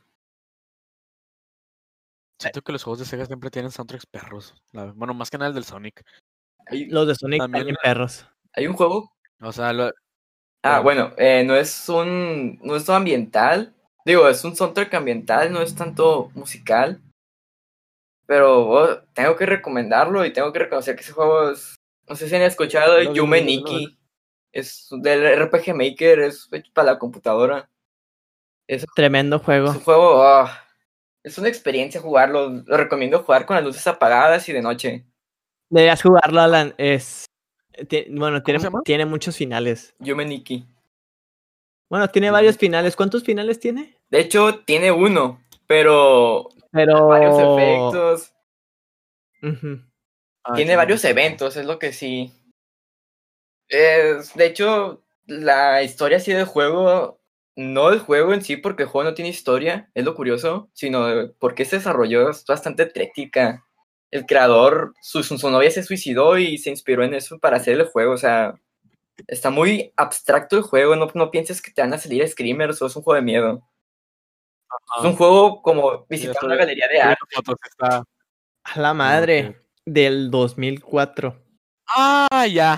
Siento 2.40 2.62
que 2.62 2.72
los 2.72 2.84
juegos 2.84 3.00
de 3.00 3.06
Sega 3.06 3.26
siempre 3.26 3.50
tienen 3.50 3.72
soundtracks 3.72 4.06
perros. 4.06 4.54
la- 4.72 4.92
Bueno, 4.96 5.16
más 5.16 5.32
que 5.32 5.40
nada 5.40 5.50
el 5.50 5.56
del 5.56 5.64
Sonic. 5.64 6.04
Hay, 6.68 6.86
Los 6.86 7.08
de 7.08 7.16
Sonic 7.16 7.40
También 7.42 7.76
perros. 7.82 8.28
hay 8.54 8.68
un 8.68 8.74
juego. 8.76 9.12
O 9.42 9.52
sea, 9.52 9.74
lo- 9.74 9.92
Ah, 10.64 10.82
bueno, 10.82 11.14
eh, 11.18 11.44
no 11.44 11.56
es 11.56 11.90
un. 11.90 12.60
No 12.62 12.76
es 12.76 12.88
ambiental. 12.90 13.74
Digo, 14.06 14.30
es 14.30 14.44
un 14.44 14.56
soundtrack 14.56 14.94
ambiental, 14.94 15.52
no 15.52 15.62
es 15.64 15.74
tanto 15.76 16.30
musical. 16.36 17.02
Pero 18.28 18.70
oh, 18.70 19.00
tengo 19.14 19.36
que 19.36 19.48
recomendarlo 19.48 20.24
y 20.26 20.34
tengo 20.34 20.54
que 20.54 20.60
reconocer 20.60 20.96
que 20.96 21.02
ese 21.02 21.14
juego 21.14 21.50
es. 21.50 21.76
No 22.08 22.16
sé 22.16 22.30
si 22.30 22.36
han 22.36 22.44
escuchado 22.44 22.96
de 22.96 23.14
Yume 23.14 23.42
Nikki. 23.42 23.98
Es 24.52 24.88
del 24.92 25.24
RPG 25.40 25.74
Maker, 25.76 26.20
es 26.20 26.48
hecho 26.52 26.72
para 26.74 26.94
la 26.94 27.00
computadora. 27.00 27.70
Es 28.68 28.86
Tremendo 28.96 29.40
juego. 29.40 29.70
Es 29.70 29.76
un 29.78 29.84
juego, 29.84 30.24
ah, 30.24 30.64
es 31.24 31.38
una 31.38 31.50
experiencia 31.50 32.02
jugarlo. 32.02 32.64
Lo 32.66 32.78
recomiendo 32.78 33.24
jugar 33.24 33.46
con 33.46 33.56
las 33.56 33.66
luces 33.66 33.86
apagadas 33.88 34.48
y 34.50 34.54
de 34.54 34.62
noche. 34.62 35.06
Deberías 35.70 36.02
jugarlo, 36.02 36.42
Alan. 36.42 36.74
Es. 36.78 37.26
bueno, 38.10 38.42
tiene, 38.44 38.60
tiene 38.84 39.06
muchos 39.06 39.36
finales. 39.36 39.94
Yume 40.00 40.26
Nikki. 40.26 40.66
Bueno, 41.90 42.10
tiene 42.10 42.32
varios 42.32 42.58
finales. 42.58 42.96
¿Cuántos 42.96 43.24
finales 43.24 43.60
tiene? 43.60 43.98
De 44.10 44.20
hecho, 44.20 44.60
tiene 44.60 44.92
uno, 44.92 45.42
pero 45.66 46.50
Pero. 46.72 47.08
varios 47.08 47.38
efectos. 47.40 48.34
Ah, 50.44 50.54
tiene 50.56 50.72
sí, 50.72 50.78
varios 50.78 51.06
eventos, 51.06 51.58
es 51.58 51.66
lo 51.66 51.78
que 51.78 51.94
sí. 51.94 52.32
Es, 53.70 54.34
de 54.36 54.46
hecho, 54.46 55.04
la 55.26 55.84
historia 55.84 56.18
así 56.18 56.32
del 56.32 56.46
juego, 56.46 57.20
no 57.56 57.90
del 57.90 58.00
juego 58.00 58.34
en 58.34 58.42
sí, 58.42 58.58
porque 58.58 58.84
el 58.84 58.90
juego 58.90 59.10
no 59.10 59.14
tiene 59.16 59.30
historia, 59.30 59.90
es 59.94 60.06
lo 60.06 60.16
curioso, 60.16 60.70
sino 60.74 61.06
de 61.08 61.28
por 61.30 61.56
qué 61.56 61.66
se 61.66 61.78
desarrolló, 61.78 62.30
es 62.30 62.46
bastante 62.46 62.84
atlética. 62.84 63.64
El 64.12 64.26
creador, 64.26 64.94
su, 65.02 65.22
su, 65.24 65.38
su 65.38 65.50
novia 65.50 65.70
se 65.72 65.84
suicidó 65.84 66.38
y 66.38 66.58
se 66.58 66.70
inspiró 66.70 67.04
en 67.04 67.14
eso 67.14 67.40
para 67.40 67.58
hacer 67.58 67.74
el 67.80 67.88
juego, 67.88 68.14
o 68.14 68.18
sea, 68.18 68.54
está 69.28 69.50
muy 69.50 69.92
abstracto 69.98 70.56
el 70.56 70.62
juego, 70.64 70.96
no, 70.96 71.08
no 71.14 71.30
pienses 71.32 71.62
que 71.62 71.72
te 71.72 71.82
van 71.82 71.94
a 71.94 71.98
salir 71.98 72.26
screamers 72.28 72.82
o 72.82 72.86
es 72.86 72.96
un 72.96 73.04
juego 73.04 73.16
de 73.16 73.22
miedo. 73.26 73.62
Es 75.00 75.04
un 75.06 75.16
juego 75.16 75.62
como 75.62 76.06
visitar 76.10 76.36
una 76.44 76.56
galería 76.56 76.88
de 76.88 77.02
arte. 77.02 77.22
está- 77.72 78.04
A 78.64 78.80
la 78.80 78.94
madre. 78.94 79.62
Del 79.86 80.30
2004. 80.30 81.42
Ah, 81.88 82.46
ya. 82.52 82.78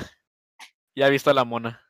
Ya 0.99 1.07
he 1.07 1.11
visto 1.11 1.29
a 1.29 1.33
la 1.33 1.45
mona. 1.45 1.81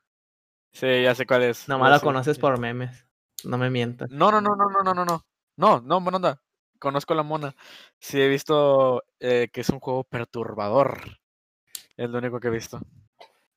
Sí, 0.72 1.02
ya 1.02 1.16
sé 1.16 1.26
cuál 1.26 1.42
es. 1.42 1.68
Nomás 1.68 2.00
sé. 2.00 2.06
conoces 2.06 2.38
por 2.38 2.60
memes. 2.60 3.08
No 3.44 3.58
me 3.58 3.72
mientas. 3.72 4.12
No, 4.12 4.32
no, 4.32 4.40
no, 4.40 4.56
no, 4.56 4.70
no, 4.70 4.84
no, 4.84 4.94
no, 4.94 5.04
no. 5.04 5.26
No, 5.58 5.82
no, 5.82 6.00
buena 6.00 6.18
onda. 6.18 6.40
Conozco 6.78 7.14
a 7.14 7.16
la 7.16 7.24
mona. 7.24 7.56
Sí, 7.98 8.22
he 8.22 8.28
visto 8.28 9.04
eh, 9.20 9.50
que 9.52 9.62
es 9.62 9.70
un 9.70 9.80
juego 9.80 10.04
perturbador. 10.04 11.02
Es 11.98 12.08
lo 12.08 12.20
único 12.20 12.40
que 12.40 12.50
he 12.50 12.52
visto. 12.52 12.80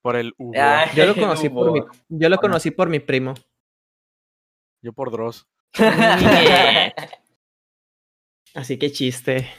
Por 0.00 0.16
el 0.16 0.32
Hugo. 0.38 0.54
Ah, 0.56 0.86
Yo 0.96 1.04
lo 1.04 1.14
conocí 1.20 1.50
por 1.50 1.70
mi, 1.70 1.82
yo 2.08 2.30
lo 2.30 2.38
conocí 2.38 2.70
por 2.70 2.88
mi 2.88 3.00
primo. 3.00 3.34
Yo 4.80 4.94
por 4.94 5.10
Dross. 5.10 5.46
Así 8.54 8.78
que 8.78 8.90
chiste. 8.90 9.50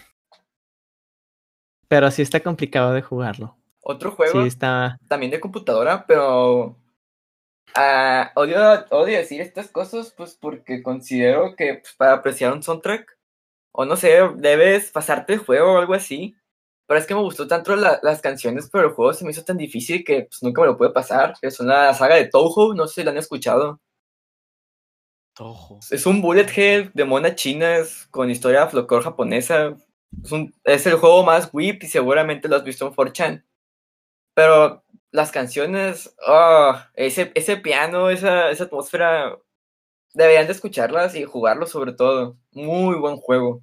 Pero 1.87 2.09
sí 2.09 2.23
está 2.23 2.39
complicado 2.39 2.93
de 2.93 3.03
jugarlo. 3.03 3.62
Otro 3.83 4.11
juego 4.11 4.41
Sí 4.43 4.47
está. 4.47 4.97
también 5.07 5.31
de 5.31 5.39
computadora, 5.41 6.05
pero 6.07 6.77
ah, 7.75 8.31
odio, 8.35 8.57
odio 8.91 9.17
decir 9.17 9.41
estas 9.41 9.67
cosas, 9.69 10.13
pues 10.15 10.35
porque 10.39 10.81
considero 10.81 11.55
que 11.55 11.75
pues, 11.75 11.93
para 11.95 12.13
apreciar 12.13 12.53
un 12.53 12.63
soundtrack, 12.63 13.17
o 13.73 13.85
no 13.85 13.95
sé, 13.95 14.19
debes 14.37 14.91
pasarte 14.91 15.33
el 15.33 15.39
juego 15.39 15.73
o 15.73 15.77
algo 15.79 15.93
así. 15.93 16.35
Pero 16.85 16.99
es 16.99 17.07
que 17.07 17.15
me 17.15 17.21
gustó 17.21 17.47
tanto 17.47 17.75
la- 17.75 17.99
las 18.03 18.21
canciones, 18.21 18.69
pero 18.71 18.87
el 18.89 18.93
juego 18.93 19.13
se 19.13 19.23
me 19.25 19.31
hizo 19.31 19.43
tan 19.43 19.57
difícil 19.57 20.03
que 20.03 20.23
pues, 20.23 20.43
nunca 20.43 20.61
me 20.61 20.67
lo 20.67 20.77
pude 20.77 20.91
pasar. 20.91 21.33
Es 21.41 21.59
una 21.59 21.93
saga 21.93 22.15
de 22.15 22.27
Touhou, 22.27 22.73
no 22.75 22.87
sé 22.87 22.95
si 23.01 23.03
la 23.03 23.11
han 23.11 23.17
escuchado. 23.17 23.79
Tojo. 25.35 25.79
Es 25.89 26.05
un 26.05 26.21
bullet 26.21 26.45
hell 26.55 26.91
de 26.93 27.05
mona 27.05 27.33
chinas 27.35 28.07
con 28.11 28.29
historia 28.29 28.67
folclore 28.67 29.03
japonesa. 29.03 29.75
Es, 30.23 30.31
un- 30.31 30.53
es 30.63 30.85
el 30.85 30.95
juego 30.95 31.23
más 31.23 31.49
whip 31.51 31.83
y 31.83 31.87
seguramente 31.87 32.47
lo 32.47 32.55
has 32.57 32.63
visto 32.63 32.85
en 32.85 32.93
4chan. 32.93 33.43
Pero 34.35 34.83
las 35.11 35.31
canciones, 35.31 36.15
ah, 36.27 36.89
ese, 36.95 37.31
ese 37.35 37.57
piano, 37.57 38.09
esa, 38.09 38.49
esa 38.49 38.63
atmósfera, 38.65 39.37
deberían 40.13 40.47
de 40.47 40.53
escucharlas 40.53 41.15
y 41.15 41.23
jugarlo 41.25 41.65
sobre 41.67 41.93
todo. 41.93 42.37
Muy 42.51 42.95
buen 42.97 43.17
juego. 43.17 43.61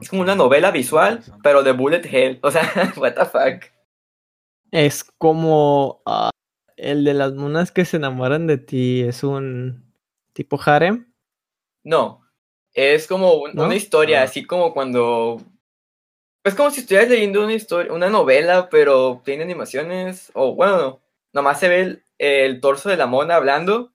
Es 0.00 0.08
como 0.10 0.22
una 0.22 0.34
novela 0.34 0.70
visual, 0.70 1.22
pero 1.42 1.62
de 1.62 1.72
bullet 1.72 2.02
hell. 2.04 2.38
O 2.42 2.50
sea, 2.50 2.92
what 2.96 3.14
the 3.14 3.24
fuck. 3.24 3.64
Es 4.70 5.04
como 5.18 6.02
ah, 6.06 6.30
el 6.76 7.04
de 7.04 7.14
las 7.14 7.32
monas 7.34 7.70
que 7.72 7.84
se 7.84 7.96
enamoran 7.96 8.46
de 8.46 8.58
ti. 8.58 9.02
Es 9.02 9.22
un 9.22 9.92
tipo 10.34 10.58
harem. 10.64 11.12
No, 11.84 12.22
es 12.74 13.06
como 13.06 13.34
un- 13.34 13.54
¿No? 13.54 13.64
una 13.64 13.74
historia, 13.76 14.20
Ah. 14.20 14.24
así 14.24 14.44
como 14.46 14.72
cuando... 14.72 15.40
Es 16.44 16.54
como 16.54 16.70
si 16.70 16.80
estuvieras 16.80 17.08
leyendo 17.08 17.44
una 17.44 17.54
historia, 17.54 17.92
una 17.92 18.10
novela, 18.10 18.68
pero 18.68 19.22
tiene 19.24 19.44
animaciones, 19.44 20.32
o 20.34 20.54
bueno, 20.54 20.76
no, 20.76 21.00
nomás 21.32 21.60
se 21.60 21.68
ve 21.68 21.80
el, 21.80 22.04
el 22.18 22.60
torso 22.60 22.88
de 22.88 22.96
la 22.96 23.06
mona 23.06 23.36
hablando 23.36 23.92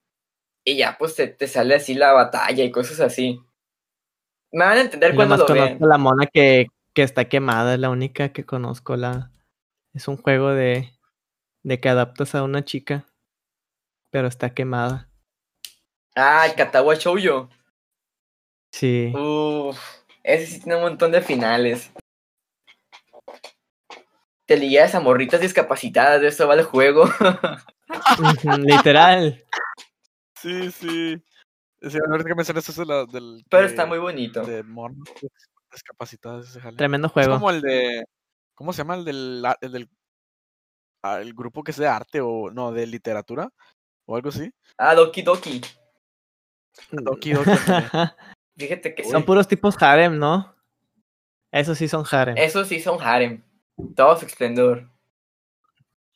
y 0.63 0.75
ya 0.75 0.97
pues 0.97 1.15
te, 1.15 1.27
te 1.27 1.47
sale 1.47 1.75
así 1.75 1.93
la 1.93 2.11
batalla 2.11 2.63
y 2.63 2.71
cosas 2.71 2.99
así. 2.99 3.39
Me 4.51 4.65
van 4.65 4.77
a 4.77 4.81
entender 4.81 5.15
cuando 5.15 5.37
lo 5.37 5.45
vean. 5.47 5.77
la 5.79 5.97
mona 5.97 6.25
que, 6.25 6.67
que 6.93 7.03
está 7.03 7.25
quemada. 7.25 7.73
Es 7.73 7.79
la 7.79 7.89
única 7.89 8.33
que 8.33 8.45
conozco. 8.45 8.95
La... 8.95 9.31
Es 9.93 10.07
un 10.07 10.17
juego 10.17 10.49
de, 10.49 10.93
de 11.63 11.79
que 11.79 11.89
adaptas 11.89 12.35
a 12.35 12.43
una 12.43 12.65
chica. 12.65 13.05
Pero 14.09 14.27
está 14.27 14.53
quemada. 14.53 15.09
Ah, 16.15 16.45
el 16.47 16.55
Katawa 16.55 16.95
Shoujo. 16.95 17.49
Sí. 18.71 19.13
Uff, 19.15 19.79
ese 20.23 20.47
sí 20.47 20.59
tiene 20.59 20.77
un 20.77 20.83
montón 20.83 21.11
de 21.11 21.21
finales. 21.21 21.91
Te 24.47 24.57
ligas 24.57 24.95
a 24.95 24.99
morritas 24.99 25.41
discapacitadas, 25.41 26.21
de 26.21 26.29
eso 26.29 26.47
va 26.47 26.55
el 26.55 26.63
juego. 26.63 27.03
Literal. 28.57 29.43
Sí, 30.41 30.71
sí. 30.71 31.21
Sí, 31.81 31.97
ahorita 32.09 32.29
que 32.29 32.35
mencionas 32.35 32.67
eso 32.67 32.81
de 32.81 32.87
la- 32.87 33.05
del. 33.05 33.43
Pero 33.49 33.65
está 33.67 33.85
muy 33.85 33.99
bonito. 33.99 34.41
De 34.43 34.63
monos 34.63 35.07
jale. 36.61 36.77
Tremendo 36.77 37.07
Es 37.07 37.13
juego. 37.13 37.33
como 37.33 37.49
el 37.51 37.61
de. 37.61 38.03
¿Cómo 38.55 38.73
se 38.73 38.79
llama? 38.79 38.95
El 38.95 39.05
del. 39.05 39.45
a- 39.45 39.57
El, 39.61 39.71
del 39.71 39.89
ah, 41.03 41.19
el 41.21 41.33
grupo 41.33 41.63
que 41.63 41.71
es 41.71 41.77
de 41.77 41.87
arte 41.87 42.19
o. 42.21 42.49
No, 42.51 42.71
de 42.71 42.87
literatura. 42.87 43.49
o 44.07 44.15
algo 44.15 44.29
así. 44.29 44.49
Ah, 44.77 44.95
Doki 44.95 45.21
Doki. 45.21 45.61
Doki 46.91 47.33
Doki 47.33 47.51
Anime. 47.51 47.89
Fíjate 48.57 48.95
que 48.95 49.03
son 49.03 49.23
puros 49.23 49.47
tipos 49.47 49.75
harem, 49.81 50.17
¿no? 50.17 50.55
Esos 51.51 51.77
sí 51.77 51.87
son 51.87 52.05
harem. 52.09 52.35
Esos 52.37 52.67
sí 52.67 52.79
son 52.79 52.97
harem. 53.01 53.43
Todo 53.95 54.17
su 54.19 54.25
esplendor. 54.25 54.89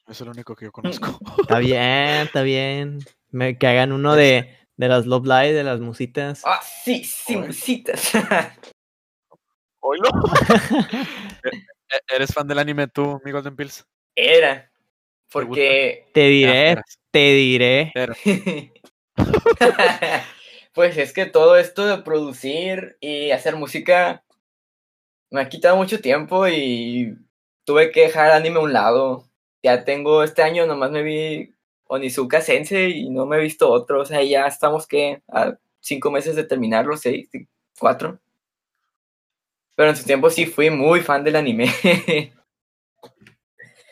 Eso 0.07 0.11
es 0.11 0.21
lo 0.21 0.31
único 0.31 0.55
que 0.55 0.65
yo 0.65 0.71
conozco. 0.71 1.19
Está 1.41 1.59
bien, 1.59 2.25
está 2.25 2.41
bien. 2.41 2.99
Me- 3.29 3.57
que 3.57 3.67
hagan 3.67 3.91
uno 3.91 4.15
de, 4.15 4.57
de 4.75 4.87
las 4.87 5.05
Love 5.05 5.25
Live, 5.25 5.53
de 5.53 5.63
las 5.63 5.79
musitas. 5.79 6.41
Ah, 6.45 6.59
sí, 6.61 7.03
sí, 7.03 7.35
Oye. 7.35 7.47
musitas. 7.47 8.11
Oilo. 9.79 10.09
E- 11.43 12.15
¿Eres 12.15 12.33
fan 12.33 12.47
del 12.47 12.59
anime 12.59 12.87
tú, 12.87 13.19
mi 13.25 13.31
Golden 13.31 13.53
Pills? 13.55 13.85
Era. 14.15 14.71
Porque. 15.29 16.07
Te 16.13 16.27
diré, 16.27 16.77
te 17.11 17.33
diré. 17.33 17.91
pues 20.73 20.97
es 20.97 21.11
que 21.13 21.25
todo 21.25 21.57
esto 21.57 21.85
de 21.85 22.01
producir 22.01 22.97
y 23.01 23.31
hacer 23.31 23.55
música 23.57 24.23
me 25.29 25.41
ha 25.41 25.49
quitado 25.49 25.75
mucho 25.75 25.99
tiempo 25.99 26.47
y 26.47 27.17
tuve 27.63 27.91
que 27.91 28.01
dejar 28.01 28.31
anime 28.31 28.57
a 28.57 28.63
un 28.63 28.73
lado. 28.73 29.25
Ya 29.63 29.83
tengo 29.83 30.23
este 30.23 30.41
año, 30.43 30.65
nomás 30.65 30.91
me 30.91 31.03
vi 31.03 31.53
Onizuka 31.85 32.41
Sensei 32.41 32.91
y 33.01 33.09
no 33.09 33.25
me 33.25 33.37
he 33.37 33.41
visto 33.41 33.69
otro. 33.69 34.01
O 34.01 34.05
sea, 34.05 34.23
ya 34.23 34.47
estamos 34.47 34.87
que 34.87 35.21
a 35.27 35.55
cinco 35.79 36.09
meses 36.11 36.35
de 36.35 36.43
terminarlo, 36.43 36.97
seis, 36.97 37.29
cuatro. 37.79 38.19
Pero 39.75 39.89
en 39.89 39.95
su 39.95 40.03
tiempo 40.05 40.29
sí 40.29 40.45
fui 40.45 40.69
muy 40.69 41.01
fan 41.01 41.23
del 41.23 41.35
anime. 41.35 41.67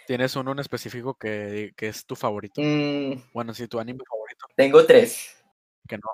¿Tienes 0.08 0.36
uno 0.36 0.52
en 0.54 0.60
específico 0.60 1.14
que, 1.16 1.72
que 1.76 1.88
es 1.88 2.06
tu 2.06 2.16
favorito? 2.16 2.62
Mm, 2.62 3.22
Bueno, 3.34 3.54
sí, 3.54 3.68
tu 3.68 3.80
anime 3.80 4.04
favorito. 4.10 4.48
tengo 4.56 4.84
tres. 4.86 5.36
Que 5.88 5.98
no. 5.98 6.08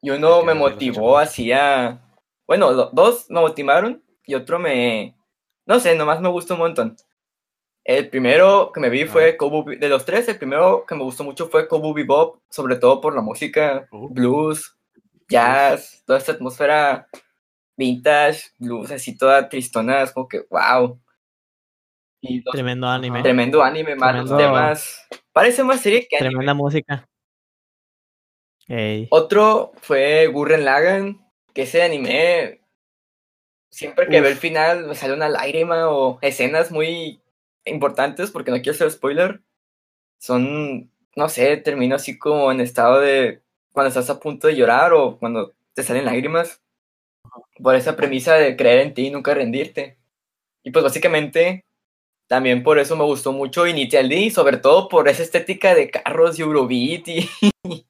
Y 0.00 0.10
uno 0.10 0.42
me 0.44 0.54
motivó 0.54 1.18
así 1.18 1.50
a... 1.50 2.00
Bueno, 2.46 2.72
do- 2.72 2.90
dos 2.92 3.28
me 3.28 3.40
motivaron 3.40 4.04
y 4.24 4.34
otro 4.34 4.60
me... 4.60 5.17
No 5.68 5.78
sé, 5.78 5.94
nomás 5.94 6.20
me 6.20 6.28
gustó 6.28 6.54
un 6.54 6.60
montón. 6.60 6.96
El 7.84 8.08
primero 8.10 8.72
que 8.72 8.80
me 8.80 8.90
vi 8.90 9.04
fue. 9.04 9.36
Cowboy... 9.36 9.76
De 9.76 9.88
los 9.88 10.04
tres, 10.04 10.26
el 10.28 10.38
primero 10.38 10.84
que 10.86 10.94
me 10.94 11.02
gustó 11.04 11.22
mucho 11.24 11.48
fue 11.48 11.68
Cowboy 11.68 11.92
Bebop, 11.94 12.40
sobre 12.50 12.76
todo 12.76 13.00
por 13.00 13.14
la 13.14 13.20
música, 13.22 13.86
Uh. 13.92 14.08
blues, 14.08 14.76
jazz, 15.28 16.02
toda 16.06 16.18
esta 16.18 16.32
atmósfera 16.32 17.06
vintage, 17.76 18.40
blues, 18.58 18.90
así 18.90 19.16
toda 19.16 19.48
tristona, 19.48 20.02
es 20.02 20.10
como 20.12 20.26
que 20.26 20.44
wow. 20.50 21.00
Y 22.20 22.42
los- 22.42 22.52
Tremendo 22.52 22.88
anime. 22.88 23.22
tremendo 23.22 23.62
anime, 23.62 23.94
más 23.94 24.16
los 24.16 24.26
Tremendo. 24.26 24.52
temas. 24.54 25.06
Parece 25.32 25.62
más 25.62 25.80
serie 25.80 26.06
que 26.08 26.16
anime. 26.16 26.30
Tremenda 26.30 26.54
música. 26.54 27.08
Ey. 28.66 29.06
Otro 29.10 29.72
fue 29.80 30.26
Gurren 30.26 30.64
Lagann, 30.64 31.24
que 31.54 31.62
ese 31.62 31.82
anime, 31.82 32.60
siempre 33.70 34.06
que 34.06 34.16
Uf. 34.16 34.22
veo 34.22 34.30
el 34.30 34.36
final 34.36 34.86
me 34.86 34.94
sale 34.94 35.14
una 35.14 35.28
lágrima 35.28 35.88
o 35.90 36.18
escenas 36.22 36.70
muy 36.70 37.20
importantes, 37.64 38.30
porque 38.30 38.50
no 38.50 38.56
quiero 38.58 38.72
hacer 38.72 38.90
spoiler. 38.90 39.42
Son, 40.18 40.90
no 41.16 41.28
sé, 41.28 41.56
termino 41.58 41.96
así 41.96 42.18
como 42.18 42.50
en 42.50 42.60
estado 42.60 43.00
de 43.00 43.42
cuando 43.72 43.88
estás 43.88 44.10
a 44.10 44.20
punto 44.20 44.48
de 44.48 44.56
llorar 44.56 44.92
o 44.92 45.18
cuando 45.18 45.54
te 45.74 45.82
salen 45.82 46.06
lágrimas. 46.06 46.62
Por 47.62 47.74
esa 47.74 47.96
premisa 47.96 48.34
de 48.34 48.56
creer 48.56 48.80
en 48.80 48.94
ti 48.94 49.06
y 49.08 49.10
nunca 49.10 49.34
rendirte. 49.34 49.98
Y 50.62 50.70
pues 50.70 50.84
básicamente 50.84 51.64
también 52.28 52.62
por 52.62 52.78
eso 52.78 52.94
me 52.94 53.04
gustó 53.04 53.32
mucho 53.32 53.66
Initial 53.66 54.08
D, 54.08 54.30
sobre 54.30 54.58
todo 54.58 54.88
por 54.88 55.08
esa 55.08 55.22
estética 55.22 55.74
de 55.74 55.90
carros 55.90 56.38
y 56.38 56.42
Eurobeat 56.42 57.08
y... 57.08 57.30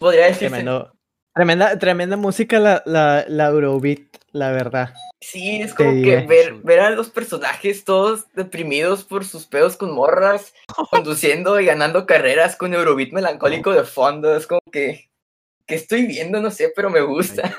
Podría 0.00 0.26
decirse... 0.26 0.48
Tremendo. 0.48 0.95
Tremenda, 1.36 1.78
tremenda 1.78 2.16
música 2.16 2.58
la, 2.58 2.82
la, 2.86 3.26
la 3.28 3.48
Eurobeat, 3.48 4.00
la 4.32 4.52
verdad. 4.52 4.94
Sí, 5.20 5.60
es 5.60 5.74
como 5.74 5.90
que 5.90 6.24
ver, 6.26 6.54
ver 6.62 6.80
a 6.80 6.88
los 6.88 7.10
personajes 7.10 7.84
todos 7.84 8.32
deprimidos 8.32 9.04
por 9.04 9.22
sus 9.22 9.44
pedos 9.44 9.76
con 9.76 9.92
morras, 9.94 10.54
conduciendo 10.90 11.60
y 11.60 11.66
ganando 11.66 12.06
carreras 12.06 12.56
con 12.56 12.72
Eurobeat 12.72 13.12
melancólico 13.12 13.70
de 13.72 13.84
fondo. 13.84 14.34
Es 14.34 14.46
como 14.46 14.62
que, 14.72 15.10
que 15.66 15.74
estoy 15.74 16.06
viendo, 16.06 16.40
no 16.40 16.50
sé, 16.50 16.72
pero 16.74 16.88
me 16.88 17.02
gusta. 17.02 17.52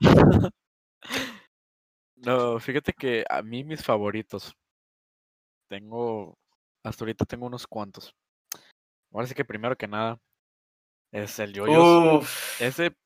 No, 2.22 2.60
fíjate 2.60 2.92
que 2.92 3.24
a 3.30 3.40
mí 3.40 3.64
mis 3.64 3.82
favoritos. 3.82 4.54
Tengo, 5.70 6.36
hasta 6.84 7.04
ahorita 7.04 7.24
tengo 7.24 7.46
unos 7.46 7.66
cuantos. 7.66 8.14
Ahora 9.10 9.26
sí 9.26 9.34
que 9.34 9.42
primero 9.42 9.74
que 9.74 9.88
nada 9.88 10.20
es 11.12 11.38
el 11.38 11.52
yoyos. 11.52 12.22
Uf, 12.22 12.60
Ese 12.60 12.96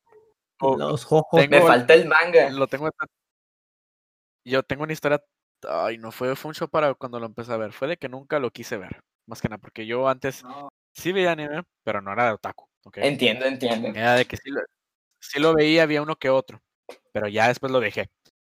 oh, 0.61 0.77
Los 0.77 1.05
jojos. 1.05 1.41
tengo 1.41 1.57
me 1.57 1.63
falta 1.63 1.95
el 1.95 2.07
manga. 2.07 2.51
lo 2.51 2.67
tengo. 2.67 2.89
Yo 4.45 4.63
tengo 4.63 4.85
una 4.85 4.93
historia. 4.93 5.23
Ay, 5.67 5.97
no 5.99 6.13
fue, 6.13 6.37
fue 6.37 6.51
un 6.51 6.55
show 6.55 6.69
para 6.69 6.95
cuando 6.95 7.19
lo 7.19 7.27
empecé 7.27 7.53
a 7.53 7.57
ver. 7.57 7.73
Fue 7.73 7.89
de 7.89 7.97
que 7.97 8.09
nunca 8.09 8.39
lo 8.39 8.51
quise 8.51 8.77
ver. 8.77 9.01
Más 9.27 9.41
que 9.41 9.49
nada, 9.49 9.59
porque 9.59 9.87
yo 9.87 10.07
antes 10.07 10.43
sí 10.93 11.13
veía 11.13 11.33
anime, 11.33 11.63
pero 11.83 12.03
no 12.03 12.13
era 12.13 12.27
de 12.27 12.33
otaku. 12.33 12.69
¿ok? 12.85 12.99
Entiendo, 12.99 13.47
entiendo. 13.47 13.89
Era 13.89 14.15
de 14.15 14.27
que 14.27 14.37
sí 14.37 14.51
lo, 14.51 14.61
sí 15.19 15.41
lo 15.41 15.55
veía, 15.55 15.85
había 15.85 16.03
uno 16.03 16.17
que 16.17 16.29
otro. 16.29 16.61
Pero 17.13 17.29
ya 17.29 17.49
después 17.49 17.73
lo 17.73 17.81
dejé. 17.81 18.11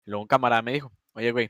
Luego 0.06 0.22
un 0.22 0.28
camarada 0.28 0.62
me 0.62 0.74
dijo, 0.74 0.92
oye, 1.14 1.32
güey, 1.32 1.50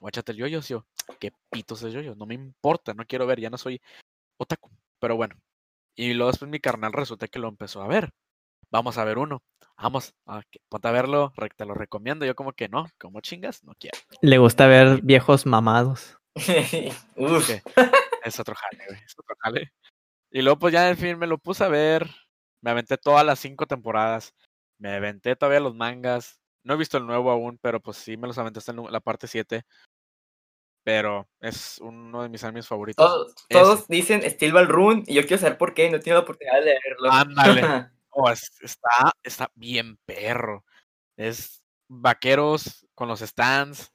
guáchate 0.00 0.32
el 0.32 0.38
yoyos. 0.38 0.68
Y 0.70 0.74
yo, 0.74 0.86
¿qué 1.20 1.32
pitos 1.50 1.82
es 1.84 1.92
yoyos? 1.92 2.16
No 2.16 2.26
me 2.26 2.34
importa, 2.34 2.94
no 2.94 3.04
quiero 3.06 3.26
ver, 3.26 3.38
ya 3.40 3.50
no 3.50 3.58
soy 3.58 3.80
otaku. 4.38 4.70
Pero 4.98 5.16
bueno. 5.16 5.36
Y 5.98 6.14
luego 6.14 6.30
después 6.30 6.48
mi 6.48 6.60
carnal 6.60 6.92
resulta 6.92 7.26
que 7.26 7.40
lo 7.40 7.48
empezó 7.48 7.82
a 7.82 7.88
ver. 7.88 8.10
Vamos 8.70 8.98
a 8.98 9.04
ver 9.04 9.18
uno. 9.18 9.42
Vamos, 9.76 10.14
que- 10.48 10.60
ponte 10.68 10.86
a 10.86 10.92
verlo, 10.92 11.32
te 11.56 11.64
lo 11.64 11.74
recomiendo. 11.74 12.24
Yo 12.24 12.36
como 12.36 12.52
que 12.52 12.68
no, 12.68 12.86
como 13.00 13.20
chingas, 13.20 13.64
no 13.64 13.74
quiero. 13.74 13.98
Le 14.22 14.38
gusta 14.38 14.68
ver 14.68 15.02
viejos 15.02 15.44
mamados. 15.44 16.16
Es 18.24 18.38
otro 18.38 18.54
jale, 18.54 18.84
güey, 18.88 19.00
es 19.04 19.14
otro 19.18 19.36
jale. 19.40 19.72
Y 20.30 20.42
luego 20.42 20.58
pues 20.60 20.72
ya 20.72 20.88
en 20.88 20.96
fin 20.96 21.18
me 21.18 21.26
lo 21.26 21.38
puse 21.38 21.64
a 21.64 21.68
ver. 21.68 22.08
Me 22.62 22.70
aventé 22.70 22.96
todas 22.96 23.26
las 23.26 23.40
cinco 23.40 23.66
temporadas. 23.66 24.34
Me 24.78 24.94
aventé 24.94 25.34
todavía 25.34 25.60
los 25.60 25.74
mangas. 25.74 26.40
No 26.62 26.74
he 26.74 26.76
visto 26.76 26.98
el 26.98 27.06
nuevo 27.06 27.30
aún, 27.32 27.58
pero 27.60 27.80
pues 27.80 27.96
sí 27.96 28.16
me 28.16 28.28
los 28.28 28.38
aventé 28.38 28.58
hasta 28.60 28.72
la 28.72 29.00
parte 29.00 29.26
7. 29.26 29.64
Pero 30.88 31.28
es 31.38 31.76
uno 31.82 32.22
de 32.22 32.30
mis 32.30 32.42
animes 32.44 32.66
favoritos. 32.66 33.04
todos, 33.06 33.34
todos 33.50 33.88
dicen 33.88 34.22
Steel 34.22 34.54
Ball 34.54 34.68
Rune 34.68 35.02
y 35.06 35.12
yo 35.12 35.20
quiero 35.26 35.36
saber 35.36 35.58
por 35.58 35.74
qué 35.74 35.90
no 35.90 35.96
he 35.96 36.00
tenido 36.00 36.16
la 36.16 36.22
oportunidad 36.22 36.60
de 36.60 36.64
leerlo. 36.64 37.12
Ándale. 37.12 37.60
Oh, 38.10 38.30
es- 38.30 38.50
está, 38.62 39.12
está 39.22 39.50
bien 39.54 39.98
perro. 40.06 40.64
Es 41.16 41.62
vaqueros 41.88 42.86
con 42.94 43.06
los 43.06 43.20
stands. 43.20 43.92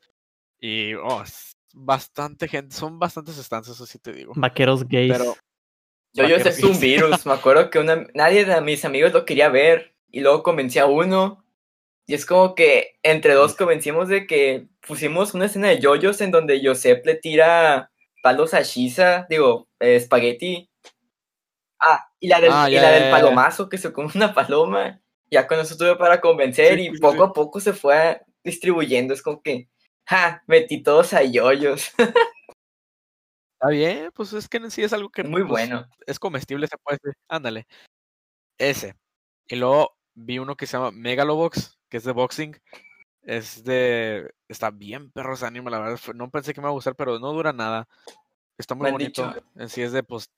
Y 0.62 0.94
oh, 0.94 1.24
es 1.24 1.58
bastante 1.74 2.48
gente. 2.48 2.76
Son 2.76 3.00
bastantes 3.00 3.38
stands, 3.38 3.70
eso 3.70 3.88
sí 3.88 3.98
te 3.98 4.14
digo. 4.14 4.34
Vaqueros 4.36 4.88
gays. 4.88 5.12
Pero 5.18 5.36
Yo, 6.14 6.28
yo 6.28 6.36
es 6.36 6.64
un 6.64 6.80
virus. 6.80 7.26
Me 7.26 7.34
acuerdo 7.34 7.72
que 7.72 7.80
una, 7.80 8.06
nadie 8.14 8.46
de 8.46 8.62
mis 8.62 8.86
amigos 8.86 9.12
lo 9.14 9.26
quería 9.26 9.50
ver 9.50 9.96
y 10.12 10.22
luego 10.22 10.44
convencí 10.44 10.78
a 10.78 10.86
uno. 10.86 11.43
Y 12.06 12.14
es 12.16 12.26
como 12.26 12.54
que 12.56 12.98
entre 13.04 13.34
dos 13.34 13.56
convencimos 13.56 14.10
de 14.10 14.28
que 14.28 14.68
pusimos 14.86 15.34
una 15.34 15.46
escena 15.46 15.70
de 15.70 15.80
yoyos 15.80 16.20
en 16.22 16.32
donde 16.32 16.62
Josep 16.64 17.06
le 17.06 17.16
tira 17.16 17.92
palos 18.22 18.54
a 18.54 18.62
Shiza, 18.62 19.26
digo, 19.30 19.70
eh, 19.80 19.96
espagueti. 19.96 20.70
Ah, 21.80 22.10
y 22.20 22.28
la 22.28 22.40
del, 22.42 22.52
Ah, 22.54 22.70
y 22.70 22.76
la 22.76 22.92
del 22.92 23.12
palomazo 23.12 23.70
que 23.70 23.78
se 23.78 23.92
come 23.94 24.10
una 24.16 24.34
paloma. 24.34 25.02
Ya 25.32 25.48
con 25.48 25.60
eso 25.60 25.76
tuve 25.78 25.96
para 25.96 26.22
convencer 26.22 26.78
Sí, 26.78 26.88
y 26.88 26.94
sí, 26.96 27.00
poco 27.00 27.26
sí. 27.26 27.30
a 27.30 27.34
poco 27.34 27.60
se 27.60 27.74
fue 27.74 28.22
distribuyendo. 28.44 29.14
Es 29.14 29.22
como 29.22 29.42
que, 29.42 29.70
ja, 30.06 30.44
metí 30.48 30.84
todos 30.84 31.14
a 31.14 31.24
yoyos. 31.24 31.92
está 33.60 33.70
bien, 33.70 34.12
pues 34.14 34.34
es 34.34 34.48
que 34.50 34.58
en 34.58 34.72
sí 34.72 34.84
es 34.84 34.94
algo 34.94 35.10
que 35.10 35.24
Muy 35.24 35.42
pues, 35.42 35.50
bueno. 35.50 35.88
es 36.06 36.20
comestible, 36.20 36.68
se 36.68 36.78
puede 36.78 36.98
decir. 37.02 37.18
Ándale. 37.30 37.66
Ese. 38.58 38.96
Y 39.48 39.56
luego 39.58 39.96
vi 40.16 40.40
uno 40.40 40.56
que 40.56 40.68
se 40.68 40.78
llama 40.78 40.92
Megalobox, 40.92 41.78
que 41.94 41.98
es 41.98 42.04
de 42.06 42.12
boxing. 42.12 42.60
Es 43.22 43.64
de. 43.64 44.34
Está 44.50 44.72
bien 44.72 45.12
perro 45.12 45.36
ese 45.36 45.46
anime, 45.46 45.70
la 45.70 45.78
verdad. 45.78 46.00
No 46.16 46.32
pensé 46.32 46.52
que 46.52 46.60
me 46.60 46.64
iba 46.66 46.70
a 46.72 46.74
gustar, 46.74 46.96
pero 46.96 47.20
no 47.20 47.32
dura 47.32 47.54
nada. 47.54 47.88
Está 48.58 48.74
muy 48.74 48.90
bonito. 48.90 49.28
dicho- 49.28 49.44
En 49.56 49.70
sí 49.70 49.84
es 49.84 49.92
de, 49.92 50.02
pues, 50.02 50.32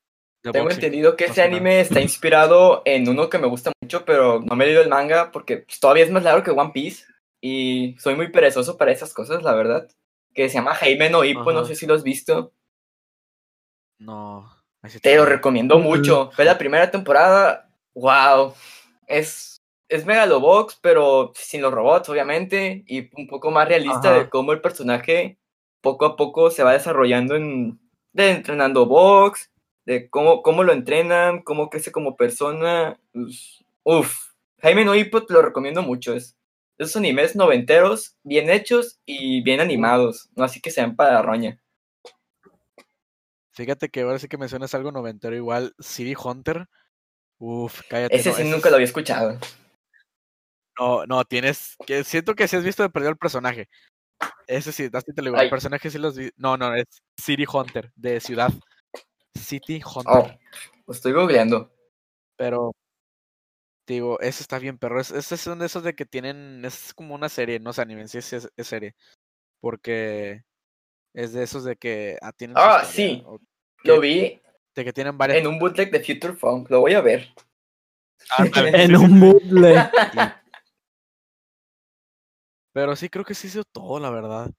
de 0.43 0.51
Tengo 0.51 0.65
boxing. 0.65 0.83
entendido 0.83 1.15
que 1.15 1.29
nada. 1.29 1.43
anime 1.45 1.79
está 1.79 2.01
inspirado 2.01 2.81
en 2.83 3.07
uno 3.07 3.29
que 3.29 3.37
me 3.37 3.47
gusta 3.47 3.71
mucho, 3.81 4.03
pero 4.03 4.41
no 4.41 4.53
me 4.57 4.65
he 4.65 4.67
leído 4.67 4.81
el 4.83 4.89
manga 4.89 5.31
porque 5.31 5.59
pues, 5.59 5.79
todavía 5.79 6.03
es 6.03 6.11
más 6.11 6.23
largo 6.23 6.43
que 6.43 6.51
One 6.51 6.71
Piece. 6.73 7.05
Y 7.39 7.95
soy 7.99 8.15
muy 8.15 8.29
perezoso 8.31 8.75
para 8.77 8.91
esas 8.91 9.13
cosas, 9.13 9.41
la 9.41 9.53
verdad. 9.53 9.87
Que 10.33 10.49
se 10.49 10.55
llama 10.55 10.75
Jaime 10.75 11.09
no 11.09 11.23
Ippo, 11.23 11.53
no 11.53 11.63
sé 11.63 11.73
si 11.75 11.85
lo 11.87 11.93
has 11.93 12.03
visto. 12.03 12.51
No. 13.97 14.51
Te 15.01 15.15
lo 15.15 15.25
recomiendo 15.25 15.79
mucho. 15.79 16.31
Fue 16.33 16.43
la 16.43 16.57
primera 16.57 16.91
temporada. 16.91 17.69
¡Wow! 17.93 18.53
Es, 19.07 19.54
es 19.87 20.05
Megalobox, 20.05 20.79
pero 20.81 21.31
sin 21.35 21.61
los 21.61 21.73
robots, 21.73 22.09
obviamente. 22.09 22.83
Y 22.87 23.09
un 23.19 23.27
poco 23.27 23.51
más 23.51 23.67
realista 23.67 24.09
Ajá. 24.11 24.19
de 24.23 24.29
cómo 24.29 24.51
el 24.53 24.61
personaje 24.61 25.37
poco 25.81 26.05
a 26.05 26.15
poco 26.15 26.49
se 26.51 26.63
va 26.63 26.73
desarrollando 26.73 27.35
en 27.35 27.79
de 28.13 28.31
entrenando 28.31 28.85
box, 28.85 29.51
de 29.85 30.09
cómo, 30.09 30.41
cómo 30.41 30.63
lo 30.63 30.71
entrenan, 30.73 31.41
cómo 31.43 31.69
crece 31.69 31.91
como 31.91 32.15
persona. 32.15 32.99
Pues, 33.11 33.63
uf, 33.83 34.15
Jaime 34.61 34.85
no 34.85 34.95
Hippo 34.95 35.25
te 35.25 35.33
lo 35.33 35.41
recomiendo 35.41 35.81
mucho. 35.81 36.13
Es, 36.15 36.35
esos 36.77 36.95
animes 36.95 37.35
noventeros, 37.35 38.15
bien 38.23 38.49
hechos 38.49 38.99
y 39.05 39.41
bien 39.43 39.59
animados, 39.59 40.29
no 40.35 40.43
así 40.43 40.59
que 40.61 40.71
sean 40.71 40.95
para 40.95 41.13
la 41.13 41.21
roña. 41.21 41.61
Fíjate 43.51 43.89
que 43.89 44.01
ahora 44.01 44.19
sí 44.19 44.27
que 44.27 44.37
mencionas 44.37 44.73
algo 44.75 44.91
noventero 44.91 45.35
igual, 45.35 45.73
City 45.79 46.13
Hunter. 46.21 46.67
Uf, 47.37 47.81
cállate. 47.89 48.15
Ese 48.15 48.29
no, 48.29 48.35
sí 48.35 48.41
ese 48.41 48.51
nunca 48.51 48.67
es- 48.67 48.71
lo 48.71 48.75
había 48.75 48.85
escuchado. 48.85 49.37
No, 50.79 51.05
no, 51.05 51.23
tienes. 51.23 51.75
que 51.85 52.03
Siento 52.03 52.35
que 52.35 52.47
si 52.47 52.55
has 52.55 52.63
visto 52.63 52.83
de 52.83 52.89
perdido 52.89 53.11
el 53.11 53.17
personaje. 53.17 53.67
Ese 54.47 54.71
sí, 54.71 54.89
así 54.93 55.13
te 55.13 55.21
lo 55.21 55.31
digo. 55.31 55.41
El 55.41 55.49
personaje 55.49 55.89
sí 55.89 55.97
los 55.97 56.17
vi. 56.17 56.29
No, 56.37 56.57
no, 56.57 56.73
es 56.75 56.85
City 57.19 57.45
Hunter, 57.51 57.91
de 57.95 58.19
ciudad. 58.19 58.51
City 59.37 59.81
Oh, 59.85 59.99
Hunter. 59.99 60.39
lo 60.87 60.93
estoy 60.93 61.11
googleando. 61.13 61.71
Pero. 62.37 62.71
Digo, 63.87 64.19
ese 64.19 64.41
está 64.41 64.57
bien, 64.57 64.79
pero 64.79 64.99
es, 64.99 65.11
ese 65.11 65.35
es 65.35 65.45
uno 65.45 65.57
de 65.57 65.67
esos 65.67 65.83
de 65.83 65.93
que 65.95 66.05
tienen. 66.05 66.63
Es 66.65 66.93
como 66.93 67.13
una 67.13 67.29
serie, 67.29 67.59
no 67.59 67.69
es 67.71 67.79
anime, 67.79 68.07
sí 68.07 68.17
es, 68.17 68.33
es- 68.33 68.49
es 68.55 68.67
serie. 68.67 68.95
Porque. 69.61 70.43
Es 71.13 71.33
de 71.33 71.43
esos 71.43 71.63
de 71.63 71.75
que. 71.75 72.17
Ah, 72.21 72.31
tienen 72.33 72.57
Ah, 72.57 72.83
sí. 72.85 73.23
o 73.25 73.39
Lo 73.83 73.99
vi 73.99 74.41
De 74.75 74.83
que 74.83 74.91
tienen 74.93 75.17
varias. 75.17 75.37
en 75.39 75.47
un 75.47 75.59
bootleg 75.59 75.91
de 75.91 75.99
Future 76.03 76.33
Funk. 76.33 76.69
Lo 76.69 76.81
voy 76.81 76.93
a 76.93 77.01
ver. 77.01 77.29
Sí, 78.37 78.51
En 78.55 78.87
sí, 78.89 78.95
un 78.95 79.09
sí. 79.11 79.19
bootleg. 79.19 79.89
Pero 82.75 82.93
sí, 82.97 83.07
creo 83.07 83.23
que 83.23 83.33
sí 83.33 83.47
hizo 83.47 83.63
todo, 83.63 84.01
la 84.01 84.09
verdad. 84.09 84.51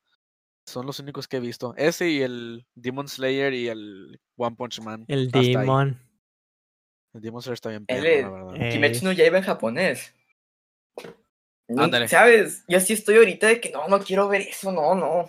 Son 0.66 0.86
los 0.86 0.98
únicos 1.00 1.28
que 1.28 1.36
he 1.36 1.40
visto. 1.40 1.74
Ese 1.76 2.08
y 2.08 2.22
el 2.22 2.66
Demon 2.74 3.08
Slayer 3.08 3.52
y 3.52 3.68
el 3.68 4.18
One 4.38 4.56
Punch 4.56 4.80
Man. 4.80 5.04
El 5.06 5.30
ahí. 5.34 5.54
Demon. 5.54 6.00
El 7.12 7.20
Demon 7.20 7.42
Slayer 7.42 7.54
está 7.54 7.68
bien 7.68 7.84
perro, 7.84 8.02
la 8.02 8.30
verdad. 8.30 8.54
Eh, 8.56 8.70
Kimetsu 8.72 9.04
no 9.04 9.12
Yaiba 9.12 9.36
en 9.36 9.44
japonés. 9.44 10.14
No, 11.68 11.82
Ándale. 11.82 12.08
¿Sabes? 12.08 12.64
Yo 12.66 12.80
sí 12.80 12.94
estoy 12.94 13.16
ahorita 13.16 13.48
de 13.48 13.60
que 13.60 13.70
no, 13.70 13.86
no 13.86 13.98
quiero 14.00 14.28
ver 14.28 14.40
eso, 14.40 14.72
no, 14.72 14.94
no. 14.94 15.28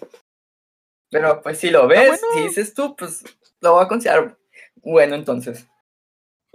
Pero 1.12 1.42
pues 1.42 1.60
si 1.60 1.70
lo 1.70 1.88
ves, 1.88 2.08
bueno. 2.08 2.28
si 2.36 2.44
dices 2.44 2.74
tú, 2.74 2.96
pues 2.96 3.22
lo 3.60 3.74
voy 3.74 3.84
a 3.84 3.90
considerar 3.90 4.38
bueno 4.76 5.16
entonces. 5.16 5.68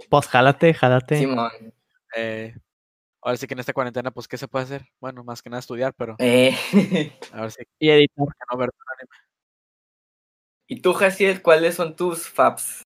Pues 0.09 0.27
jálate, 0.27 0.73
jálate. 0.73 1.15
Simón. 1.19 1.51
Eh, 2.15 2.55
ahora 3.23 3.37
sí 3.37 3.47
que 3.47 3.53
en 3.53 3.59
esta 3.59 3.73
cuarentena, 3.73 4.11
pues, 4.11 4.27
¿qué 4.27 4.37
se 4.37 4.47
puede 4.47 4.65
hacer? 4.65 4.85
Bueno, 4.99 5.23
más 5.23 5.41
que 5.41 5.49
nada 5.49 5.59
estudiar, 5.59 5.93
pero 5.95 6.15
Eh, 6.19 6.55
a 7.31 7.41
ver 7.41 7.51
si 7.51 7.63
Y 7.79 7.89
editar. 7.89 8.25
que 8.27 8.45
no 8.51 8.57
ver 8.57 8.69
¿Y 10.67 10.81
tú, 10.81 10.93
Jaciel, 10.93 11.41
cuáles 11.41 11.75
son 11.75 11.95
tus 11.95 12.27
faps? 12.27 12.83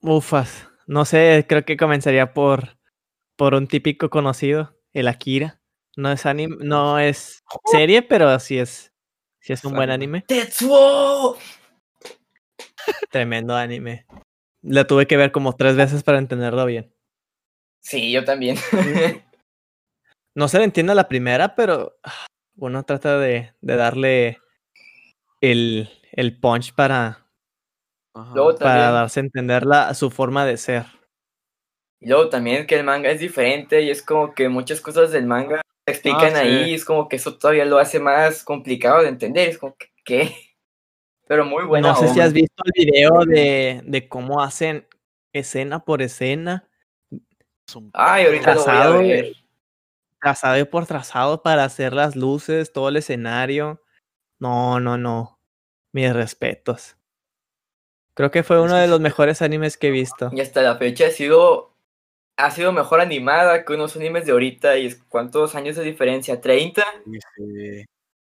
Ufas. 0.00 0.68
No 0.86 1.04
sé, 1.04 1.44
creo 1.48 1.64
que 1.64 1.76
comenzaría 1.76 2.34
por, 2.34 2.78
por 3.36 3.54
un 3.54 3.66
típico 3.66 4.10
conocido, 4.10 4.78
el 4.92 5.08
Akira. 5.08 5.60
No 5.96 6.12
es 6.12 6.26
anime, 6.26 6.56
no 6.60 6.98
es 6.98 7.42
serie, 7.64 8.02
pero 8.02 8.38
sí 8.38 8.58
es, 8.58 8.92
sí 9.40 9.52
es 9.52 9.64
un 9.64 9.74
buen 9.74 9.90
anime. 9.90 10.24
anime. 10.28 10.42
¡Tetsuo! 10.42 11.38
Tremendo 13.10 13.54
anime. 13.56 14.06
Lo 14.62 14.86
tuve 14.86 15.06
que 15.06 15.16
ver 15.16 15.32
como 15.32 15.54
tres 15.54 15.76
veces 15.76 16.02
para 16.02 16.18
entenderlo 16.18 16.66
bien. 16.66 16.92
Sí, 17.86 18.10
yo 18.10 18.24
también. 18.24 18.56
No 20.34 20.48
se 20.48 20.58
le 20.58 20.64
entiende 20.64 20.92
a 20.92 20.96
la 20.96 21.08
primera, 21.08 21.54
pero 21.54 21.96
ah, 22.02 22.26
uno 22.58 22.82
trata 22.82 23.18
de, 23.18 23.54
de 23.62 23.76
darle 23.76 24.38
el, 25.40 25.88
el 26.12 26.38
punch 26.38 26.74
para. 26.74 27.26
Luego 28.34 28.54
para 28.58 28.90
darse 28.90 29.20
a 29.20 29.22
entender 29.22 29.64
la, 29.64 29.94
su 29.94 30.10
forma 30.10 30.44
de 30.44 30.58
ser. 30.58 30.84
y 32.00 32.08
luego 32.08 32.28
también 32.28 32.66
que 32.66 32.74
el 32.74 32.84
manga 32.84 33.10
es 33.10 33.20
diferente 33.20 33.80
y 33.80 33.88
es 33.90 34.02
como 34.02 34.34
que 34.34 34.50
muchas 34.50 34.82
cosas 34.82 35.10
del 35.10 35.24
manga 35.26 35.62
se 35.86 35.92
explican 35.94 36.34
Ah, 36.36 36.40
sí. 36.40 36.46
ahí 36.46 36.70
y 36.70 36.74
es 36.74 36.84
como 36.84 37.08
que 37.08 37.16
eso 37.16 37.38
todavía 37.38 37.64
lo 37.64 37.78
hace 37.78 37.98
más 37.98 38.42
complicado 38.44 39.00
de 39.02 39.08
entender. 39.08 39.48
Es 39.48 39.56
como 39.56 39.74
que, 39.76 39.86
¿qué? 40.04 40.34
Pero 41.26 41.46
muy 41.46 41.64
buena 41.64 41.88
no 41.88 41.96
sé 41.96 42.08
si 42.08 42.20
has 42.20 42.34
visto 42.34 42.62
el 42.66 42.72
video 42.84 43.24
de, 43.24 43.80
de 43.86 44.06
cómo 44.08 44.42
hacen 44.42 44.86
escena 45.32 45.82
por 45.82 46.02
escena, 46.02 46.68
Ay, 47.92 48.26
ahorita 48.26 48.54
lo 48.54 48.60
voy 48.62 48.70
a 48.70 48.74
Trazado, 48.74 48.98
ver. 48.98 49.36
trazado 50.20 50.70
por 50.70 50.86
trazado 50.86 51.42
para 51.42 51.64
hacer 51.64 51.92
las 51.92 52.16
luces, 52.16 52.72
todo 52.72 52.88
el 52.88 52.96
escenario. 52.96 53.82
No, 54.38 54.80
no, 54.80 54.96
no. 54.96 55.40
Mis 55.92 56.12
respetos. 56.12 56.96
Creo 58.14 58.30
que 58.30 58.42
fue 58.42 58.60
uno 58.60 58.76
de 58.76 58.86
los 58.86 59.00
mejores 59.00 59.42
animes 59.42 59.76
que 59.76 59.88
he 59.88 59.90
visto. 59.90 60.30
Y 60.32 60.40
hasta 60.40 60.62
la 60.62 60.76
fecha 60.76 61.06
ha 61.06 61.10
sido, 61.10 61.76
ha 62.36 62.50
sido 62.50 62.72
mejor 62.72 63.00
animada 63.00 63.64
que 63.64 63.74
unos 63.74 63.96
animes 63.96 64.26
de 64.26 64.32
ahorita. 64.32 64.78
¿Y 64.78 64.94
cuántos 65.08 65.54
años 65.54 65.76
de 65.76 65.84
diferencia? 65.84 66.40
¿30? 66.40 66.82
Sí, 67.04 67.18
sí. 67.36 67.84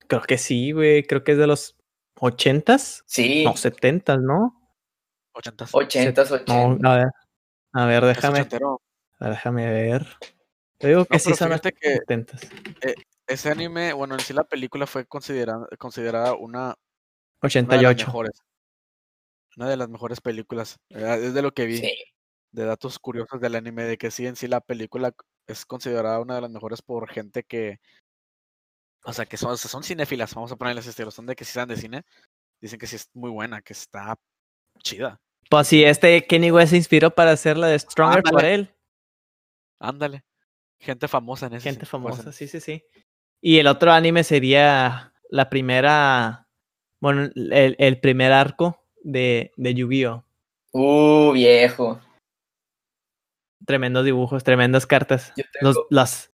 Creo 0.07 0.23
que 0.23 0.39
sí, 0.39 0.73
güey. 0.73 1.05
Creo 1.05 1.23
que 1.23 1.33
es 1.33 1.39
de 1.39 1.47
los 1.47 1.77
ochentas. 2.19 3.03
Sí, 3.07 3.45
No, 3.45 3.57
setentas, 3.57 4.19
¿no? 4.21 4.55
80. 5.35 5.67
80, 5.71 6.25
No, 6.25 6.35
80. 6.35 6.91
a 6.93 6.97
ver. 6.97 7.07
A 7.73 7.87
ver, 7.87 8.05
déjame. 8.05 8.49
Déjame 9.21 9.67
ver. 9.71 10.07
Yo 10.81 10.89
digo 10.89 11.05
que 11.07 11.15
No, 11.15 11.19
sí 11.19 11.35
son 11.35 11.51
que- 11.59 11.95
setentas. 11.97 12.41
Ese 13.27 13.51
anime, 13.51 13.93
bueno, 13.93 14.15
en 14.15 14.21
sí 14.21 14.33
la 14.33 14.45
película 14.45 14.87
fue 14.87 15.05
considerada, 15.07 15.67
considerada 15.79 16.35
una, 16.35 16.61
una 16.61 16.75
de 17.43 17.43
las 17.43 17.45
88. 17.45 18.07
mejores. 18.07 18.43
Una 19.57 19.69
de 19.69 19.77
las 19.77 19.89
mejores 19.89 20.21
películas. 20.21 20.77
eh, 20.91 21.21
Es 21.25 21.35
de 21.35 21.43
lo 21.43 21.53
que 21.53 21.67
vi. 21.67 21.79
Sí. 21.79 21.95
de 22.51 22.65
datos 22.65 22.99
curiosos 22.99 23.41
del 23.43 23.57
anime, 23.57 23.85
de 23.85 23.99
que 23.99 24.11
sí, 24.11 24.27
en 24.27 24.35
sí 24.35 24.49
la 24.49 24.61
película 24.63 25.13
es 25.47 25.67
considerada 25.67 26.19
una 26.21 26.37
de 26.37 26.41
las 26.41 26.51
mejores 26.51 26.81
por 26.81 27.11
gente 27.11 27.43
que, 27.43 27.79
o 29.05 29.13
sea, 29.13 29.27
que 29.27 29.37
son, 29.37 29.51
o 29.51 29.57
sea, 29.59 29.71
son 29.71 29.83
cinéfilas, 29.83 30.35
vamos 30.35 30.51
a 30.51 30.57
ponerles 30.57 30.85
este 30.87 30.91
estilo, 31.03 31.11
son 31.11 31.27
de 31.27 31.37
que 31.37 31.45
sí 31.45 31.53
saben 31.53 31.69
de 31.69 31.77
cine, 31.77 32.05
dicen 32.59 32.79
que 32.79 32.87
sí 32.87 32.97
es 32.97 33.11
muy 33.13 33.31
buena, 33.31 33.61
que 33.61 33.75
está 33.75 34.17
chida. 34.83 35.21
Pues 35.51 35.69
sí, 35.69 35.85
este 35.85 36.27
Kenny 36.27 36.51
West 36.51 36.71
se 36.71 36.79
inspiró 36.79 37.15
para 37.15 37.33
hacer 37.33 37.59
la 37.59 37.67
de 37.67 37.79
Stronger 37.79 38.23
por 38.23 38.37
Ándale. 38.41 38.55
él. 38.55 38.75
Ándale. 39.81 40.25
Gente 40.81 41.09
famosa 41.09 41.47
en 41.47 41.55
ese 41.55 41.65
Gente 41.71 41.87
sí, 41.87 41.91
pues, 41.91 41.91
famosa, 41.91 42.33
sí, 42.33 42.47
sí, 42.49 42.61
sí. 42.61 42.85
Y 43.41 43.59
el 43.59 43.67
otro 43.67 43.93
anime 43.93 44.25
sería 44.25 45.13
la 45.31 45.49
primera, 45.51 46.47
bueno, 47.01 47.29
el, 47.35 47.77
el 47.79 48.01
primer 48.01 48.33
arco 48.33 48.85
de, 49.03 49.53
de 49.57 49.75
Yu-Gi-Oh! 49.75 50.25
Uh, 50.73 51.33
viejo. 51.33 52.01
Tremendos 53.67 54.05
dibujos, 54.05 54.45
tremendas 54.45 54.87
cartas. 54.87 55.33
Yo 55.37 55.45
tengo, 55.53 55.67
Los, 55.73 55.77
las, 55.91 56.33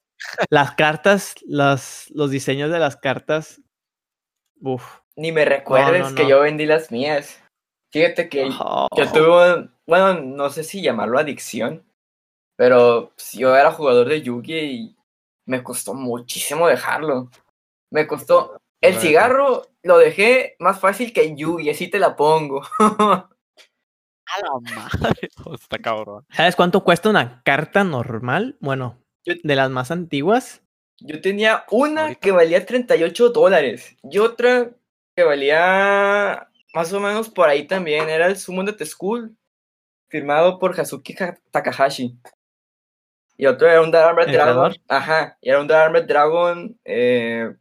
las 0.49 0.71
cartas, 0.73 1.35
las, 1.45 2.09
los 2.11 2.31
diseños 2.31 2.71
de 2.71 2.79
las 2.79 2.95
cartas. 2.97 3.61
Uf. 4.61 4.99
ni 5.15 5.31
me 5.31 5.45
recuerdes 5.45 6.09
no, 6.09 6.15
que 6.15 6.23
no. 6.23 6.29
yo 6.29 6.41
vendí 6.41 6.65
las 6.65 6.91
mías. 6.91 7.41
Fíjate 7.91 8.27
que 8.29 8.49
Oh. 8.59 8.87
yo 8.95 9.09
tuve, 9.11 9.53
un- 9.55 9.73
bueno, 9.87 10.13
no 10.21 10.49
sé 10.49 10.63
si 10.63 10.81
llamarlo 10.81 11.17
adicción, 11.17 11.83
pero 12.59 13.13
pues, 13.15 13.31
yo 13.31 13.55
era 13.55 13.71
jugador 13.71 14.09
de 14.09 14.21
Yugi 14.21 14.57
y 14.59 14.97
me 15.45 15.63
costó 15.63 15.93
muchísimo 15.93 16.67
dejarlo. 16.67 17.29
Me 17.89 18.05
costó, 18.05 18.59
el 18.81 18.95
cigarro 18.95 19.67
lo 19.81 19.97
dejé 19.97 20.57
más 20.59 20.77
fácil 20.81 21.13
que 21.13 21.23
en 21.23 21.37
Yugi, 21.37 21.69
así 21.69 21.87
te 21.87 21.99
la 21.99 22.17
pongo. 22.17 22.61
A 22.79 24.41
la 24.43 24.59
madre. 24.75 25.29
Está 25.59 25.79
cabrón. 25.79 26.25
¿Sabes 26.31 26.57
cuánto 26.57 26.83
cuesta 26.83 27.09
una 27.09 27.41
carta 27.43 27.85
normal? 27.85 28.57
Bueno, 28.59 28.97
Yo- 29.25 29.35
de 29.41 29.55
las 29.55 29.69
más 29.71 29.89
antiguas. 29.89 30.61
Yo 30.99 31.21
tenía 31.21 31.63
una 31.71 32.01
Ahorita. 32.03 32.19
que 32.19 32.31
valía 32.31 32.65
38 32.65 33.29
dólares 33.29 33.95
y 34.03 34.17
otra 34.19 34.69
que 35.15 35.23
valía 35.23 36.49
más 36.73 36.91
o 36.91 36.99
menos 36.99 37.29
por 37.29 37.47
ahí 37.47 37.65
también. 37.65 38.09
Era 38.09 38.27
el 38.27 38.35
Summon 38.37 38.65
de 38.65 38.73
The 38.73 38.85
School, 38.85 39.35
firmado 40.09 40.59
por 40.59 40.77
Hazuki 40.79 41.15
Ha- 41.23 41.39
Takahashi. 41.51 42.19
Y 43.39 43.45
otro 43.45 43.69
era 43.69 43.81
un 43.81 43.89
Dark 43.89 44.09
Armored 44.09 44.27
¿El 44.27 44.33
Dragon. 44.33 44.53
creador? 44.53 44.77
Ajá, 44.89 45.37
y 45.39 45.49
era 45.49 45.61
un 45.61 45.67
Dark 45.67 45.85
Armored 45.85 46.05
Dragon 46.07 46.77
eh, 46.83 47.55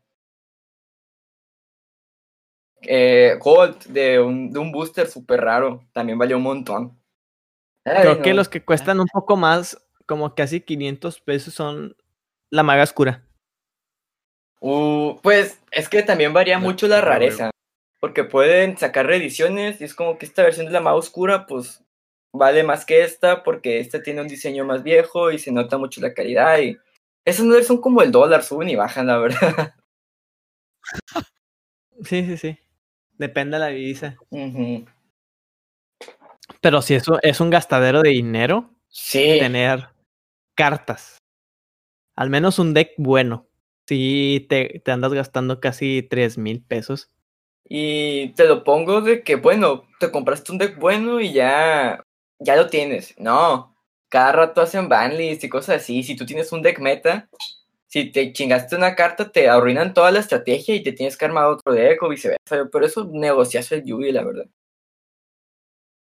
eh, 2.82 3.36
Gold 3.38 3.84
de 3.84 4.18
un, 4.18 4.52
de 4.52 4.58
un 4.58 4.72
booster 4.72 5.06
súper 5.06 5.40
raro. 5.40 5.84
También 5.92 6.18
valió 6.18 6.36
un 6.36 6.42
montón. 6.42 7.00
Ay, 7.84 8.02
Creo 8.02 8.22
que 8.22 8.34
los 8.34 8.48
que 8.48 8.64
cuestan 8.64 8.98
un 8.98 9.06
poco 9.06 9.36
más, 9.36 9.80
como 10.04 10.34
casi 10.34 10.60
500 10.60 11.20
pesos, 11.20 11.54
son 11.54 11.96
la 12.50 12.64
maga 12.64 12.82
oscura. 12.82 13.22
Uh, 14.60 15.20
pues 15.22 15.60
es 15.70 15.88
que 15.88 16.02
también 16.02 16.32
varía 16.32 16.58
mucho 16.58 16.88
la 16.88 17.00
rareza. 17.00 17.50
Porque 18.00 18.24
pueden 18.24 18.76
sacar 18.78 19.06
reediciones 19.06 19.80
y 19.80 19.84
es 19.84 19.94
como 19.94 20.18
que 20.18 20.26
esta 20.26 20.42
versión 20.42 20.66
de 20.66 20.72
la 20.72 20.80
más 20.80 20.94
oscura, 20.94 21.46
pues 21.46 21.84
vale 22.32 22.62
más 22.62 22.84
que 22.84 23.02
esta 23.02 23.42
porque 23.42 23.80
esta 23.80 24.02
tiene 24.02 24.20
un 24.20 24.28
diseño 24.28 24.64
más 24.64 24.82
viejo 24.82 25.30
y 25.30 25.38
se 25.38 25.52
nota 25.52 25.78
mucho 25.78 26.00
la 26.00 26.14
calidad. 26.14 26.58
Y 26.58 26.76
esas 27.24 27.44
no 27.46 27.60
son 27.62 27.80
como 27.80 28.02
el 28.02 28.10
dólar, 28.12 28.42
suben 28.42 28.68
y 28.68 28.76
bajan, 28.76 29.06
la 29.06 29.18
verdad. 29.18 29.74
Sí, 32.04 32.24
sí, 32.24 32.36
sí. 32.36 32.58
Depende 33.18 33.56
de 33.56 33.60
la 33.60 33.66
divisa. 33.68 34.16
Pero 36.60 36.80
si 36.80 36.94
eso 36.94 37.18
es 37.22 37.40
un 37.40 37.50
gastadero 37.50 38.02
de 38.02 38.10
dinero, 38.10 38.70
Sí. 38.88 39.38
tener 39.40 39.88
cartas. 40.54 41.18
Al 42.16 42.30
menos 42.30 42.58
un 42.58 42.72
deck 42.74 42.92
bueno. 42.96 43.48
Si 43.86 44.46
te, 44.48 44.80
te 44.84 44.90
andas 44.92 45.12
gastando 45.12 45.60
casi 45.60 46.06
tres 46.08 46.38
mil 46.38 46.62
pesos. 46.62 47.10
Y 47.64 48.28
te 48.34 48.46
lo 48.46 48.64
pongo 48.64 49.00
de 49.00 49.22
que, 49.22 49.36
bueno, 49.36 49.86
te 50.00 50.10
compraste 50.10 50.52
un 50.52 50.58
deck 50.58 50.78
bueno 50.78 51.20
y 51.20 51.32
ya, 51.32 52.02
ya 52.38 52.56
lo 52.56 52.68
tienes. 52.68 53.14
No, 53.18 53.74
cada 54.08 54.32
rato 54.32 54.60
hacen 54.60 54.88
banlists 54.88 55.44
y 55.44 55.48
cosas 55.48 55.82
así. 55.82 56.02
Si 56.02 56.16
tú 56.16 56.26
tienes 56.26 56.50
un 56.52 56.62
deck 56.62 56.78
meta, 56.78 57.28
si 57.86 58.10
te 58.10 58.32
chingaste 58.32 58.76
una 58.76 58.94
carta, 58.94 59.30
te 59.30 59.48
arruinan 59.48 59.94
toda 59.94 60.10
la 60.10 60.20
estrategia 60.20 60.74
y 60.74 60.82
te 60.82 60.92
tienes 60.92 61.16
que 61.16 61.24
armar 61.24 61.46
otro 61.46 61.72
deck 61.72 62.02
o 62.02 62.08
viceversa. 62.08 62.66
Por 62.70 62.84
eso 62.84 63.08
negociaste 63.10 63.76
el 63.76 63.84
Yugi, 63.84 64.12
la 64.12 64.24
verdad. 64.24 64.46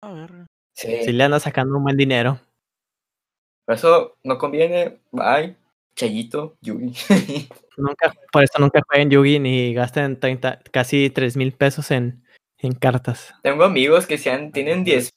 A 0.01 0.13
ver. 0.13 0.31
Sí. 0.73 1.03
Si 1.03 1.11
le 1.11 1.23
andas 1.23 1.43
sacando 1.43 1.77
un 1.77 1.83
buen 1.83 1.97
dinero. 1.97 2.39
Por 3.65 3.75
eso 3.75 4.17
no 4.23 4.37
conviene. 4.37 4.99
Bye. 5.11 5.57
Chayito, 5.95 6.55
Yugi. 6.61 6.93
Nunca, 7.77 8.13
por 8.31 8.43
eso 8.43 8.57
nunca 8.59 8.81
jueguen 8.87 9.11
Yugi 9.11 9.37
ni 9.37 9.73
gasten 9.73 10.19
30, 10.19 10.61
casi 10.71 11.11
tres 11.11 11.37
mil 11.37 11.53
pesos 11.53 11.91
en, 11.91 12.23
en 12.57 12.73
cartas. 12.73 13.35
Tengo 13.43 13.63
amigos 13.63 14.07
que 14.07 14.17
sean, 14.17 14.51
tienen 14.51 14.83
10 14.83 15.11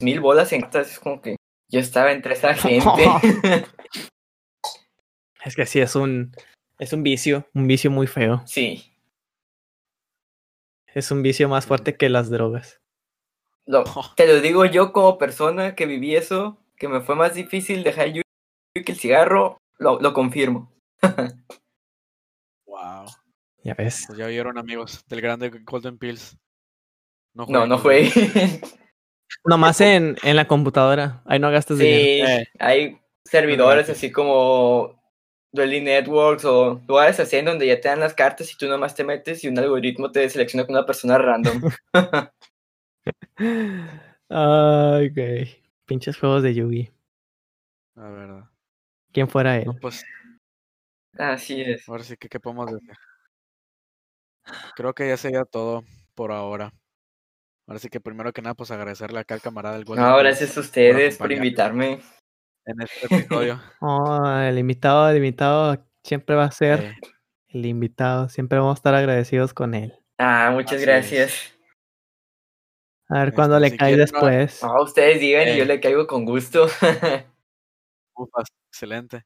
mil 0.00 0.20
bolas 0.20 0.52
en 0.52 0.60
cartas. 0.62 0.92
Es 0.92 0.98
como 0.98 1.20
que 1.20 1.36
yo 1.70 1.80
estaba 1.80 2.12
entre 2.12 2.34
esa 2.34 2.54
gente. 2.54 3.04
Es 5.44 5.56
que 5.56 5.66
sí, 5.66 5.78
es 5.78 5.94
un, 5.94 6.34
es 6.78 6.94
un 6.94 7.02
vicio, 7.02 7.46
un 7.52 7.66
vicio 7.66 7.90
muy 7.90 8.06
feo. 8.06 8.42
sí. 8.46 8.90
Es 10.94 11.10
un 11.10 11.22
vicio 11.22 11.48
más 11.48 11.66
fuerte 11.66 11.96
que 11.96 12.08
las 12.08 12.30
drogas. 12.30 12.80
Lo, 13.66 13.84
te 14.16 14.26
lo 14.26 14.40
digo 14.40 14.64
yo 14.64 14.92
como 14.92 15.18
persona 15.18 15.74
que 15.74 15.86
viví 15.86 16.14
eso, 16.14 16.56
que 16.76 16.88
me 16.88 17.00
fue 17.00 17.14
más 17.16 17.34
difícil 17.34 17.82
dejar 17.82 18.06
el 18.06 18.12
Yugi 18.14 18.84
que 18.84 18.92
el 18.92 18.98
cigarro, 18.98 19.58
lo, 19.78 20.00
lo 20.00 20.14
confirmo. 20.14 20.72
Wow. 22.66 23.06
Ya 23.64 23.74
ves. 23.74 24.04
Pues 24.06 24.18
ya 24.18 24.28
vieron, 24.28 24.56
amigos, 24.56 25.04
del 25.08 25.20
grande 25.20 25.50
Golden 25.64 25.98
Pills. 25.98 26.36
No, 27.34 27.46
no 27.46 27.60
Golden 27.60 27.78
fue. 27.80 28.10
Nomás 29.44 29.80
en, 29.80 30.16
en 30.22 30.36
la 30.36 30.46
computadora. 30.46 31.22
Ahí 31.26 31.38
no 31.38 31.50
gastas 31.50 31.78
dinero. 31.78 32.26
sí, 32.26 32.32
Eh. 32.32 32.46
hay 32.58 32.98
servidores 33.24 33.88
así 33.90 34.10
como 34.12 35.00
Duely 35.52 35.80
Networks 35.80 36.44
o 36.44 36.80
lugares 36.88 37.20
así 37.20 37.36
en 37.36 37.44
donde 37.46 37.66
ya 37.66 37.80
te 37.80 37.88
dan 37.88 38.00
las 38.00 38.14
cartas 38.14 38.52
y 38.52 38.56
tú 38.56 38.66
nomás 38.68 38.94
te 38.94 39.04
metes 39.04 39.42
y 39.44 39.48
un 39.48 39.58
algoritmo 39.58 40.10
te 40.12 40.28
selecciona 40.28 40.66
con 40.66 40.74
una 40.76 40.86
persona 40.86 41.18
random. 41.18 41.62
Ay, 44.28 45.08
güey. 45.10 45.62
Pinches 45.86 46.16
juegos 46.18 46.42
de 46.42 46.54
Yugi. 46.54 46.90
La 47.94 48.08
verdad. 48.08 48.50
¿Quién 49.12 49.28
fuera 49.28 49.56
él? 49.58 49.66
No, 49.66 49.76
pues, 49.80 50.04
Así 51.16 51.60
es. 51.60 51.88
ahora 51.88 52.02
sí 52.02 52.16
que, 52.16 52.28
¿qué 52.28 52.40
podemos 52.40 52.72
decir? 52.72 52.90
Creo 54.74 54.92
que 54.94 55.08
ya 55.08 55.16
sería 55.16 55.44
todo 55.44 55.84
por 56.14 56.32
ahora. 56.32 56.72
Ahora 57.66 57.78
sí 57.80 57.88
que 57.88 58.00
primero 58.00 58.32
que 58.32 58.42
nada, 58.42 58.54
pues 58.54 58.70
agradecerle 58.70 59.20
acá 59.20 59.34
al 59.34 59.40
camarada 59.40 59.76
del 59.76 59.84
Golden 59.84 60.04
No, 60.04 60.16
gracias 60.18 60.56
a 60.56 60.60
ustedes 60.60 61.16
por 61.16 61.32
invitarme. 61.32 62.00
en 62.66 62.80
este 62.82 63.06
episodio. 63.06 63.60
Oh, 63.80 64.28
el 64.38 64.58
invitado, 64.58 65.08
el 65.10 65.16
invitado 65.18 65.86
siempre 66.02 66.34
va 66.36 66.44
a 66.44 66.50
ser 66.50 66.80
Eh, 66.80 66.94
el 67.48 67.66
invitado. 67.66 68.28
Siempre 68.28 68.58
vamos 68.58 68.76
a 68.76 68.80
estar 68.80 68.94
agradecidos 68.94 69.54
con 69.54 69.74
él. 69.74 69.94
Ah, 70.18 70.50
muchas 70.52 70.74
Así 70.74 70.82
es. 70.82 70.86
gracias. 70.86 71.58
A 73.08 73.18
ver 73.18 73.28
Este, 73.28 73.36
cuándo 73.36 73.60
le 73.60 73.70
si 73.70 73.76
cae 73.76 73.96
después. 73.96 74.62
No, 74.62 74.82
ustedes 74.82 75.20
digan 75.20 75.48
y 75.48 75.56
yo 75.56 75.64
Eh. 75.64 75.66
le 75.66 75.80
caigo 75.80 76.06
con 76.06 76.24
gusto. 76.24 76.66
ufas, 78.16 78.46
excelente. 78.70 79.24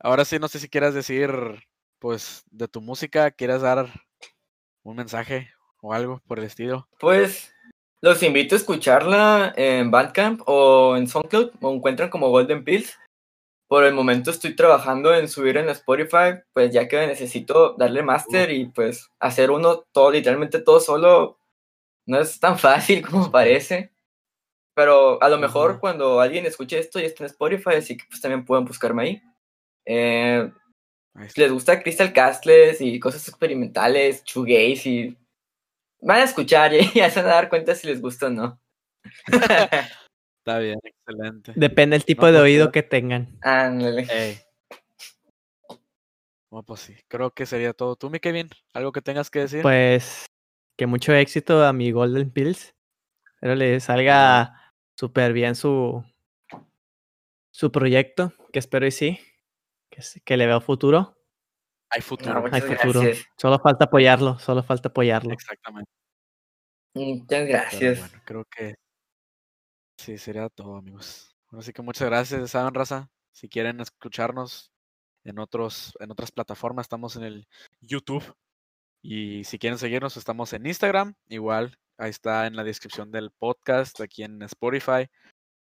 Ahora 0.00 0.24
sí, 0.24 0.38
no 0.38 0.48
sé 0.48 0.58
si 0.58 0.68
quieras 0.68 0.94
decir, 0.94 1.30
pues, 1.98 2.44
de 2.50 2.68
tu 2.68 2.80
música, 2.80 3.30
quieras 3.30 3.62
dar 3.62 3.88
un 4.82 4.96
mensaje 4.96 5.50
o 5.84 5.92
algo 5.92 6.20
por 6.26 6.38
el 6.38 6.46
estilo. 6.46 6.88
Pues 6.98 7.54
los 8.00 8.22
invito 8.22 8.54
a 8.54 8.58
escucharla 8.58 9.52
en 9.56 9.90
Bandcamp 9.90 10.40
o 10.46 10.96
en 10.96 11.06
SoundCloud, 11.06 11.52
o 11.60 11.74
encuentran 11.74 12.08
como 12.08 12.30
Golden 12.30 12.64
Pills. 12.64 12.98
Por 13.68 13.84
el 13.84 13.94
momento 13.94 14.30
estoy 14.30 14.56
trabajando 14.56 15.14
en 15.14 15.28
subir 15.28 15.56
en 15.56 15.68
Spotify, 15.68 16.40
pues 16.52 16.72
ya 16.72 16.88
que 16.88 17.06
necesito 17.06 17.74
darle 17.78 18.02
máster 18.02 18.50
y 18.50 18.66
pues 18.66 19.10
hacer 19.20 19.50
uno 19.50 19.84
todo, 19.92 20.10
literalmente 20.10 20.60
todo 20.60 20.80
solo, 20.80 21.38
no 22.06 22.20
es 22.20 22.40
tan 22.40 22.58
fácil 22.58 23.06
como 23.06 23.30
parece. 23.30 23.92
Pero 24.74 25.22
a 25.22 25.28
lo 25.28 25.38
mejor 25.38 25.80
cuando 25.80 26.20
alguien 26.20 26.46
escuche 26.46 26.78
esto 26.78 26.98
ya 26.98 27.06
está 27.06 27.24
en 27.24 27.30
Spotify, 27.30 27.76
así 27.76 27.96
que 27.96 28.04
pues 28.08 28.20
también 28.20 28.44
pueden 28.44 28.64
buscarme 28.64 29.02
ahí. 29.02 29.22
Eh, 29.86 30.50
si 31.28 31.40
les 31.40 31.52
gusta 31.52 31.80
Crystal 31.82 32.12
Castles 32.12 32.80
y 32.80 32.98
cosas 32.98 33.28
experimentales, 33.28 34.24
shoegaze 34.24 34.88
y 34.88 35.18
van 36.04 36.18
a 36.18 36.24
escuchar 36.24 36.72
y 36.74 36.90
ya 36.94 37.10
se 37.10 37.20
van 37.20 37.30
a 37.30 37.34
dar 37.34 37.48
cuenta 37.48 37.74
si 37.74 37.86
les 37.86 38.00
gusta 38.00 38.26
o 38.26 38.30
no. 38.30 38.60
Está 40.38 40.58
bien, 40.58 40.78
excelente. 40.82 41.52
Depende 41.56 41.94
del 41.94 42.04
tipo 42.04 42.26
No, 42.26 42.32
de 42.32 42.38
pues, 42.38 42.42
oído 42.44 42.70
que 42.70 42.82
tengan. 42.82 43.38
Ándale. 43.40 44.06
Ey. 44.10 44.38
Bueno, 46.50 46.64
pues 46.66 46.80
sí, 46.80 46.94
creo 47.08 47.30
que 47.32 47.46
sería 47.46 47.72
todo. 47.72 47.96
¿Tú, 47.96 48.10
mi 48.10 48.20
Kevin? 48.20 48.50
¿Algo 48.74 48.92
que 48.92 49.00
tengas 49.00 49.30
que 49.30 49.40
decir? 49.40 49.62
Pues 49.62 50.26
que 50.76 50.86
mucho 50.86 51.14
éxito 51.14 51.64
a 51.64 51.72
mi 51.72 51.90
Golden 51.92 52.30
Pills. 52.30 52.74
Espero 53.34 53.54
le 53.54 53.80
salga 53.80 54.74
súper 54.98 55.32
bien 55.32 55.54
su, 55.54 56.04
su 57.50 57.72
proyecto, 57.72 58.32
que 58.52 58.58
espero 58.58 58.86
y 58.86 58.90
sí. 58.90 59.18
Que, 59.90 60.02
que 60.24 60.36
le 60.36 60.46
veo 60.46 60.60
futuro. 60.60 61.16
Hay 61.94 62.02
futuro. 62.02 62.44
Hay 62.50 62.60
futuro. 62.60 63.00
gracias. 63.02 63.26
Solo 63.36 63.58
falta 63.60 63.84
apoyarlo, 63.84 64.38
solo 64.40 64.64
falta 64.64 64.88
apoyarlo. 64.88 65.32
Exactamente. 65.32 65.90
Muchas 66.94 67.26
Pero 67.28 67.46
gracias. 67.46 67.98
bueno, 68.00 68.22
creo 68.24 68.44
que 68.46 68.74
sí, 69.98 70.18
sería 70.18 70.48
todo, 70.48 70.76
amigos. 70.76 71.36
Así 71.52 71.72
que 71.72 71.82
muchas 71.82 72.08
gracias, 72.08 72.50
saben, 72.50 72.74
raza. 72.74 73.10
Si 73.32 73.48
quieren 73.48 73.80
escucharnos 73.80 74.72
en 75.22 75.38
otros, 75.38 75.96
en 76.00 76.10
otras 76.10 76.32
plataformas, 76.32 76.84
estamos 76.84 77.14
en 77.14 77.22
el 77.22 77.48
YouTube. 77.80 78.34
Y 79.00 79.44
si 79.44 79.58
quieren 79.58 79.78
seguirnos, 79.78 80.16
estamos 80.16 80.52
en 80.52 80.66
Instagram. 80.66 81.14
Igual, 81.28 81.78
ahí 81.96 82.10
está 82.10 82.46
en 82.46 82.56
la 82.56 82.64
descripción 82.64 83.12
del 83.12 83.30
podcast, 83.30 84.00
aquí 84.00 84.24
en 84.24 84.42
Spotify. 84.42 85.08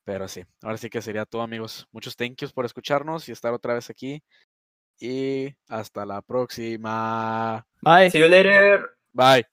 Pero 0.04 0.28
sí, 0.28 0.44
ahora 0.64 0.78
sí 0.78 0.90
que 0.90 1.02
sería 1.02 1.26
todo, 1.26 1.42
amigos. 1.42 1.88
Muchos 1.92 2.16
thank 2.16 2.38
yous 2.38 2.54
por 2.54 2.66
escucharnos 2.66 3.28
y 3.30 3.34
estar 3.34 3.54
otra 3.54 3.74
vez 3.74 3.90
aquí. 3.90 4.24
Y 5.00 5.56
hasta 5.68 6.06
la 6.06 6.22
próxima. 6.22 7.66
Bye. 7.82 8.10
See 8.12 8.20
you 8.20 8.28
later. 8.28 8.98
Bye. 9.14 9.46